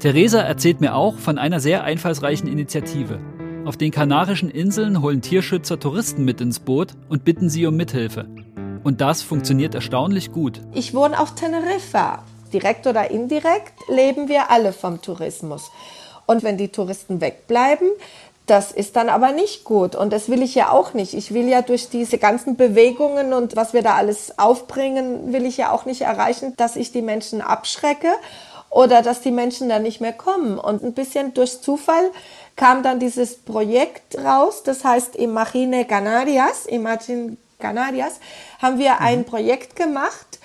[0.00, 3.20] Theresa erzählt mir auch von einer sehr einfallsreichen Initiative.
[3.64, 8.26] Auf den Kanarischen Inseln holen Tierschützer Touristen mit ins Boot und bitten sie um Mithilfe.
[8.82, 10.60] Und das funktioniert erstaunlich gut.
[10.74, 12.24] Ich wohne auf Teneriffa.
[12.52, 15.70] Direkt oder indirekt leben wir alle vom Tourismus.
[16.26, 17.88] Und wenn die Touristen wegbleiben,
[18.50, 21.14] das ist dann aber nicht gut und das will ich ja auch nicht.
[21.14, 25.56] Ich will ja durch diese ganzen Bewegungen und was wir da alles aufbringen, will ich
[25.56, 28.08] ja auch nicht erreichen, dass ich die Menschen abschrecke
[28.68, 30.58] oder dass die Menschen dann nicht mehr kommen.
[30.58, 32.10] Und ein bisschen durch Zufall
[32.56, 38.18] kam dann dieses Projekt raus, das heißt Imagine Canarias, Imagine Canarias,
[38.60, 39.24] haben wir ein mhm.
[39.26, 40.39] Projekt gemacht,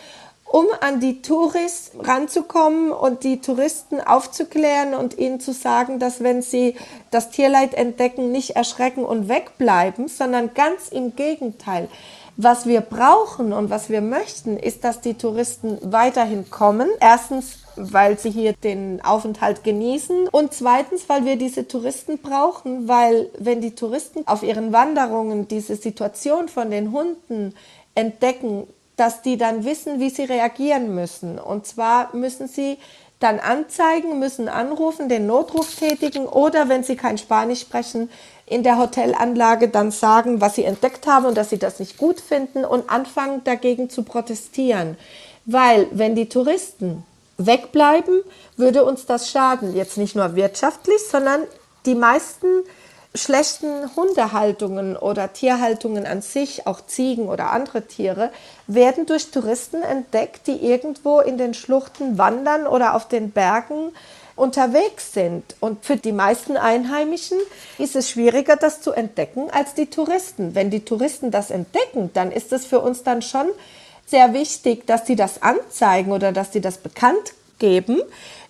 [0.55, 6.41] um an die Touristen ranzukommen und die Touristen aufzuklären und ihnen zu sagen, dass wenn
[6.41, 6.75] sie
[7.11, 11.89] das Tierleid entdecken, nicht erschrecken und wegbleiben, sondern ganz im Gegenteil.
[12.37, 16.87] Was wir brauchen und was wir möchten, ist, dass die Touristen weiterhin kommen.
[17.01, 23.29] Erstens, weil sie hier den Aufenthalt genießen und zweitens, weil wir diese Touristen brauchen, weil
[23.37, 27.53] wenn die Touristen auf ihren Wanderungen diese Situation von den Hunden
[27.93, 28.67] entdecken,
[28.97, 31.39] dass die dann wissen, wie sie reagieren müssen.
[31.39, 32.77] Und zwar müssen sie
[33.19, 38.09] dann anzeigen, müssen anrufen, den Notruf tätigen oder wenn sie kein Spanisch sprechen,
[38.45, 42.19] in der Hotelanlage dann sagen, was sie entdeckt haben und dass sie das nicht gut
[42.19, 44.97] finden und anfangen dagegen zu protestieren.
[45.45, 47.03] Weil wenn die Touristen
[47.37, 48.21] wegbleiben,
[48.57, 49.75] würde uns das schaden.
[49.75, 51.43] Jetzt nicht nur wirtschaftlich, sondern
[51.85, 52.47] die meisten
[53.15, 58.31] schlechten Hundehaltungen oder Tierhaltungen an sich, auch Ziegen oder andere Tiere,
[58.67, 63.91] werden durch Touristen entdeckt, die irgendwo in den Schluchten wandern oder auf den Bergen
[64.35, 65.55] unterwegs sind.
[65.59, 67.37] Und für die meisten Einheimischen
[67.77, 70.55] ist es schwieriger, das zu entdecken als die Touristen.
[70.55, 73.47] Wenn die Touristen das entdecken, dann ist es für uns dann schon
[74.05, 78.01] sehr wichtig, dass sie das anzeigen oder dass sie das bekannt geben.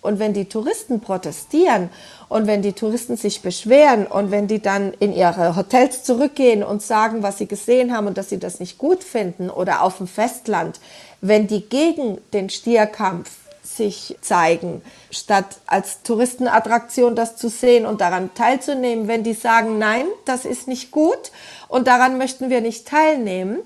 [0.06, 1.90] Und wenn die Touristen protestieren
[2.28, 6.80] und wenn die Touristen sich beschweren und wenn die dann in ihre Hotels zurückgehen und
[6.80, 10.06] sagen, was sie gesehen haben und dass sie das nicht gut finden oder auf dem
[10.06, 10.78] Festland,
[11.20, 13.30] wenn die gegen den Stierkampf
[13.64, 14.80] sich zeigen,
[15.10, 20.68] statt als Touristenattraktion das zu sehen und daran teilzunehmen, wenn die sagen, nein, das ist
[20.68, 21.32] nicht gut
[21.66, 23.58] und daran möchten wir nicht teilnehmen,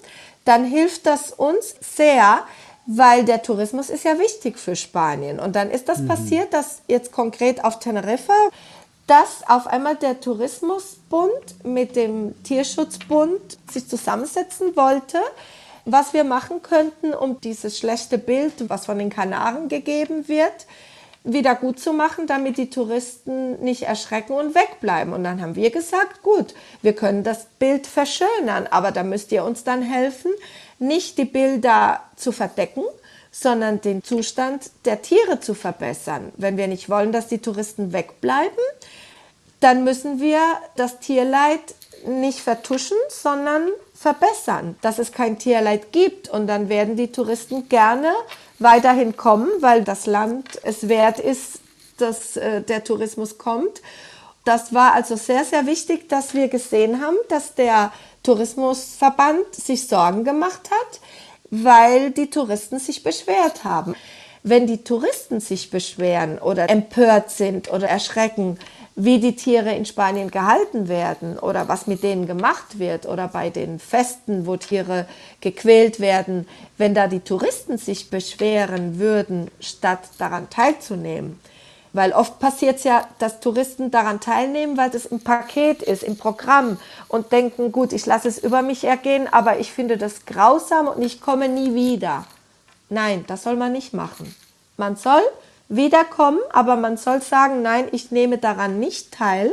[0.46, 2.40] dann hilft das uns sehr,
[2.92, 5.38] weil der Tourismus ist ja wichtig für Spanien.
[5.38, 6.08] Und dann ist das mhm.
[6.08, 8.34] passiert, dass jetzt konkret auf Teneriffa,
[9.06, 15.18] dass auf einmal der Tourismusbund mit dem Tierschutzbund sich zusammensetzen wollte,
[15.84, 20.66] was wir machen könnten, um dieses schlechte Bild, was von den Kanaren gegeben wird,
[21.24, 25.12] wieder gut zu machen, damit die Touristen nicht erschrecken und wegbleiben.
[25.12, 29.44] Und dann haben wir gesagt, gut, wir können das Bild verschönern, aber da müsst ihr
[29.44, 30.32] uns dann helfen,
[30.78, 32.84] nicht die Bilder zu verdecken,
[33.30, 36.32] sondern den Zustand der Tiere zu verbessern.
[36.36, 38.59] Wenn wir nicht wollen, dass die Touristen wegbleiben,
[39.60, 40.40] dann müssen wir
[40.76, 41.60] das Tierleid
[42.06, 46.30] nicht vertuschen, sondern verbessern, dass es kein Tierleid gibt.
[46.30, 48.10] Und dann werden die Touristen gerne
[48.60, 51.58] weiterhin kommen, weil das Land es wert ist,
[51.98, 53.82] dass äh, der Tourismus kommt.
[54.44, 57.92] Das war also sehr, sehr wichtig, dass wir gesehen haben, dass der
[58.22, 61.00] Tourismusverband sich Sorgen gemacht hat,
[61.50, 63.94] weil die Touristen sich beschwert haben.
[64.42, 68.58] Wenn die Touristen sich beschweren oder empört sind oder erschrecken,
[68.96, 73.50] wie die Tiere in Spanien gehalten werden oder was mit denen gemacht wird oder bei
[73.50, 75.06] den Festen, wo Tiere
[75.40, 76.46] gequält werden,
[76.76, 81.38] wenn da die Touristen sich beschweren würden, statt daran teilzunehmen.
[81.92, 86.16] Weil oft passiert es ja, dass Touristen daran teilnehmen, weil das im Paket ist, im
[86.16, 90.86] Programm und denken, gut, ich lasse es über mich ergehen, aber ich finde das grausam
[90.86, 92.26] und ich komme nie wieder.
[92.90, 94.34] Nein, das soll man nicht machen.
[94.76, 95.22] Man soll
[95.70, 99.51] wiederkommen, aber man soll sagen, nein, ich nehme daran nicht teil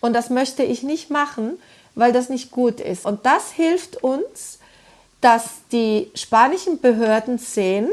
[0.00, 1.52] und das möchte ich nicht machen,
[1.94, 3.06] weil das nicht gut ist.
[3.06, 4.58] Und das hilft uns,
[5.20, 7.88] dass die spanischen Behörden sehen,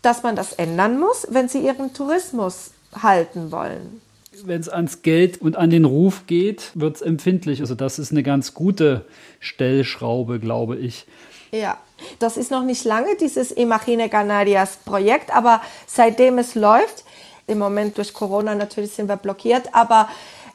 [0.00, 2.70] dass man das ändern muss, wenn sie ihren Tourismus
[3.02, 4.00] halten wollen.
[4.44, 7.60] wenn es ans Geld und an den Ruf geht, wird es empfindlich.
[7.60, 9.06] Also das ist eine ganz gute
[9.40, 11.06] Stellschraube, glaube ich.
[11.50, 11.78] Ja,
[12.18, 17.04] das ist noch nicht lange, dieses Imagine Canarias Projekt, aber seitdem es läuft,
[17.46, 20.08] im Moment durch Corona natürlich sind wir blockiert, aber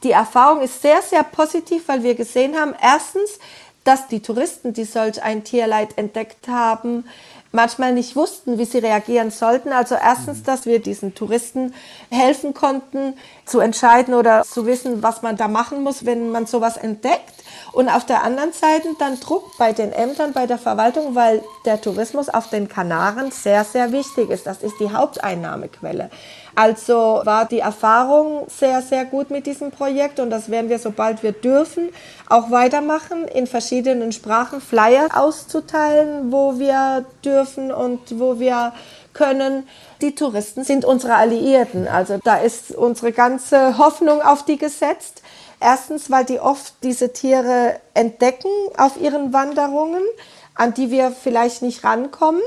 [0.03, 3.39] die Erfahrung ist sehr, sehr positiv, weil wir gesehen haben, erstens,
[3.83, 7.05] dass die Touristen, die solch ein Tierleid entdeckt haben,
[7.51, 9.69] manchmal nicht wussten, wie sie reagieren sollten.
[9.71, 10.43] Also erstens, mhm.
[10.43, 11.73] dass wir diesen Touristen
[12.09, 13.15] helfen konnten,
[13.45, 17.30] zu entscheiden oder zu wissen, was man da machen muss, wenn man sowas entdeckt.
[17.73, 21.79] Und auf der anderen Seite dann Druck bei den Ämtern, bei der Verwaltung, weil der
[21.79, 24.45] Tourismus auf den Kanaren sehr, sehr wichtig ist.
[24.45, 26.09] Das ist die Haupteinnahmequelle.
[26.55, 31.23] Also war die Erfahrung sehr, sehr gut mit diesem Projekt und das werden wir, sobald
[31.23, 31.89] wir dürfen,
[32.27, 38.73] auch weitermachen, in verschiedenen Sprachen Flyer auszuteilen, wo wir dürfen und wo wir
[39.13, 39.67] können.
[40.01, 41.87] Die Touristen sind unsere Alliierten.
[41.87, 45.21] Also da ist unsere ganze Hoffnung auf die gesetzt.
[45.59, 50.01] Erstens, weil die oft diese Tiere entdecken auf ihren Wanderungen,
[50.55, 52.41] an die wir vielleicht nicht rankommen.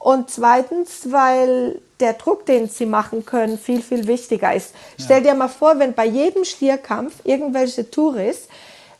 [0.00, 4.74] Und zweitens, weil der Druck, den sie machen können, viel, viel wichtiger ist.
[4.96, 5.04] Ja.
[5.04, 8.50] Stell dir mal vor, wenn bei jedem Stierkampf irgendwelche Touristen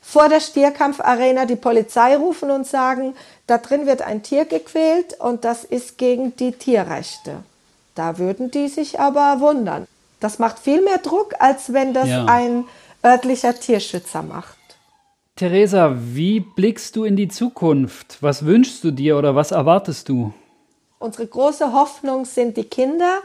[0.02, 3.14] vor der Stierkampfarena die Polizei rufen und sagen,
[3.47, 7.36] da drin wird ein Tier gequält und das ist gegen die Tierrechte.
[7.94, 9.86] Da würden die sich aber wundern.
[10.20, 12.27] Das macht viel mehr Druck, als wenn das ja.
[12.27, 12.64] ein
[13.05, 14.56] örtlicher Tierschützer macht.
[15.36, 18.18] Theresa, wie blickst du in die Zukunft?
[18.20, 20.35] Was wünschst du dir oder was erwartest du?
[21.02, 23.20] Unsere große Hoffnung sind die Kinder,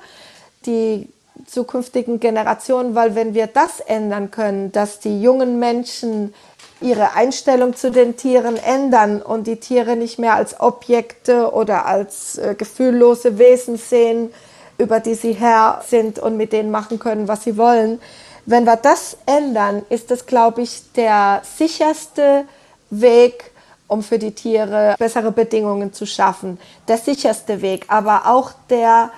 [0.66, 1.10] die
[1.46, 6.34] zukünftigen Generationen, weil wenn wir das ändern können, dass die jungen Menschen
[6.80, 12.38] ihre Einstellung zu den Tieren ändern und die Tiere nicht mehr als Objekte oder als
[12.38, 14.34] äh, gefühllose Wesen sehen,
[14.78, 18.00] über die sie Herr sind und mit denen machen können, was sie wollen.
[18.46, 22.46] Wenn wir das ändern, ist das, glaube ich, der sicherste
[22.90, 23.52] Weg,
[23.88, 26.60] um für die Tiere bessere Bedingungen zu schaffen.
[26.88, 29.12] Der sicherste Weg, aber auch der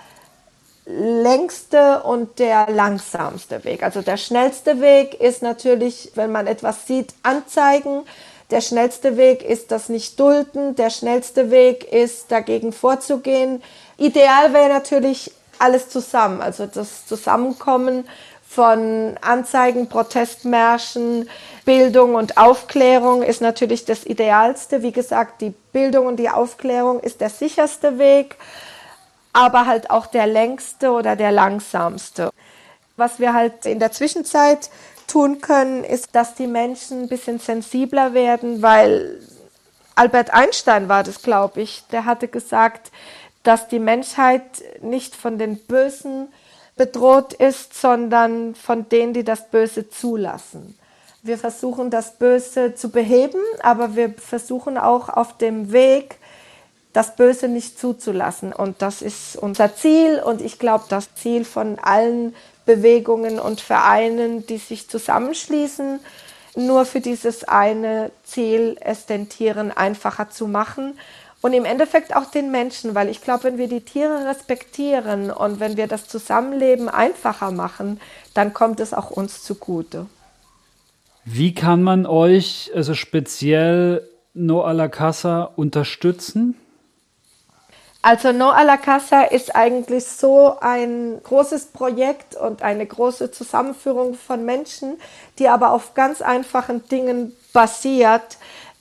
[0.85, 3.83] längste und der langsamste Weg.
[3.83, 8.03] Also der schnellste Weg ist natürlich, wenn man etwas sieht, anzeigen.
[8.51, 10.75] Der schnellste Weg ist das nicht dulden.
[10.75, 13.61] Der schnellste Weg ist dagegen vorzugehen.
[13.97, 18.07] Ideal wäre natürlich alles zusammen, also das Zusammenkommen
[18.57, 21.29] von Anzeigen, Protestmärschen,
[21.63, 24.81] Bildung und Aufklärung ist natürlich das Idealste.
[24.81, 28.35] Wie gesagt, die Bildung und die Aufklärung ist der sicherste Weg,
[29.31, 32.31] aber halt auch der längste oder der langsamste.
[32.95, 34.71] Was wir halt in der Zwischenzeit
[35.05, 39.21] tun können, ist, dass die Menschen ein bisschen sensibler werden, weil
[39.93, 42.91] Albert Einstein war das, glaube ich, der hatte gesagt,
[43.43, 44.41] dass die Menschheit
[44.81, 46.29] nicht von den Bösen
[46.77, 50.77] bedroht ist, sondern von denen, die das Böse zulassen.
[51.23, 56.17] Wir versuchen das Böse zu beheben, aber wir versuchen auch auf dem Weg,
[56.93, 58.53] das Böse nicht zuzulassen.
[58.53, 62.33] Und das ist unser Ziel und ich glaube, das Ziel von allen
[62.65, 65.99] Bewegungen und Vereinen, die sich zusammenschließen,
[66.55, 70.97] nur für dieses eine Ziel, es den Tieren einfacher zu machen
[71.47, 75.61] und im Endeffekt auch den Menschen, weil ich glaube, wenn wir die Tiere respektieren und
[75.61, 78.01] wenn wir das Zusammenleben einfacher machen,
[78.33, 80.07] dann kommt es auch uns zugute.
[81.23, 86.57] Wie kann man euch, also speziell No a la Casa, unterstützen?
[88.01, 94.15] Also No a la Casa ist eigentlich so ein großes Projekt und eine große Zusammenführung
[94.15, 94.97] von Menschen,
[95.39, 98.37] die aber auf ganz einfachen Dingen basiert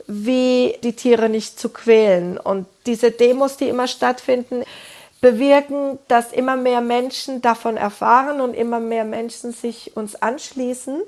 [0.06, 2.38] wie die Tiere nicht zu quälen.
[2.38, 4.64] Und diese Demos, die immer stattfinden,
[5.20, 11.02] bewirken, dass immer mehr Menschen davon erfahren und immer mehr Menschen sich uns anschließen.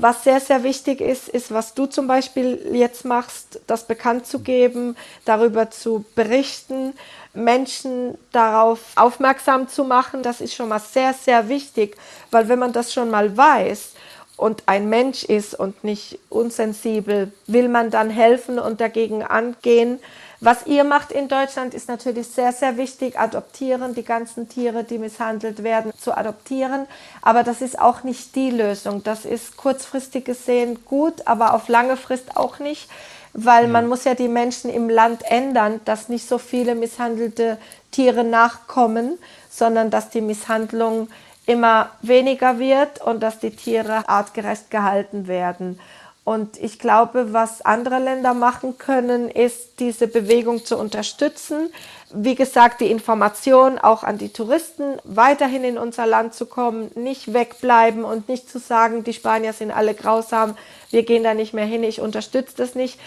[0.00, 4.40] Was sehr, sehr wichtig ist, ist, was du zum Beispiel jetzt machst, das bekannt zu
[4.40, 6.94] geben, darüber zu berichten,
[7.34, 10.22] Menschen darauf aufmerksam zu machen.
[10.22, 11.96] Das ist schon mal sehr, sehr wichtig,
[12.30, 13.92] weil wenn man das schon mal weiß,
[14.38, 19.98] und ein Mensch ist und nicht unsensibel, will man dann helfen und dagegen angehen.
[20.40, 24.98] Was ihr macht in Deutschland ist natürlich sehr, sehr wichtig, adoptieren, die ganzen Tiere, die
[24.98, 26.86] misshandelt werden, zu adoptieren.
[27.20, 29.02] Aber das ist auch nicht die Lösung.
[29.02, 32.88] Das ist kurzfristig gesehen gut, aber auf lange Frist auch nicht,
[33.32, 33.70] weil ja.
[33.70, 37.58] man muss ja die Menschen im Land ändern, dass nicht so viele misshandelte
[37.90, 39.18] Tiere nachkommen,
[39.50, 41.08] sondern dass die Misshandlung
[41.48, 45.80] immer weniger wird und dass die Tiere artgerecht gehalten werden.
[46.22, 51.72] Und ich glaube, was andere Länder machen können, ist, diese Bewegung zu unterstützen.
[52.12, 57.32] Wie gesagt, die Information auch an die Touristen, weiterhin in unser Land zu kommen, nicht
[57.32, 60.54] wegbleiben und nicht zu sagen, die Spanier sind alle grausam,
[60.90, 63.00] wir gehen da nicht mehr hin, ich unterstütze das nicht.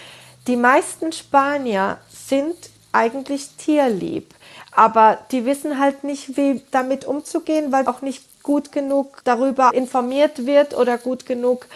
[0.48, 2.56] Die meisten Spanier sind
[2.90, 4.34] eigentlich tierlieb,
[4.72, 10.46] aber die wissen halt nicht, wie damit umzugehen, weil auch nicht gut genug darüber informiert
[10.46, 11.66] wird oder gut genug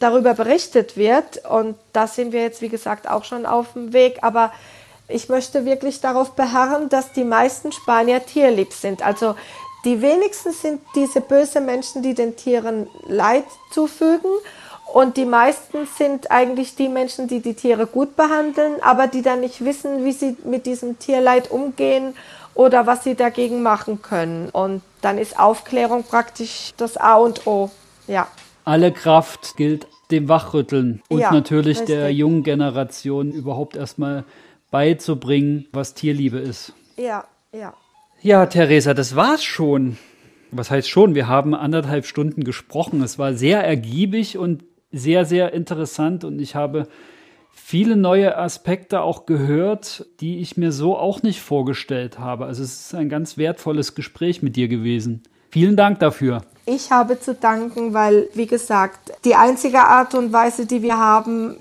[0.00, 1.44] darüber berichtet wird.
[1.48, 4.18] Und da sind wir jetzt, wie gesagt, auch schon auf dem Weg.
[4.22, 4.52] Aber
[5.08, 9.04] ich möchte wirklich darauf beharren, dass die meisten Spanier tierlieb sind.
[9.04, 9.34] Also
[9.84, 14.30] die wenigsten sind diese böse Menschen, die den Tieren Leid zufügen.
[14.92, 19.40] Und die meisten sind eigentlich die Menschen, die die Tiere gut behandeln, aber die dann
[19.40, 22.14] nicht wissen, wie sie mit diesem Tierleid umgehen
[22.54, 24.48] oder was sie dagegen machen können.
[24.50, 27.70] Und dann ist Aufklärung praktisch das A und O.
[28.06, 28.28] Ja.
[28.64, 31.96] Alle Kraft gilt dem Wachrütteln und ja, natürlich richtig.
[31.96, 34.24] der jungen Generation überhaupt erstmal
[34.70, 36.72] beizubringen, was Tierliebe ist.
[36.96, 37.74] Ja, ja.
[38.20, 39.98] Ja, Theresa, das war's schon.
[40.50, 41.14] Was heißt schon?
[41.14, 43.02] Wir haben anderthalb Stunden gesprochen.
[43.02, 46.86] Es war sehr ergiebig und sehr, sehr interessant und ich habe
[47.66, 52.44] viele neue Aspekte auch gehört, die ich mir so auch nicht vorgestellt habe.
[52.44, 55.22] Also es ist ein ganz wertvolles Gespräch mit dir gewesen.
[55.50, 56.42] Vielen Dank dafür.
[56.66, 61.56] Ich habe zu danken, weil, wie gesagt, die einzige Art und Weise, die wir haben,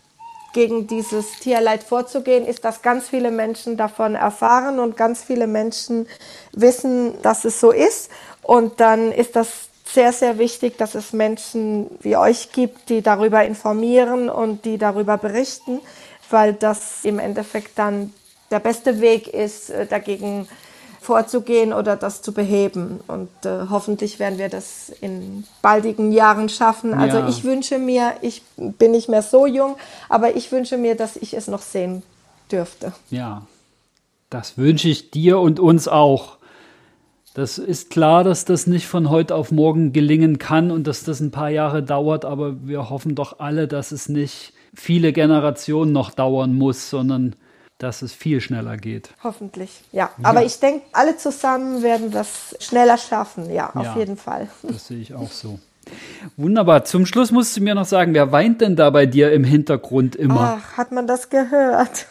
[0.51, 6.05] gegen dieses Tierleid vorzugehen, ist, dass ganz viele Menschen davon erfahren und ganz viele Menschen
[6.51, 8.11] wissen, dass es so ist.
[8.41, 13.43] Und dann ist das sehr, sehr wichtig, dass es Menschen wie euch gibt, die darüber
[13.45, 15.79] informieren und die darüber berichten,
[16.29, 18.13] weil das im Endeffekt dann
[18.49, 20.47] der beste Weg ist, äh, dagegen
[21.03, 23.01] vorzugehen oder das zu beheben.
[23.07, 26.93] Und äh, hoffentlich werden wir das in baldigen Jahren schaffen.
[26.93, 27.27] Also ja.
[27.27, 29.75] ich wünsche mir, ich bin nicht mehr so jung,
[30.09, 32.03] aber ich wünsche mir, dass ich es noch sehen
[32.51, 32.93] dürfte.
[33.09, 33.43] Ja,
[34.29, 36.37] das wünsche ich dir und uns auch.
[37.33, 41.19] Das ist klar, dass das nicht von heute auf morgen gelingen kann und dass das
[41.19, 46.11] ein paar Jahre dauert, aber wir hoffen doch alle, dass es nicht viele Generationen noch
[46.11, 47.35] dauern muss, sondern
[47.79, 49.09] dass es viel schneller geht.
[49.23, 50.11] Hoffentlich, ja.
[50.17, 50.29] ja.
[50.29, 54.47] Aber ich denke, alle zusammen werden das schneller schaffen, ja, auf ja, jeden Fall.
[54.61, 55.59] Das sehe ich auch so.
[56.37, 56.85] Wunderbar.
[56.85, 60.15] Zum Schluss musst du mir noch sagen, wer weint denn da bei dir im Hintergrund
[60.15, 60.61] immer?
[60.61, 62.05] Ach, hat man das gehört?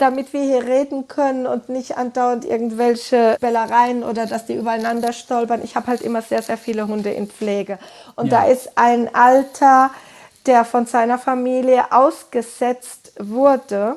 [0.00, 5.60] Damit wir hier reden können und nicht andauernd irgendwelche Bellereien oder dass die übereinander stolpern.
[5.62, 7.78] Ich habe halt immer sehr, sehr viele Hunde in Pflege.
[8.16, 8.40] Und ja.
[8.40, 9.90] da ist ein Alter,
[10.46, 13.96] der von seiner Familie ausgesetzt wurde,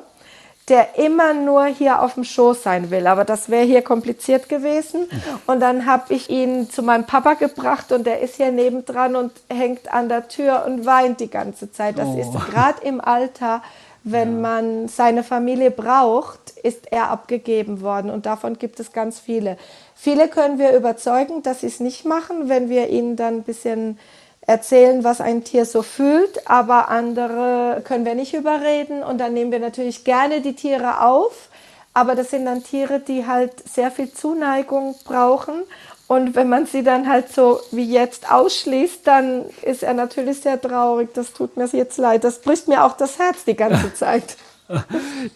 [0.68, 3.06] der immer nur hier auf dem Schoß sein will.
[3.06, 5.06] Aber das wäre hier kompliziert gewesen.
[5.46, 9.32] Und dann habe ich ihn zu meinem Papa gebracht und der ist hier nebendran und
[9.50, 11.98] hängt an der Tür und weint die ganze Zeit.
[11.98, 12.18] Das oh.
[12.18, 13.62] ist gerade im Alter
[14.04, 14.40] wenn ja.
[14.40, 19.56] man seine Familie braucht, ist er abgegeben worden und davon gibt es ganz viele.
[19.94, 23.98] Viele können wir überzeugen, dass sie es nicht machen, wenn wir ihnen dann ein bisschen
[24.46, 29.50] erzählen, was ein Tier so fühlt, aber andere können wir nicht überreden und dann nehmen
[29.50, 31.48] wir natürlich gerne die Tiere auf,
[31.94, 35.62] aber das sind dann Tiere, die halt sehr viel Zuneigung brauchen
[36.06, 40.60] und wenn man sie dann halt so wie jetzt ausschließt, dann ist er natürlich sehr
[40.60, 41.08] traurig.
[41.14, 42.24] Das tut mir jetzt leid.
[42.24, 44.36] Das bricht mir auch das Herz die ganze Zeit.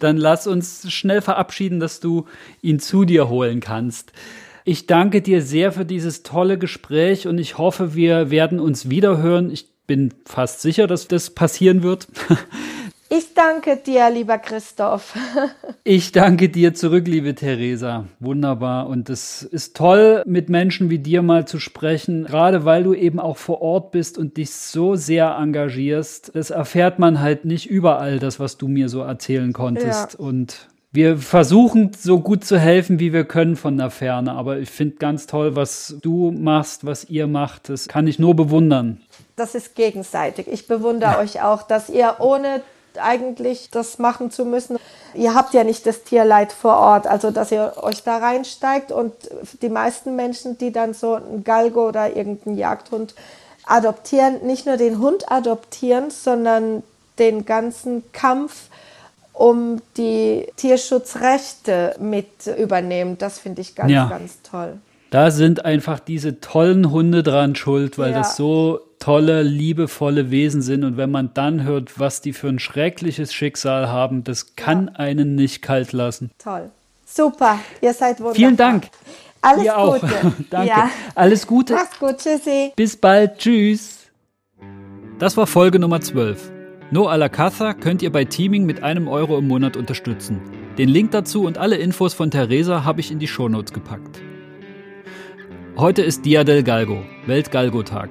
[0.00, 2.26] dann lass uns schnell verabschieden, dass du
[2.62, 4.12] ihn zu dir holen kannst.
[4.64, 9.50] Ich danke dir sehr für dieses tolle Gespräch und ich hoffe, wir werden uns wiederhören.
[9.50, 12.08] Ich bin fast sicher, dass das passieren wird.
[13.10, 15.14] Ich danke dir, lieber Christoph.
[15.84, 18.04] ich danke dir zurück, liebe Theresa.
[18.20, 18.86] Wunderbar.
[18.86, 23.18] Und es ist toll, mit Menschen wie dir mal zu sprechen, gerade weil du eben
[23.18, 26.32] auch vor Ort bist und dich so sehr engagierst.
[26.34, 30.12] Das erfährt man halt nicht überall, das, was du mir so erzählen konntest.
[30.18, 30.18] Ja.
[30.18, 34.32] Und wir versuchen so gut zu helfen, wie wir können von der Ferne.
[34.32, 37.70] Aber ich finde ganz toll, was du machst, was ihr macht.
[37.70, 39.00] Das kann ich nur bewundern.
[39.34, 40.46] Das ist gegenseitig.
[40.46, 42.60] Ich bewundere euch auch, dass ihr ohne
[43.00, 44.78] eigentlich das machen zu müssen.
[45.14, 49.12] Ihr habt ja nicht das Tierleid vor Ort, also dass ihr euch da reinsteigt und
[49.62, 53.14] die meisten Menschen, die dann so einen Galgo oder irgendeinen Jagdhund
[53.66, 56.82] adoptieren, nicht nur den Hund adoptieren, sondern
[57.18, 58.68] den ganzen Kampf
[59.32, 63.18] um die Tierschutzrechte mit übernehmen.
[63.18, 64.08] Das finde ich ganz, ja.
[64.08, 64.78] ganz toll.
[65.10, 68.18] Da sind einfach diese tollen Hunde dran schuld, weil ja.
[68.18, 70.84] das so tolle, liebevolle Wesen sind.
[70.84, 75.00] Und wenn man dann hört, was die für ein schreckliches Schicksal haben, das kann ja.
[75.00, 76.30] einen nicht kalt lassen.
[76.38, 76.70] Toll.
[77.06, 78.34] Super, ihr seid wunderbar.
[78.34, 78.88] Vielen Dank.
[79.40, 80.06] Alles Ihr Gute.
[80.06, 80.32] Auch.
[80.50, 80.68] Danke.
[80.68, 80.90] Ja.
[81.14, 81.74] Alles Gute.
[81.74, 82.18] Mach's gut.
[82.18, 82.72] Tschüssi.
[82.76, 83.38] Bis bald.
[83.38, 84.06] Tschüss.
[85.18, 86.50] Das war Folge Nummer 12.
[86.90, 90.40] No a la Caza könnt ihr bei Teaming mit einem Euro im Monat unterstützen.
[90.78, 94.20] Den Link dazu und alle Infos von Theresa habe ich in die Shownotes gepackt.
[95.76, 98.10] Heute ist Dia del Galgo, Welt-Galgo-Tag.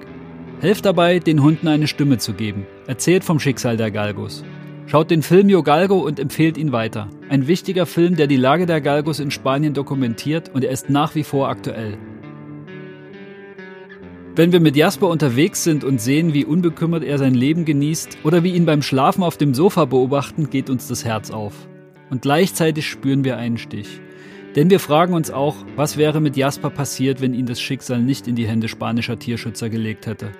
[0.59, 2.65] Helft dabei, den Hunden eine Stimme zu geben.
[2.87, 4.43] Erzählt vom Schicksal der Galgos.
[4.87, 7.09] Schaut den Film Yo Galgo und empfehlt ihn weiter.
[7.29, 11.13] Ein wichtiger Film, der die Lage der Galgos in Spanien dokumentiert und er ist nach
[11.13, 11.99] wie vor aktuell.
[14.35, 18.43] Wenn wir mit Jasper unterwegs sind und sehen, wie unbekümmert er sein Leben genießt oder
[18.43, 21.53] wie ihn beim Schlafen auf dem Sofa beobachten, geht uns das Herz auf.
[22.09, 23.99] Und gleichzeitig spüren wir einen Stich.
[24.55, 28.27] Denn wir fragen uns auch, was wäre mit Jasper passiert, wenn ihn das Schicksal nicht
[28.27, 30.31] in die Hände spanischer Tierschützer gelegt hätte.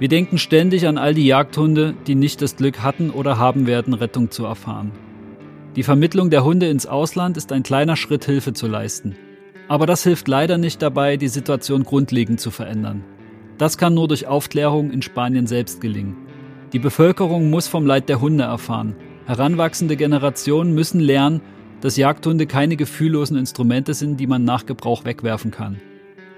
[0.00, 3.94] Wir denken ständig an all die Jagdhunde, die nicht das Glück hatten oder haben werden,
[3.94, 4.90] Rettung zu erfahren.
[5.76, 9.14] Die Vermittlung der Hunde ins Ausland ist ein kleiner Schritt, Hilfe zu leisten.
[9.68, 13.04] Aber das hilft leider nicht dabei, die Situation grundlegend zu verändern.
[13.56, 16.16] Das kann nur durch Aufklärung in Spanien selbst gelingen.
[16.72, 18.96] Die Bevölkerung muss vom Leid der Hunde erfahren.
[19.26, 21.40] Heranwachsende Generationen müssen lernen,
[21.80, 25.80] dass Jagdhunde keine gefühllosen Instrumente sind, die man nach Gebrauch wegwerfen kann.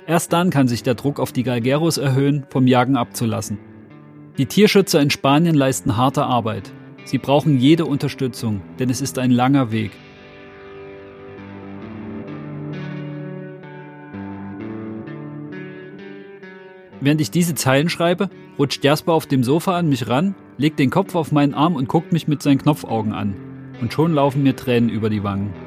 [0.07, 3.59] Erst dann kann sich der Druck auf die Galgeros erhöhen, vom Jagen abzulassen.
[4.39, 6.73] Die Tierschützer in Spanien leisten harte Arbeit.
[7.05, 9.91] Sie brauchen jede Unterstützung, denn es ist ein langer Weg.
[17.01, 20.91] Während ich diese Zeilen schreibe, rutscht Jasper auf dem Sofa an mich ran, legt den
[20.91, 23.35] Kopf auf meinen Arm und guckt mich mit seinen Knopfaugen an.
[23.81, 25.66] Und schon laufen mir Tränen über die Wangen.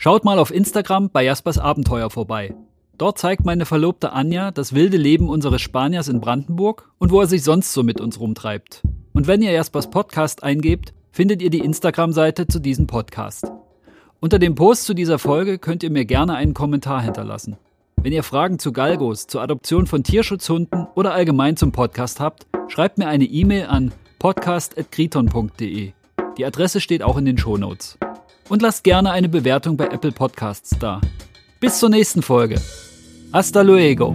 [0.00, 2.54] Schaut mal auf Instagram bei Jaspers Abenteuer vorbei.
[2.98, 7.26] Dort zeigt meine Verlobte Anja das wilde Leben unseres Spaniers in Brandenburg und wo er
[7.26, 8.82] sich sonst so mit uns rumtreibt.
[9.12, 13.50] Und wenn ihr Jaspers Podcast eingebt, findet ihr die Instagram-Seite zu diesem Podcast.
[14.20, 17.56] Unter dem Post zu dieser Folge könnt ihr mir gerne einen Kommentar hinterlassen.
[18.00, 22.98] Wenn ihr Fragen zu Galgos, zur Adoption von Tierschutzhunden oder allgemein zum Podcast habt, schreibt
[22.98, 25.90] mir eine E-Mail an podcast.kriton.de.
[26.36, 27.98] Die Adresse steht auch in den Shownotes
[28.48, 31.00] und lasst gerne eine Bewertung bei Apple Podcasts da.
[31.60, 32.60] Bis zur nächsten Folge.
[33.32, 34.14] Hasta luego.